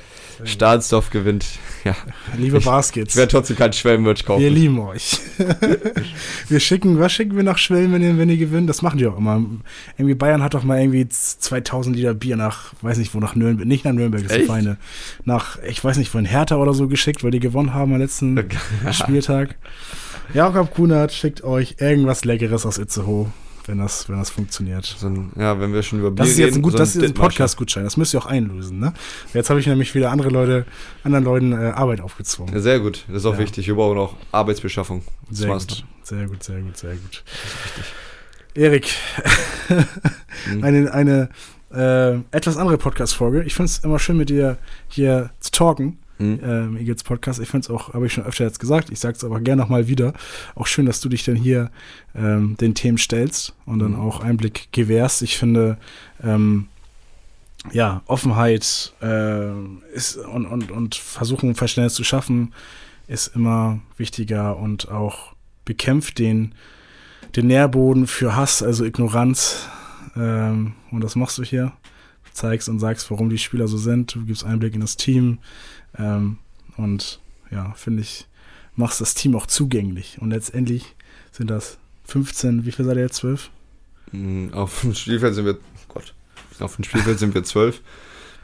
Stahnsdorf 0.43 1.09
gewinnt, 1.09 1.45
ja, 1.83 1.95
Liebe 2.37 2.59
Baskets. 2.59 3.13
ich 3.13 3.17
werde 3.17 3.31
trotzdem 3.31 3.55
kein 3.55 3.71
Schwelm-Merch 3.71 4.19
Wir 4.19 4.25
kaufen. 4.25 4.47
lieben 4.53 4.79
euch. 4.79 5.19
wir 6.49 6.59
schicken, 6.59 6.99
was 6.99 7.13
schicken 7.13 7.35
wir 7.35 7.43
nach 7.43 7.57
Schwellen, 7.57 7.93
wenn 7.93 8.01
ihr, 8.01 8.17
wenn 8.17 8.29
ihr 8.29 8.37
gewinnt? 8.37 8.69
Das 8.69 8.81
machen 8.81 8.97
die 8.97 9.07
auch 9.07 9.17
immer. 9.17 9.43
Irgendwie 9.97 10.15
Bayern 10.15 10.43
hat 10.43 10.53
doch 10.53 10.63
mal 10.63 10.79
irgendwie 10.79 11.07
2000 11.07 11.95
Liter 11.95 12.13
Bier 12.13 12.35
nach, 12.35 12.73
weiß 12.81 12.97
nicht 12.97 13.13
wo, 13.13 13.19
nach 13.19 13.35
Nürnberg, 13.35 13.67
nicht 13.67 13.85
nach 13.85 13.93
Nürnberg, 13.93 14.23
das 14.23 14.31
Echt? 14.31 14.47
Feinde. 14.47 14.77
Nach, 15.23 15.57
ich 15.63 15.83
weiß 15.83 15.97
nicht, 15.97 16.09
von 16.09 16.25
Hertha 16.25 16.57
oder 16.57 16.73
so 16.73 16.87
geschickt, 16.87 17.23
weil 17.23 17.31
die 17.31 17.39
gewonnen 17.39 17.73
haben 17.73 17.93
am 17.93 17.99
letzten 17.99 18.49
Spieltag. 18.91 19.55
Jakob 20.33 20.73
Kunert 20.73 21.13
schickt 21.13 21.43
euch 21.43 21.75
irgendwas 21.79 22.25
Leckeres 22.25 22.65
aus 22.65 22.77
Itzehoe, 22.77 23.27
wenn 23.67 23.77
das, 23.79 24.07
wenn 24.09 24.17
das 24.17 24.29
funktioniert. 24.29 24.85
So 24.85 25.07
ein, 25.07 25.31
ja, 25.37 25.59
wenn 25.59 25.73
wir 25.73 25.81
schon 25.83 25.99
über 25.99 26.11
Bier 26.11 26.23
Das 26.23 26.29
ist 26.29 26.37
jetzt 26.37 26.55
ein, 26.55 26.61
gut, 26.61 26.73
so 26.73 26.77
das 26.77 26.95
ist 26.95 27.03
ein. 27.03 27.13
Podcast-Gutschein. 27.13 27.83
Das 27.83 27.97
müsst 27.97 28.13
ihr 28.13 28.19
auch 28.19 28.25
einlösen, 28.25 28.79
ne? 28.79 28.93
Jetzt 29.33 29.49
habe 29.49 29.59
ich 29.59 29.67
nämlich 29.67 29.93
wieder 29.95 30.11
andere 30.11 30.29
Leute, 30.29 30.65
anderen 31.03 31.25
Leuten 31.25 31.51
äh, 31.53 31.71
Arbeit 31.71 32.01
aufgezwungen. 32.01 32.53
Ja, 32.53 32.59
sehr 32.61 32.79
gut, 32.79 33.03
das 33.07 33.17
ist 33.17 33.25
auch 33.25 33.33
Ja. 33.33 33.39
wichtig. 33.39 33.67
Wir 33.67 33.75
brauchen 33.75 33.97
auch 33.97 34.15
Arbeitsbeschaffung. 34.31 35.03
Sehr 35.31 35.49
gut, 35.49 35.83
sehr 36.03 36.27
gut, 36.27 36.43
sehr 36.43 36.59
gut, 36.61 36.77
sehr 36.77 36.95
gut. 36.95 37.23
Erik, 38.53 38.93
Mhm. 40.47 40.63
eine, 40.63 40.93
eine 40.93 41.29
äh, 41.73 42.13
etwas 42.31 42.55
andere 42.57 42.77
Podcast-Folge. 42.77 43.43
Ich 43.43 43.53
finde 43.55 43.69
es 43.71 43.79
immer 43.79 43.99
schön, 43.99 44.15
mit 44.17 44.29
dir 44.29 44.57
hier 44.87 45.31
zu 45.39 45.51
talken. 45.51 45.97
Mhm. 46.17 46.39
Ähm, 46.43 46.77
Eagles 46.77 47.03
Podcast. 47.03 47.39
Ich 47.39 47.49
finde 47.49 47.65
es 47.65 47.69
auch, 47.69 47.93
habe 47.93 48.05
ich 48.05 48.13
schon 48.13 48.23
öfter 48.25 48.45
jetzt 48.45 48.59
gesagt, 48.59 48.89
ich 48.89 48.99
sage 48.99 49.17
es 49.17 49.23
aber 49.23 49.41
gerne 49.41 49.61
nochmal 49.61 49.87
wieder. 49.87 50.13
Auch 50.55 50.67
schön, 50.67 50.85
dass 50.85 51.01
du 51.01 51.09
dich 51.09 51.23
dann 51.25 51.35
hier 51.35 51.71
ähm, 52.15 52.55
den 52.57 52.73
Themen 52.73 52.97
stellst 52.97 53.53
und 53.65 53.79
dann 53.79 53.91
Mhm. 53.91 53.99
auch 53.99 54.21
Einblick 54.21 54.69
gewährst. 54.71 55.21
Ich 55.21 55.37
finde, 55.37 55.77
ähm, 56.23 56.67
ja, 57.71 58.01
Offenheit 58.05 58.93
äh, 59.01 59.51
ist 59.93 60.17
und, 60.17 60.45
und, 60.45 60.71
und 60.71 60.95
versuchen, 60.95 61.55
Verständnis 61.55 61.95
zu 61.95 62.03
schaffen, 62.03 62.53
ist 63.07 63.35
immer 63.35 63.79
wichtiger 63.97 64.57
und 64.57 64.89
auch 64.89 65.33
bekämpft 65.65 66.19
den, 66.19 66.53
den 67.35 67.47
Nährboden 67.47 68.07
für 68.07 68.35
Hass, 68.35 68.61
also 68.63 68.85
Ignoranz. 68.85 69.67
Ähm, 70.15 70.73
und 70.91 71.03
das 71.03 71.15
machst 71.15 71.37
du 71.37 71.43
hier. 71.43 71.73
Zeigst 72.35 72.69
und 72.69 72.79
sagst, 72.79 73.09
warum 73.11 73.29
die 73.29 73.37
Spieler 73.37 73.67
so 73.67 73.77
sind. 73.77 74.13
Du 74.15 74.25
gibst 74.25 74.43
Einblick 74.45 74.75
in 74.75 74.81
das 74.81 74.97
Team. 74.97 75.39
Ähm, 75.97 76.37
und 76.77 77.19
ja, 77.51 77.71
finde 77.73 78.01
ich, 78.01 78.27
machst 78.75 79.01
das 79.01 79.13
Team 79.15 79.35
auch 79.35 79.45
zugänglich. 79.47 80.17
Und 80.21 80.29
letztendlich 80.31 80.95
sind 81.31 81.49
das 81.49 81.77
15, 82.05 82.65
wie 82.65 82.71
viel 82.71 82.85
seid 82.85 82.97
ihr 82.97 83.03
jetzt? 83.03 83.15
12? 83.17 83.49
Mhm, 84.11 84.53
Auf 84.53 84.81
dem 84.81 84.93
Spielfeld 84.93 85.33
sind 85.35 85.45
wir, 85.45 85.57
Gott, 85.87 86.13
auf 86.59 86.75
dem 86.75 86.83
Spielfeld 86.83 87.17
sind 87.19 87.33
wir 87.33 87.43
12. 87.43 87.81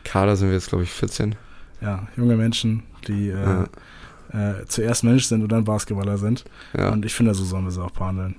Kader 0.03 0.35
sind 0.35 0.47
wir 0.47 0.55
jetzt, 0.55 0.69
glaube 0.69 0.83
ich, 0.83 0.89
14. 0.91 1.35
Ja, 1.81 2.07
junge 2.17 2.35
Menschen, 2.37 2.83
die 3.07 3.29
äh, 3.29 3.65
Ja. 4.33 4.59
äh, 4.59 4.65
zuerst 4.67 5.03
Mensch 5.03 5.25
sind 5.25 5.43
und 5.43 5.51
dann 5.51 5.63
Basketballer 5.65 6.17
sind. 6.17 6.45
Ja. 6.77 6.89
Und 6.89 7.05
ich 7.05 7.13
finde, 7.13 7.33
so 7.35 7.43
sollen 7.43 7.65
wir 7.65 7.71
sie 7.71 7.83
auch 7.83 7.91
behandeln. 7.91 8.35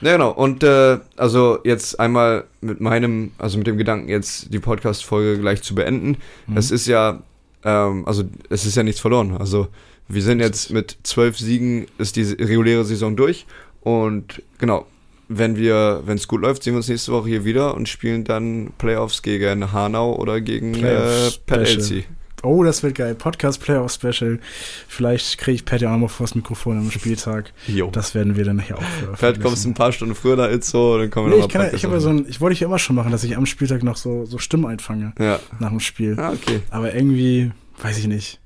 Ja, 0.00 0.12
genau. 0.12 0.30
Und 0.30 0.62
äh, 0.62 0.98
also 1.16 1.58
jetzt 1.64 2.00
einmal 2.00 2.44
mit 2.60 2.80
meinem, 2.80 3.32
also 3.38 3.58
mit 3.58 3.66
dem 3.66 3.76
Gedanken, 3.76 4.08
jetzt 4.08 4.52
die 4.52 4.58
Podcast-Folge 4.58 5.40
gleich 5.40 5.62
zu 5.62 5.74
beenden. 5.74 6.16
Mhm. 6.46 6.56
Es 6.56 6.70
ist 6.70 6.86
ja 6.86 7.22
ähm, 7.64 8.06
also 8.06 8.24
es 8.48 8.66
ist 8.66 8.76
ja 8.76 8.82
nichts 8.82 9.00
verloren. 9.00 9.36
Also 9.36 9.68
wir 10.08 10.22
sind 10.22 10.40
jetzt 10.40 10.70
mit 10.70 10.98
zwölf 11.02 11.38
Siegen, 11.38 11.86
ist 11.98 12.16
die 12.16 12.22
reguläre 12.22 12.84
Saison 12.84 13.16
durch. 13.16 13.46
Und 13.80 14.42
genau, 14.58 14.86
wenn 15.28 15.56
wir, 15.56 16.02
wenn 16.04 16.16
es 16.16 16.26
gut 16.26 16.42
läuft, 16.42 16.62
sehen 16.62 16.74
wir 16.74 16.78
uns 16.78 16.88
nächste 16.88 17.12
Woche 17.12 17.28
hier 17.28 17.44
wieder 17.44 17.74
und 17.74 17.88
spielen 17.88 18.24
dann 18.24 18.72
Playoffs 18.78 19.22
gegen 19.22 19.72
Hanau 19.72 20.16
oder 20.16 20.40
gegen 20.40 20.74
äh, 20.74 20.78
Playoffs 20.78 21.38
Pat 21.46 21.68
Special. 21.68 22.04
Oh, 22.42 22.64
das 22.64 22.82
wird 22.82 22.94
geil. 22.94 23.14
Podcast 23.14 23.60
Playoff 23.60 23.92
Special. 23.92 24.38
Vielleicht 24.88 25.36
kriege 25.38 25.56
ich 25.56 25.64
Pat 25.64 25.80
ja 25.82 25.92
auch 25.94 25.98
mal 25.98 26.08
vor 26.08 26.26
das 26.26 26.34
Mikrofon 26.34 26.78
am 26.78 26.90
Spieltag. 26.90 27.52
Jo. 27.66 27.90
Das 27.90 28.14
werden 28.14 28.36
wir 28.36 28.44
dann 28.44 28.56
nachher 28.56 28.78
auch 28.78 28.82
Vielleicht 29.16 29.42
kommst 29.42 29.64
du 29.64 29.68
ein 29.70 29.74
paar 29.74 29.92
Stunden 29.92 30.14
früher 30.14 30.36
da 30.36 30.50
jetzt 30.50 30.70
so, 30.70 30.96
dann 30.98 31.10
kommen 31.10 31.26
wir 31.28 31.34
Nee, 31.36 31.40
noch 31.42 31.48
ich, 31.48 31.52
kann, 31.52 31.74
ich, 31.74 31.82
ja 31.82 32.00
so 32.00 32.08
ein, 32.08 32.26
ich 32.28 32.40
wollte 32.40 32.54
ich 32.54 32.60
ja 32.60 32.66
immer 32.66 32.78
schon 32.78 32.96
machen, 32.96 33.12
dass 33.12 33.24
ich 33.24 33.36
am 33.36 33.44
Spieltag 33.46 33.82
noch 33.82 33.96
so, 33.96 34.24
so 34.24 34.38
Stimmen 34.38 34.66
einfange 34.66 35.12
Ja. 35.18 35.38
nach 35.58 35.68
dem 35.70 35.80
Spiel. 35.80 36.18
Ah, 36.18 36.32
okay. 36.32 36.60
Aber 36.70 36.94
irgendwie, 36.94 37.52
weiß 37.82 37.98
ich 37.98 38.06
nicht. 38.06 38.38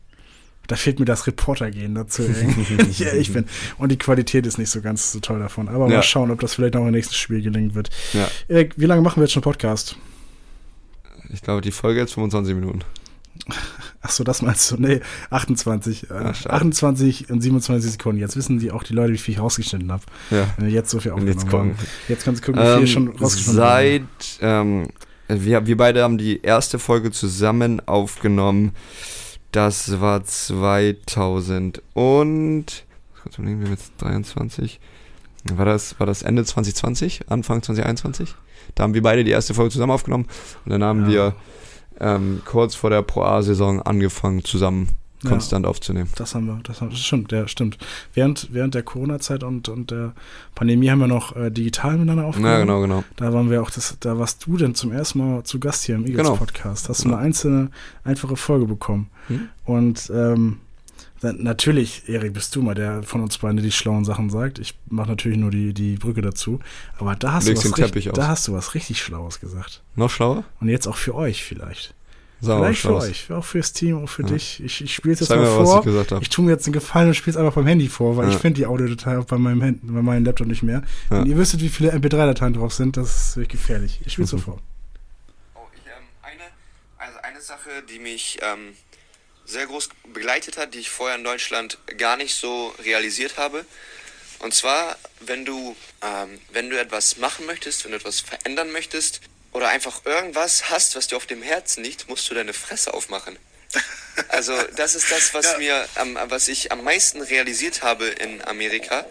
Da 0.67 0.77
fehlt 0.77 0.99
mir 0.99 1.05
das 1.05 1.27
Reportergehen 1.27 1.95
dazu. 1.95 2.23
ich 2.91 3.05
ehrlich 3.05 3.33
bin. 3.33 3.45
Und 3.77 3.93
die 3.93 3.99
Qualität 3.99 4.47
ist 4.47 4.57
nicht 4.59 4.71
so 4.71 4.81
ganz 4.81 5.13
so 5.13 5.21
toll 5.21 5.39
davon. 5.39 5.69
Aber 5.69 5.89
Ja. 5.89 5.97
mal 5.97 6.03
schauen, 6.03 6.31
ob 6.31 6.41
das 6.41 6.55
vielleicht 6.55 6.75
noch 6.75 6.87
im 6.87 6.91
nächsten 6.93 7.15
Spiel 7.15 7.43
gelingen 7.43 7.75
wird. 7.75 7.91
Ja. 8.15 8.27
Erik, 8.49 8.73
wie 8.77 8.87
lange 8.87 9.03
machen 9.03 9.17
wir 9.21 9.25
jetzt 9.25 9.33
schon 9.35 9.43
Podcast? 9.43 9.99
Ich 11.33 11.43
glaube, 11.43 11.61
die 11.61 11.71
Folge 11.71 12.01
jetzt 12.01 12.15
25 12.15 12.55
Minuten. 12.55 12.81
Ach 14.01 14.11
so, 14.11 14.25
das 14.25 14.43
meinst 14.43 14.71
du? 14.71 14.77
Nee, 14.77 15.01
28. 15.31 16.11
Äh, 16.11 16.15
Ach, 16.15 16.35
schade. 16.35 16.55
28 16.55 17.31
und 17.31 17.41
27 17.41 17.93
Sekunden. 17.93 18.21
Jetzt 18.21 18.37
wissen 18.37 18.59
die 18.59 18.71
auch 18.71 18.83
die 18.83 18.93
Leute, 18.95 19.13
wie 19.13 19.19
viel 19.19 19.35
ich 19.35 19.41
rausgeschnitten 19.41 19.91
habe. 19.93 20.03
Ja. 20.31 20.47
Wenn 20.57 20.67
wir 20.67 20.73
jetzt 20.73 20.91
so 20.91 21.01
viel 21.01 21.13
jetzt 21.13 21.39
aufgenommen 21.45 21.71
haben. 21.71 21.77
gucken. 21.77 21.89
Jetzt 22.09 22.25
kannst 22.25 22.43
du 22.43 22.53
gucken, 22.53 22.63
wie 22.63 22.69
viel 22.73 22.81
Ähm, 22.81 22.87
schon 22.87 23.09
rausgeschnitten 23.09 23.55
seit, 23.55 24.03
ähm, 24.41 24.89
wir, 25.29 25.67
wir 25.67 25.77
beide 25.77 26.03
haben 26.03 26.19
die 26.19 26.41
erste 26.43 26.79
Folge 26.79 27.11
zusammen 27.11 27.81
aufgenommen. 27.87 28.73
Das 29.53 30.01
war 30.01 30.25
2000 30.25 31.83
und, 31.95 32.85
kurz 33.23 33.39
überlegen, 33.39 33.61
wir 33.61 33.67
haben 33.67 33.75
jetzt 33.75 33.93
23. 33.99 34.81
War 35.55 35.65
das, 35.67 35.99
war 36.01 36.07
das 36.07 36.23
Ende 36.23 36.45
2020, 36.45 37.31
Anfang 37.31 37.63
2021? 37.63 38.35
Da 38.75 38.83
haben 38.83 38.95
wir 38.95 39.03
beide 39.03 39.25
die 39.25 39.31
erste 39.31 39.55
Folge 39.55 39.71
zusammen 39.71 39.93
aufgenommen 39.93 40.27
und 40.65 40.71
dann 40.73 40.83
haben 40.83 41.03
Ja. 41.03 41.09
wir 41.09 41.37
ähm, 42.01 42.43
kurz 42.45 42.75
vor 42.75 42.91
der 42.91 43.03
Pro 43.03 43.23
A-Saison 43.23 43.81
angefangen, 43.83 44.45
zusammen 44.45 44.89
Ja. 45.23 45.31
konstant 45.31 45.65
aufzunehmen. 45.67 46.11
Das 46.17 46.35
haben 46.35 46.47
wir, 46.47 46.61
das, 46.65 46.81
haben, 46.83 46.91
das 46.91 46.99
stimmt, 47.01 47.33
ja, 47.33 47.49
stimmt. 47.49 47.79
Während, 48.13 48.49
während 48.53 48.75
der 48.75 48.83
Corona-Zeit 48.83 49.43
und, 49.43 49.69
und 49.71 49.91
der 49.91 50.13
Pandemie 50.55 50.91
haben 50.91 50.99
wir 50.99 51.07
noch 51.07 51.35
äh, 51.35 51.51
digital 51.51 51.93
miteinander 51.93 52.27
aufgenommen. 52.27 52.53
Ja, 52.53 52.61
genau, 52.61 52.81
genau. 52.83 53.05
Da 53.17 53.33
waren 53.33 53.49
wir 53.51 53.63
auch, 53.63 53.71
das, 53.71 53.97
da 54.01 54.19
warst 54.19 54.45
du 54.47 54.57
denn 54.59 54.75
zum 54.75 54.93
ersten 54.93 55.19
Mal 55.21 55.43
zu 55.45 55.59
Gast 55.61 55.85
hier 55.85 55.95
im 55.95 56.05
Eagles 56.05 56.27
Genau. 56.27 56.37
Podcast. 56.37 56.89
Hast 56.91 57.01
du 57.01 57.05
Genau. 57.05 57.17
eine 57.17 57.25
einzelne, 57.27 57.71
einfache 58.05 58.37
Folge 58.37 58.67
bekommen. 58.67 59.09
Hm? 59.29 59.49
Und 59.65 60.11
ähm, 60.15 60.59
natürlich, 61.33 62.09
Erik, 62.09 62.33
bist 62.35 62.55
du 62.55 62.63
mal 62.63 62.75
der 62.75 63.03
von 63.03 63.21
uns 63.23 63.39
beiden, 63.39 63.57
der 63.57 63.65
die 63.65 63.73
schlauen 63.73 64.05
Sachen 64.05 64.31
sagt. 64.31 64.59
Ich 64.59 64.75
mache 64.89 65.09
natürlich 65.09 65.39
nur 65.39 65.51
die, 65.51 65.73
die 65.75 65.97
Brücke 65.97 66.23
dazu. 66.23 66.61
Aber 66.99 67.17
da 67.17 67.33
hast, 67.35 67.49
du 67.49 67.53
was, 67.55 67.61
den 67.63 67.73
Teppich 67.73 67.95
richtig, 67.95 68.11
aus. 68.13 68.17
da 68.17 68.29
hast 68.29 68.49
du 68.49 68.53
was 68.53 68.75
richtig 68.75 69.03
Schlaues 69.03 69.41
gesagt. 69.41 69.83
Noch 69.97 70.11
schlauer? 70.11 70.45
Und 70.61 70.69
jetzt 70.69 70.87
auch 70.87 70.97
für 70.97 71.15
euch 71.15 71.43
vielleicht. 71.45 71.95
Mal 72.41 72.59
vielleicht 72.59 72.81
für 72.83 72.95
euch, 72.97 73.33
auch 73.33 73.45
fürs 73.45 73.73
Team, 73.73 74.05
auch 74.05 74.09
für 74.09 74.21
Ja. 74.23 74.29
dich. 74.29 74.63
Ich, 74.63 74.83
ich 74.83 74.95
spiele 74.95 75.15
es 75.15 75.21
jetzt 75.21 75.31
Sag 75.31 75.39
mal 75.39 75.45
mir 75.59 75.65
vor. 75.65 75.87
ich. 75.87 76.23
Ich 76.23 76.29
tue 76.29 76.45
mir 76.45 76.51
jetzt 76.51 76.67
einen 76.67 76.75
Gefallen 76.75 77.09
und 77.09 77.15
spiele 77.15 77.31
es 77.33 77.37
einfach 77.39 77.55
beim 77.55 77.67
Handy 77.67 77.89
vor, 77.89 78.19
weil 78.19 78.27
Ja. 78.29 78.33
ich 78.35 78.39
finde 78.39 78.59
die 78.61 78.67
Audiodatei 78.67 79.17
auch 79.19 79.25
bei 79.25 79.39
meinem, 79.39 79.79
bei 79.83 80.03
meinem 80.03 80.27
Laptop 80.27 80.47
nicht 80.49 80.63
mehr. 80.63 80.83
Ja. 81.11 81.21
Und 81.21 81.27
ihr 81.27 81.37
wüsstet, 81.39 81.63
wie 81.63 81.71
viele 81.71 81.93
MP3-Dateien 81.95 82.53
drauf 82.53 82.75
sind, 82.75 82.99
das 82.99 83.29
ist 83.29 83.37
wirklich 83.39 83.61
gefährlich. 83.63 84.01
Ich 84.05 84.13
spiele 84.13 84.27
es 84.27 84.33
Mhm. 84.35 84.39
sofort. 84.39 84.61
Oh, 85.55 85.61
ich, 85.75 85.81
ähm, 85.87 86.05
eine, 86.23 86.43
also 86.99 87.19
eine 87.23 87.41
Sache, 87.41 87.71
die 87.91 87.99
mich 87.99 88.39
ähm, 88.43 88.75
sehr 89.55 89.67
groß 89.67 89.89
begleitet 90.13 90.59
hat, 90.59 90.75
die 90.75 90.81
ich 90.81 90.91
vorher 90.91 91.17
in 91.17 91.25
Deutschland 91.25 91.79
gar 91.97 92.17
nicht 92.17 92.35
so 92.35 92.75
realisiert 92.83 93.39
habe. 93.39 93.65
Und 94.41 94.53
zwar, 94.53 94.99
wenn 95.21 95.45
du, 95.45 95.77
ähm, 96.03 96.41
wenn 96.51 96.69
du 96.71 96.79
etwas 96.79 97.17
machen 97.19 97.47
möchtest, 97.47 97.85
wenn 97.85 97.93
du 97.93 97.99
etwas 97.99 98.21
verändern 98.21 98.73
möchtest 98.73 99.21
oder 99.53 99.69
einfach 99.69 100.05
irgendwas 100.05 100.71
hast, 100.71 100.97
was 100.97 101.07
dir 101.07 101.17
auf 101.17 101.27
dem 101.27 101.41
Herzen 101.41 101.85
liegt, 101.85 102.09
musst 102.09 102.29
du 102.29 102.35
deine 102.35 102.53
Fresse 102.53 102.93
aufmachen. 102.93 103.39
Also 104.29 104.57
das 104.77 104.95
ist 104.95 105.11
das, 105.11 105.35
was 105.35 105.59
mir, 105.59 105.89
am, 105.97 106.17
was 106.31 106.47
ich 106.47 106.71
am 106.71 106.85
meisten 106.85 107.21
realisiert 107.21 107.83
habe 107.83 108.07
in 108.07 108.45
Amerika, 108.45 109.05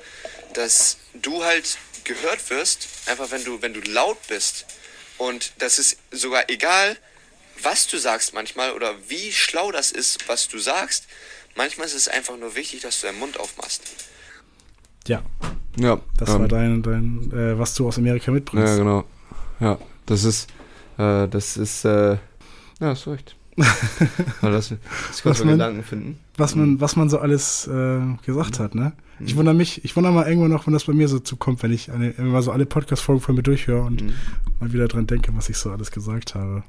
dass 0.53 0.95
du 1.13 1.43
halt 1.43 1.77
gehört 2.05 2.49
wirst, 2.49 2.87
einfach 3.07 3.29
wenn 3.31 3.43
du, 3.43 3.61
wenn 3.61 3.73
du 3.73 3.81
laut 3.81 4.17
bist. 4.27 4.65
Und 5.17 5.51
das 5.57 5.77
ist 5.77 5.97
sogar 6.11 6.49
egal, 6.49 6.97
was 7.63 7.87
du 7.87 7.97
sagst 7.97 8.33
manchmal 8.33 8.71
oder 8.73 8.93
wie 9.07 9.31
schlau 9.31 9.71
das 9.71 9.91
ist, 9.91 10.27
was 10.29 10.47
du 10.47 10.59
sagst. 10.59 11.07
Manchmal 11.55 11.85
ist 11.87 11.95
es 11.95 12.07
einfach 12.07 12.37
nur 12.37 12.55
wichtig, 12.55 12.81
dass 12.81 12.99
du 13.01 13.07
deinen 13.07 13.19
Mund 13.19 13.39
aufmachst. 13.39 13.81
Ja, 15.07 15.21
Ja, 15.77 15.99
das 16.17 16.29
ähm, 16.29 16.39
war 16.39 16.47
dein, 16.47 16.81
dein 16.81 17.31
äh, 17.31 17.57
was 17.59 17.73
du 17.75 17.87
aus 17.87 17.97
Amerika 17.97 18.31
mitbringst. 18.31 18.73
Ja, 18.73 18.77
genau. 18.77 19.03
Ja, 19.59 19.77
das 20.05 20.23
ist, 20.23 20.49
äh, 20.97 21.27
das 21.27 21.57
ist, 21.57 21.85
äh, 21.85 22.13
ja, 22.13 22.19
hast 22.79 23.07
recht. 23.07 23.35
Das, 24.41 24.69
das 24.69 25.25
Was 25.25 25.39
man- 25.43 25.49
Gedanken 25.49 25.83
finden. 25.83 26.19
Was 26.37 26.55
man, 26.55 26.81
was 26.81 26.95
man 26.95 27.09
so 27.09 27.19
alles 27.19 27.67
äh, 27.67 27.99
gesagt 28.25 28.59
hat, 28.59 28.73
ne? 28.75 28.93
Ich 29.25 29.35
wundere 29.35 29.55
mich, 29.55 29.83
ich 29.85 29.95
wundere 29.95 30.13
mal 30.13 30.27
irgendwann 30.27 30.51
noch, 30.51 30.65
wenn 30.67 30.73
das 30.73 30.85
bei 30.85 30.93
mir 30.93 31.07
so 31.07 31.19
zukommt, 31.19 31.63
wenn 31.63 31.71
ich 31.71 31.91
eine, 31.91 32.13
mal 32.17 32.41
so 32.41 32.51
alle 32.51 32.65
Podcast-Folgen 32.65 33.21
von 33.21 33.35
mir 33.35 33.43
durchhöre 33.43 33.81
und 33.83 34.01
Mhm. 34.01 34.13
mal 34.59 34.73
wieder 34.73 34.87
dran 34.87 35.07
denke, 35.07 35.31
was 35.35 35.49
ich 35.49 35.57
so 35.57 35.71
alles 35.71 35.91
gesagt 35.91 36.35
habe. 36.35 36.63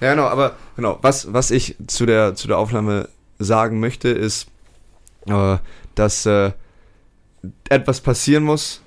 Ja, 0.00 0.12
genau, 0.14 0.24
aber 0.26 0.56
genau, 0.76 0.98
was, 1.02 1.32
was 1.32 1.50
ich 1.50 1.76
zu 1.86 2.06
der, 2.06 2.34
zu 2.34 2.48
der 2.48 2.58
Aufnahme 2.58 3.08
sagen 3.38 3.80
möchte, 3.80 4.08
ist, 4.08 4.48
äh, 5.26 5.58
dass 5.94 6.26
äh, 6.26 6.52
etwas 7.68 8.00
passieren 8.00 8.44
muss, 8.44 8.82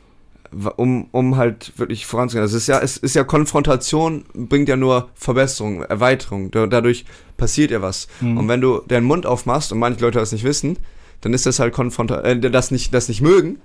um, 0.75 1.07
um 1.11 1.37
halt 1.37 1.71
wirklich 1.77 2.05
voranzugehen. 2.05 2.41
Also 2.43 2.57
es 2.57 2.63
ist 2.63 2.67
ja, 2.67 2.79
es 2.79 2.97
ist 2.97 3.15
ja 3.15 3.23
Konfrontation, 3.23 4.25
bringt 4.33 4.67
ja 4.67 4.75
nur 4.75 5.09
Verbesserung, 5.15 5.83
Erweiterung. 5.83 6.51
Da, 6.51 6.67
dadurch 6.67 7.05
passiert 7.37 7.71
ja 7.71 7.81
was. 7.81 8.07
Mhm. 8.19 8.37
Und 8.37 8.47
wenn 8.49 8.59
du 8.61 8.81
deinen 8.87 9.05
Mund 9.05 9.25
aufmachst 9.25 9.71
und 9.71 9.79
manche 9.79 10.01
Leute 10.01 10.19
das 10.19 10.31
nicht 10.33 10.43
wissen, 10.43 10.77
dann 11.21 11.33
ist 11.33 11.45
das 11.45 11.59
halt 11.59 11.73
Konfrontation, 11.73 12.43
äh, 12.43 12.51
das 12.51 12.71
nicht, 12.71 12.93
das 12.93 13.07
nicht 13.07 13.21
mögen, 13.21 13.59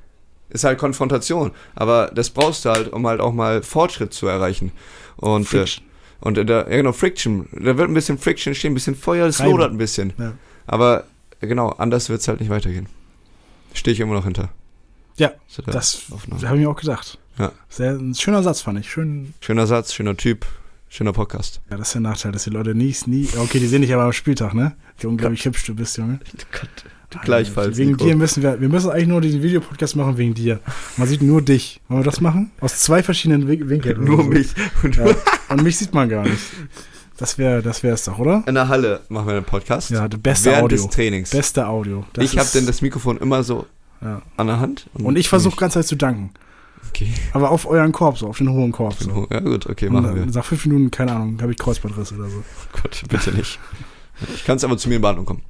ist 0.49 0.64
halt 0.64 0.79
Konfrontation. 0.79 1.53
Aber 1.75 2.11
das 2.14 2.31
brauchst 2.31 2.64
du 2.64 2.71
halt, 2.71 2.92
um 2.92 3.07
halt 3.07 3.21
auch 3.21 3.33
mal 3.33 3.62
Fortschritt 3.62 4.14
zu 4.14 4.27
erreichen. 4.27 4.73
Und, 5.16 5.53
äh, 5.53 5.64
und 6.21 6.38
äh, 6.38 6.45
da, 6.45 6.69
ja 6.69 6.77
genau, 6.77 6.92
Friction. 6.92 7.49
Da 7.53 7.77
wird 7.77 7.88
ein 7.90 7.95
bisschen 7.95 8.19
Friction 8.19 8.55
stehen, 8.55 8.73
ein 8.73 8.75
bisschen 8.75 8.95
Feuer, 8.95 9.27
es 9.27 9.42
lodert 9.42 9.73
ein 9.73 9.79
bisschen. 9.79 10.12
Ja. 10.19 10.35
Aber 10.66 11.05
genau, 11.40 11.71
anders 11.71 12.09
wird 12.09 12.21
es 12.21 12.29
halt 12.29 12.40
nicht 12.40 12.51
weitergehen. 12.51 12.87
Stehe 13.75 13.92
ich 13.92 14.01
immer 14.01 14.14
noch 14.14 14.25
hinter. 14.25 14.51
Ja, 15.19 15.33
das 15.66 16.03
habe 16.11 16.57
ich 16.57 16.61
mir 16.61 16.69
auch 16.69 16.77
gedacht. 16.77 17.19
Ja. 17.38 17.53
Sehr, 17.69 17.92
ein 17.92 18.14
schöner 18.14 18.42
Satz, 18.42 18.61
fand 18.61 18.79
ich. 18.79 18.90
Schön, 18.90 19.35
Schöner 19.40 19.66
Satz, 19.66 19.92
schöner 19.92 20.16
Typ, 20.16 20.47
schöner 20.88 21.12
Podcast. 21.12 21.61
ja, 21.71 21.77
das 21.77 21.88
ist 21.88 21.95
der 21.95 22.03
Nachteil, 22.03 22.33
dass 22.33 22.45
die 22.45 22.51
Leute 22.51 22.75
nie, 22.75 22.95
nie, 23.07 23.29
okay, 23.38 23.59
die 23.59 23.66
sehen 23.66 23.83
dich 23.83 23.92
aber 23.92 24.05
am 24.05 24.12
Spieltag, 24.12 24.55
ne? 24.55 24.77
Wie 24.99 25.07
unglaublich 25.07 25.45
hübsch 25.45 25.64
du 25.64 25.75
bist, 25.75 25.97
Junge. 25.99 26.21
Gleichfalls. 27.23 27.77
Wegen 27.77 27.93
Nico. 27.93 28.05
dir 28.05 28.17
müssen 28.17 28.43
wir, 28.43 28.61
wir 28.61 28.69
müssen 28.69 28.91
eigentlich 28.91 29.09
nur 29.09 29.21
diesen 29.21 29.43
Videopodcast 29.43 29.97
machen 29.97 30.17
wegen 30.19 30.35
dir. 30.35 30.61
Man 30.97 31.07
sieht 31.09 31.23
nur 31.23 31.43
dich. 31.43 31.81
Wollen 31.89 32.01
wir 32.01 32.05
das 32.05 32.21
machen? 32.21 32.51
Aus 32.61 32.79
zwei 32.81 33.03
verschiedenen 33.03 33.49
Win- 33.49 33.69
Winkeln. 33.69 34.05
Nur 34.05 34.19
so. 34.19 34.23
mich. 34.25 34.49
Und 34.83 34.97
Ja. 34.97 35.07
Und 35.49 35.63
mich 35.63 35.77
sieht 35.79 35.95
man 35.95 36.09
gar 36.09 36.23
nicht. 36.25 36.39
Das 37.19 37.39
wäre 37.39 37.63
das 37.63 37.83
wäre 37.83 37.95
es 37.95 38.05
doch, 38.05 38.19
oder? 38.19 38.43
In 38.47 38.55
der 38.55 38.69
Halle 38.69 39.01
machen 39.09 39.27
wir 39.29 39.35
einen 39.37 39.45
Podcast. 39.45 39.91
Ja, 39.91 40.07
der 40.07 40.19
beste 40.19 40.51
während 40.51 40.65
Audio. 40.65 40.77
des 40.87 40.89
Trainings. 40.95 41.31
Beste 41.31 41.67
Audio. 41.67 42.05
Das 42.13 42.25
ich 42.25 42.37
habe 42.39 42.49
denn 42.53 42.67
das 42.67 42.83
Mikrofon 42.83 43.17
immer 43.19 43.43
so 43.43 43.67
Ja. 44.03 44.21
an 44.37 44.47
der 44.49 44.61
Hand. 44.61 44.87
Und 44.95 45.17
ich 45.17 45.29
versuche 45.29 45.57
ganz 45.57 45.73
Zeit 45.75 45.87
zu 45.87 45.97
danken. 45.97 46.31
Okay. 46.91 47.13
Aber 47.33 47.51
auf 47.51 47.67
euren 47.67 47.93
Korb, 47.93 48.17
so, 48.19 48.29
auf 48.29 48.39
den 48.39 48.51
hohen 48.51 48.71
Korb. 48.73 48.95
So. 48.99 49.27
Ja 49.31 49.41
gut, 49.41 49.67
okay, 49.67 49.87
Und 49.89 49.95
machen 49.95 50.07
dann 50.07 50.15
wir. 50.15 50.27
Nach 50.27 50.45
fünf 50.45 50.67
Minuten, 50.67 50.91
keine 50.91 51.13
Ahnung, 51.13 51.39
habe 51.43 51.53
ich 51.53 51.59
Kreuzbandriss 51.59 52.13
oder 52.13 52.29
so. 52.29 52.43
Gott, 52.83 53.03
bitte 53.09 53.33
nicht. 53.33 53.59
Ich 54.35 54.45
kann 54.45 54.57
es 54.57 54.65
aber 54.65 54.77
zu 54.79 54.89
mir 54.89 54.97
in 54.97 55.03
Behandlung 55.03 55.27
kommen. 55.27 55.43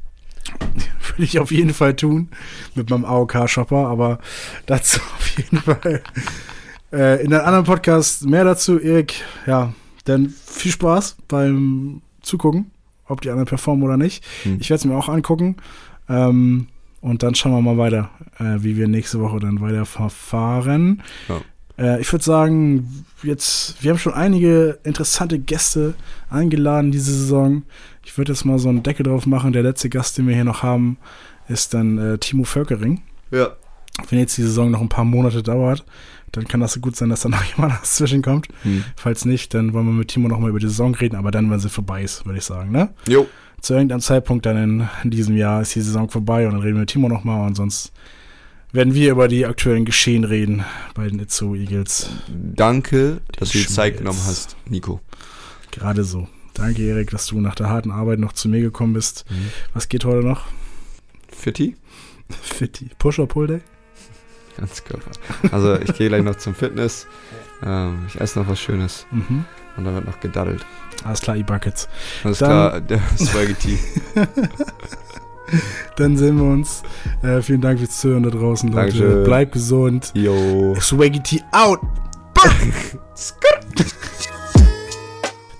Würde 1.13 1.25
ich 1.25 1.39
auf 1.39 1.51
jeden 1.51 1.75
Fall 1.75 1.95
tun. 1.95 2.29
Mit 2.75 2.91
meinem 2.91 3.05
AOK-Shopper, 3.05 3.87
aber 3.87 4.19
dazu 4.67 5.01
auf 5.17 5.29
jeden 5.37 5.59
Fall. 5.59 6.03
Äh, 6.93 7.25
in 7.25 7.33
einem 7.33 7.47
anderen 7.47 7.65
Podcast 7.65 8.27
mehr 8.27 8.45
dazu, 8.45 8.79
Erik. 8.79 9.15
Ja, 9.47 9.73
dann 10.05 10.29
viel 10.29 10.73
Spaß 10.73 11.17
beim 11.29 12.03
Zugucken, 12.23 12.71
ob 13.07 13.21
die 13.21 13.31
anderen 13.31 13.47
performen 13.47 13.85
oder 13.85 13.97
nicht. 13.97 14.25
Hm. 14.45 14.59
Ich 14.61 14.71
werde 14.71 14.79
es 14.79 14.85
mir 14.85 14.97
auch 14.97 15.09
angucken. 15.09 15.57
Ähm, 16.09 16.69
und 17.01 17.23
dann 17.23 17.35
schauen 17.35 17.53
wir 17.53 17.61
mal 17.61 17.79
weiter, 17.79 18.11
äh, 18.39 18.63
wie 18.63 18.77
wir 18.77 18.89
nächste 18.89 19.21
Woche 19.21 19.39
dann 19.39 19.61
weiter 19.61 19.85
verfahren. 19.85 21.03
Ja. 21.29 21.41
Äh, 21.79 22.01
ich 22.01 22.13
würde 22.13 22.25
sagen, 22.25 23.05
jetzt, 23.23 23.83
wir 23.83 23.91
haben 23.91 23.99
schon 23.99 24.15
einige 24.15 24.79
interessante 24.85 25.39
Gäste 25.39 25.95
eingeladen 26.31 26.91
diese 26.91 27.13
Saison. 27.13 27.63
Ich 28.05 28.17
würde 28.17 28.33
jetzt 28.33 28.45
mal 28.45 28.59
so 28.59 28.69
einen 28.69 28.83
Deckel 28.83 29.05
drauf 29.05 29.27
machen. 29.27 29.53
Der 29.53 29.63
letzte 29.63 29.89
Gast, 29.89 30.19
den 30.19 30.27
wir 30.27 30.35
hier 30.35 30.45
noch 30.45 30.63
haben, 30.63 30.99
ist 31.49 31.75
dann 31.75 31.99
äh, 31.99 32.19
Timo 32.19 32.45
Völkering. 32.45 33.03
Ja. 33.31 33.57
Wenn 34.09 34.19
jetzt 34.19 34.37
die 34.37 34.43
Saison 34.43 34.71
noch 34.71 34.81
ein 34.81 34.89
paar 34.89 35.05
Monate 35.05 35.43
dauert, 35.43 35.85
dann 36.33 36.47
kann 36.47 36.61
das 36.61 36.73
so 36.73 36.81
gut 36.81 36.97
sein, 36.97 37.09
dass 37.09 37.21
da 37.23 37.29
noch 37.31 37.45
jemand 37.45 37.75
dazwischen 37.75 38.23
kommt. 38.23 38.49
Hm. 38.63 38.85
Falls 38.97 39.25
nicht, 39.25 39.55
dann 39.55 39.73
wollen 39.73 39.87
wir 39.87 39.93
mit 39.93 40.09
Timo 40.09 40.29
noch 40.29 40.39
mal 40.39 40.51
über 40.51 40.61
die 40.61 40.69
Saison 40.69 40.95
reden, 40.95 41.17
aber 41.17 41.31
dann, 41.31 41.51
wenn 41.51 41.61
sie 41.61 41.71
vorbei 41.71 42.03
ist, 42.03 42.27
würde 42.27 42.39
ich 42.39 42.45
sagen, 42.45 42.71
ne? 42.71 42.91
Jo. 43.09 43.27
zu 43.61 43.75
irgendeinem 43.75 44.01
Zeitpunkt 44.01 44.47
dann 44.47 44.57
in, 44.57 44.89
in 45.03 45.11
diesem 45.11 45.37
Jahr 45.37 45.63
ist 45.63 45.75
die 45.75 45.81
Saison 45.81 46.09
vorbei 46.09 46.47
und 46.47 46.53
dann 46.53 46.63
reden 46.63 46.75
wir 46.75 46.81
mit 46.81 46.91
Timo 46.91 47.09
nochmal 47.09 47.47
und 47.47 47.55
sonst 47.55 47.93
werden 48.73 48.95
wir 48.95 49.11
über 49.13 49.29
die 49.29 49.47
aktuellen 49.47 49.85
Geschehen 49.85 50.25
reden 50.25 50.65
bei 50.95 51.09
den 51.09 51.19
Itzu 51.21 51.55
Eagles. 51.55 52.11
Danke, 52.29 53.21
dass 53.39 53.51
du 53.51 53.59
die 53.59 53.67
Zeit 53.67 53.99
genommen 53.99 54.21
hast, 54.27 54.57
Nico. 54.69 55.01
Gerade 55.71 56.05
so. 56.05 56.29
Danke, 56.55 56.83
Erik, 56.83 57.11
dass 57.11 57.27
du 57.27 57.41
nach 57.41 57.55
der 57.55 57.69
harten 57.69 57.91
Arbeit 57.91 58.19
noch 58.19 58.33
zu 58.33 58.49
mir 58.49 58.61
gekommen 58.61 58.95
bist. 58.95 59.25
Was 59.75 59.89
geht 59.89 60.05
heute 60.05 60.27
noch? 60.27 60.45
Fitti? 61.29 61.77
Fitti. 62.43 62.91
Push 62.99 63.19
or 63.19 63.29
Pull 63.29 63.47
Day? 63.47 63.61
Ganz 64.57 64.83
Körper. 64.85 65.11
Also 65.53 65.79
ich 65.79 65.93
gehe 65.95 66.09
gleich 66.09 66.23
noch 66.23 66.37
zum 66.37 66.55
Fitness. 66.55 67.07
Ähm, 67.63 68.07
ich 68.09 68.19
esse 68.19 68.39
noch 68.39 68.49
was 68.49 68.59
Schönes 68.59 69.07
Mhm. 69.11 69.45
und 69.77 69.85
dann 69.85 69.95
wird 69.95 70.07
noch 70.07 70.19
gedaddelt. 70.21 70.65
Alles 71.05 71.21
klar, 71.21 71.37
E-Buckets. 71.37 71.89
Alles 72.25 72.39
Dann- 72.39 72.49
klar, 72.49 72.81
der 72.81 73.01
Swaggy 73.19 73.79
Dann 75.97 76.17
sehen 76.17 76.37
wir 76.37 76.45
uns. 76.45 76.83
Äh, 77.23 77.43
vielen 77.43 77.61
Dank 77.61 77.79
fürs 77.79 78.01
Zuhören 78.01 78.23
da 78.23 78.31
draußen, 78.31 78.71
Leute. 78.71 78.99
Dankeschön. 78.99 79.25
Bleibt 79.25 79.53
gesund. 79.53 80.13
Yo. 80.15 80.75
Swaggy 80.81 81.21
T 81.21 81.43
out. 81.53 81.81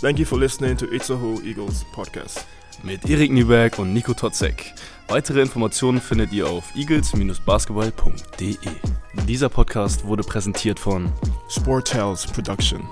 Thank 0.01 0.19
you 0.19 0.25
for 0.27 0.39
listening 0.39 0.77
to 0.77 0.87
Itzaho 0.87 1.41
Eagles 1.45 1.85
podcast. 1.93 2.47
mit 2.83 3.09
Erik 3.09 3.33
Nieberg 3.33 3.79
und 3.79 3.93
Nico 3.93 4.13
Totzek. 4.15 4.75
Weitere 5.09 5.41
Informationen 5.41 6.01
findet 6.01 6.33
ihr 6.33 6.47
auf 6.49 6.65
eagles-basketball.de. 6.77 8.57
Dieser 9.27 9.49
Podcast 9.49 10.05
wurde 10.05 10.23
präsentiert 10.23 10.79
von 10.79 11.13
Sport 11.49 11.89
Tales 11.89 12.27
Production. 12.27 12.83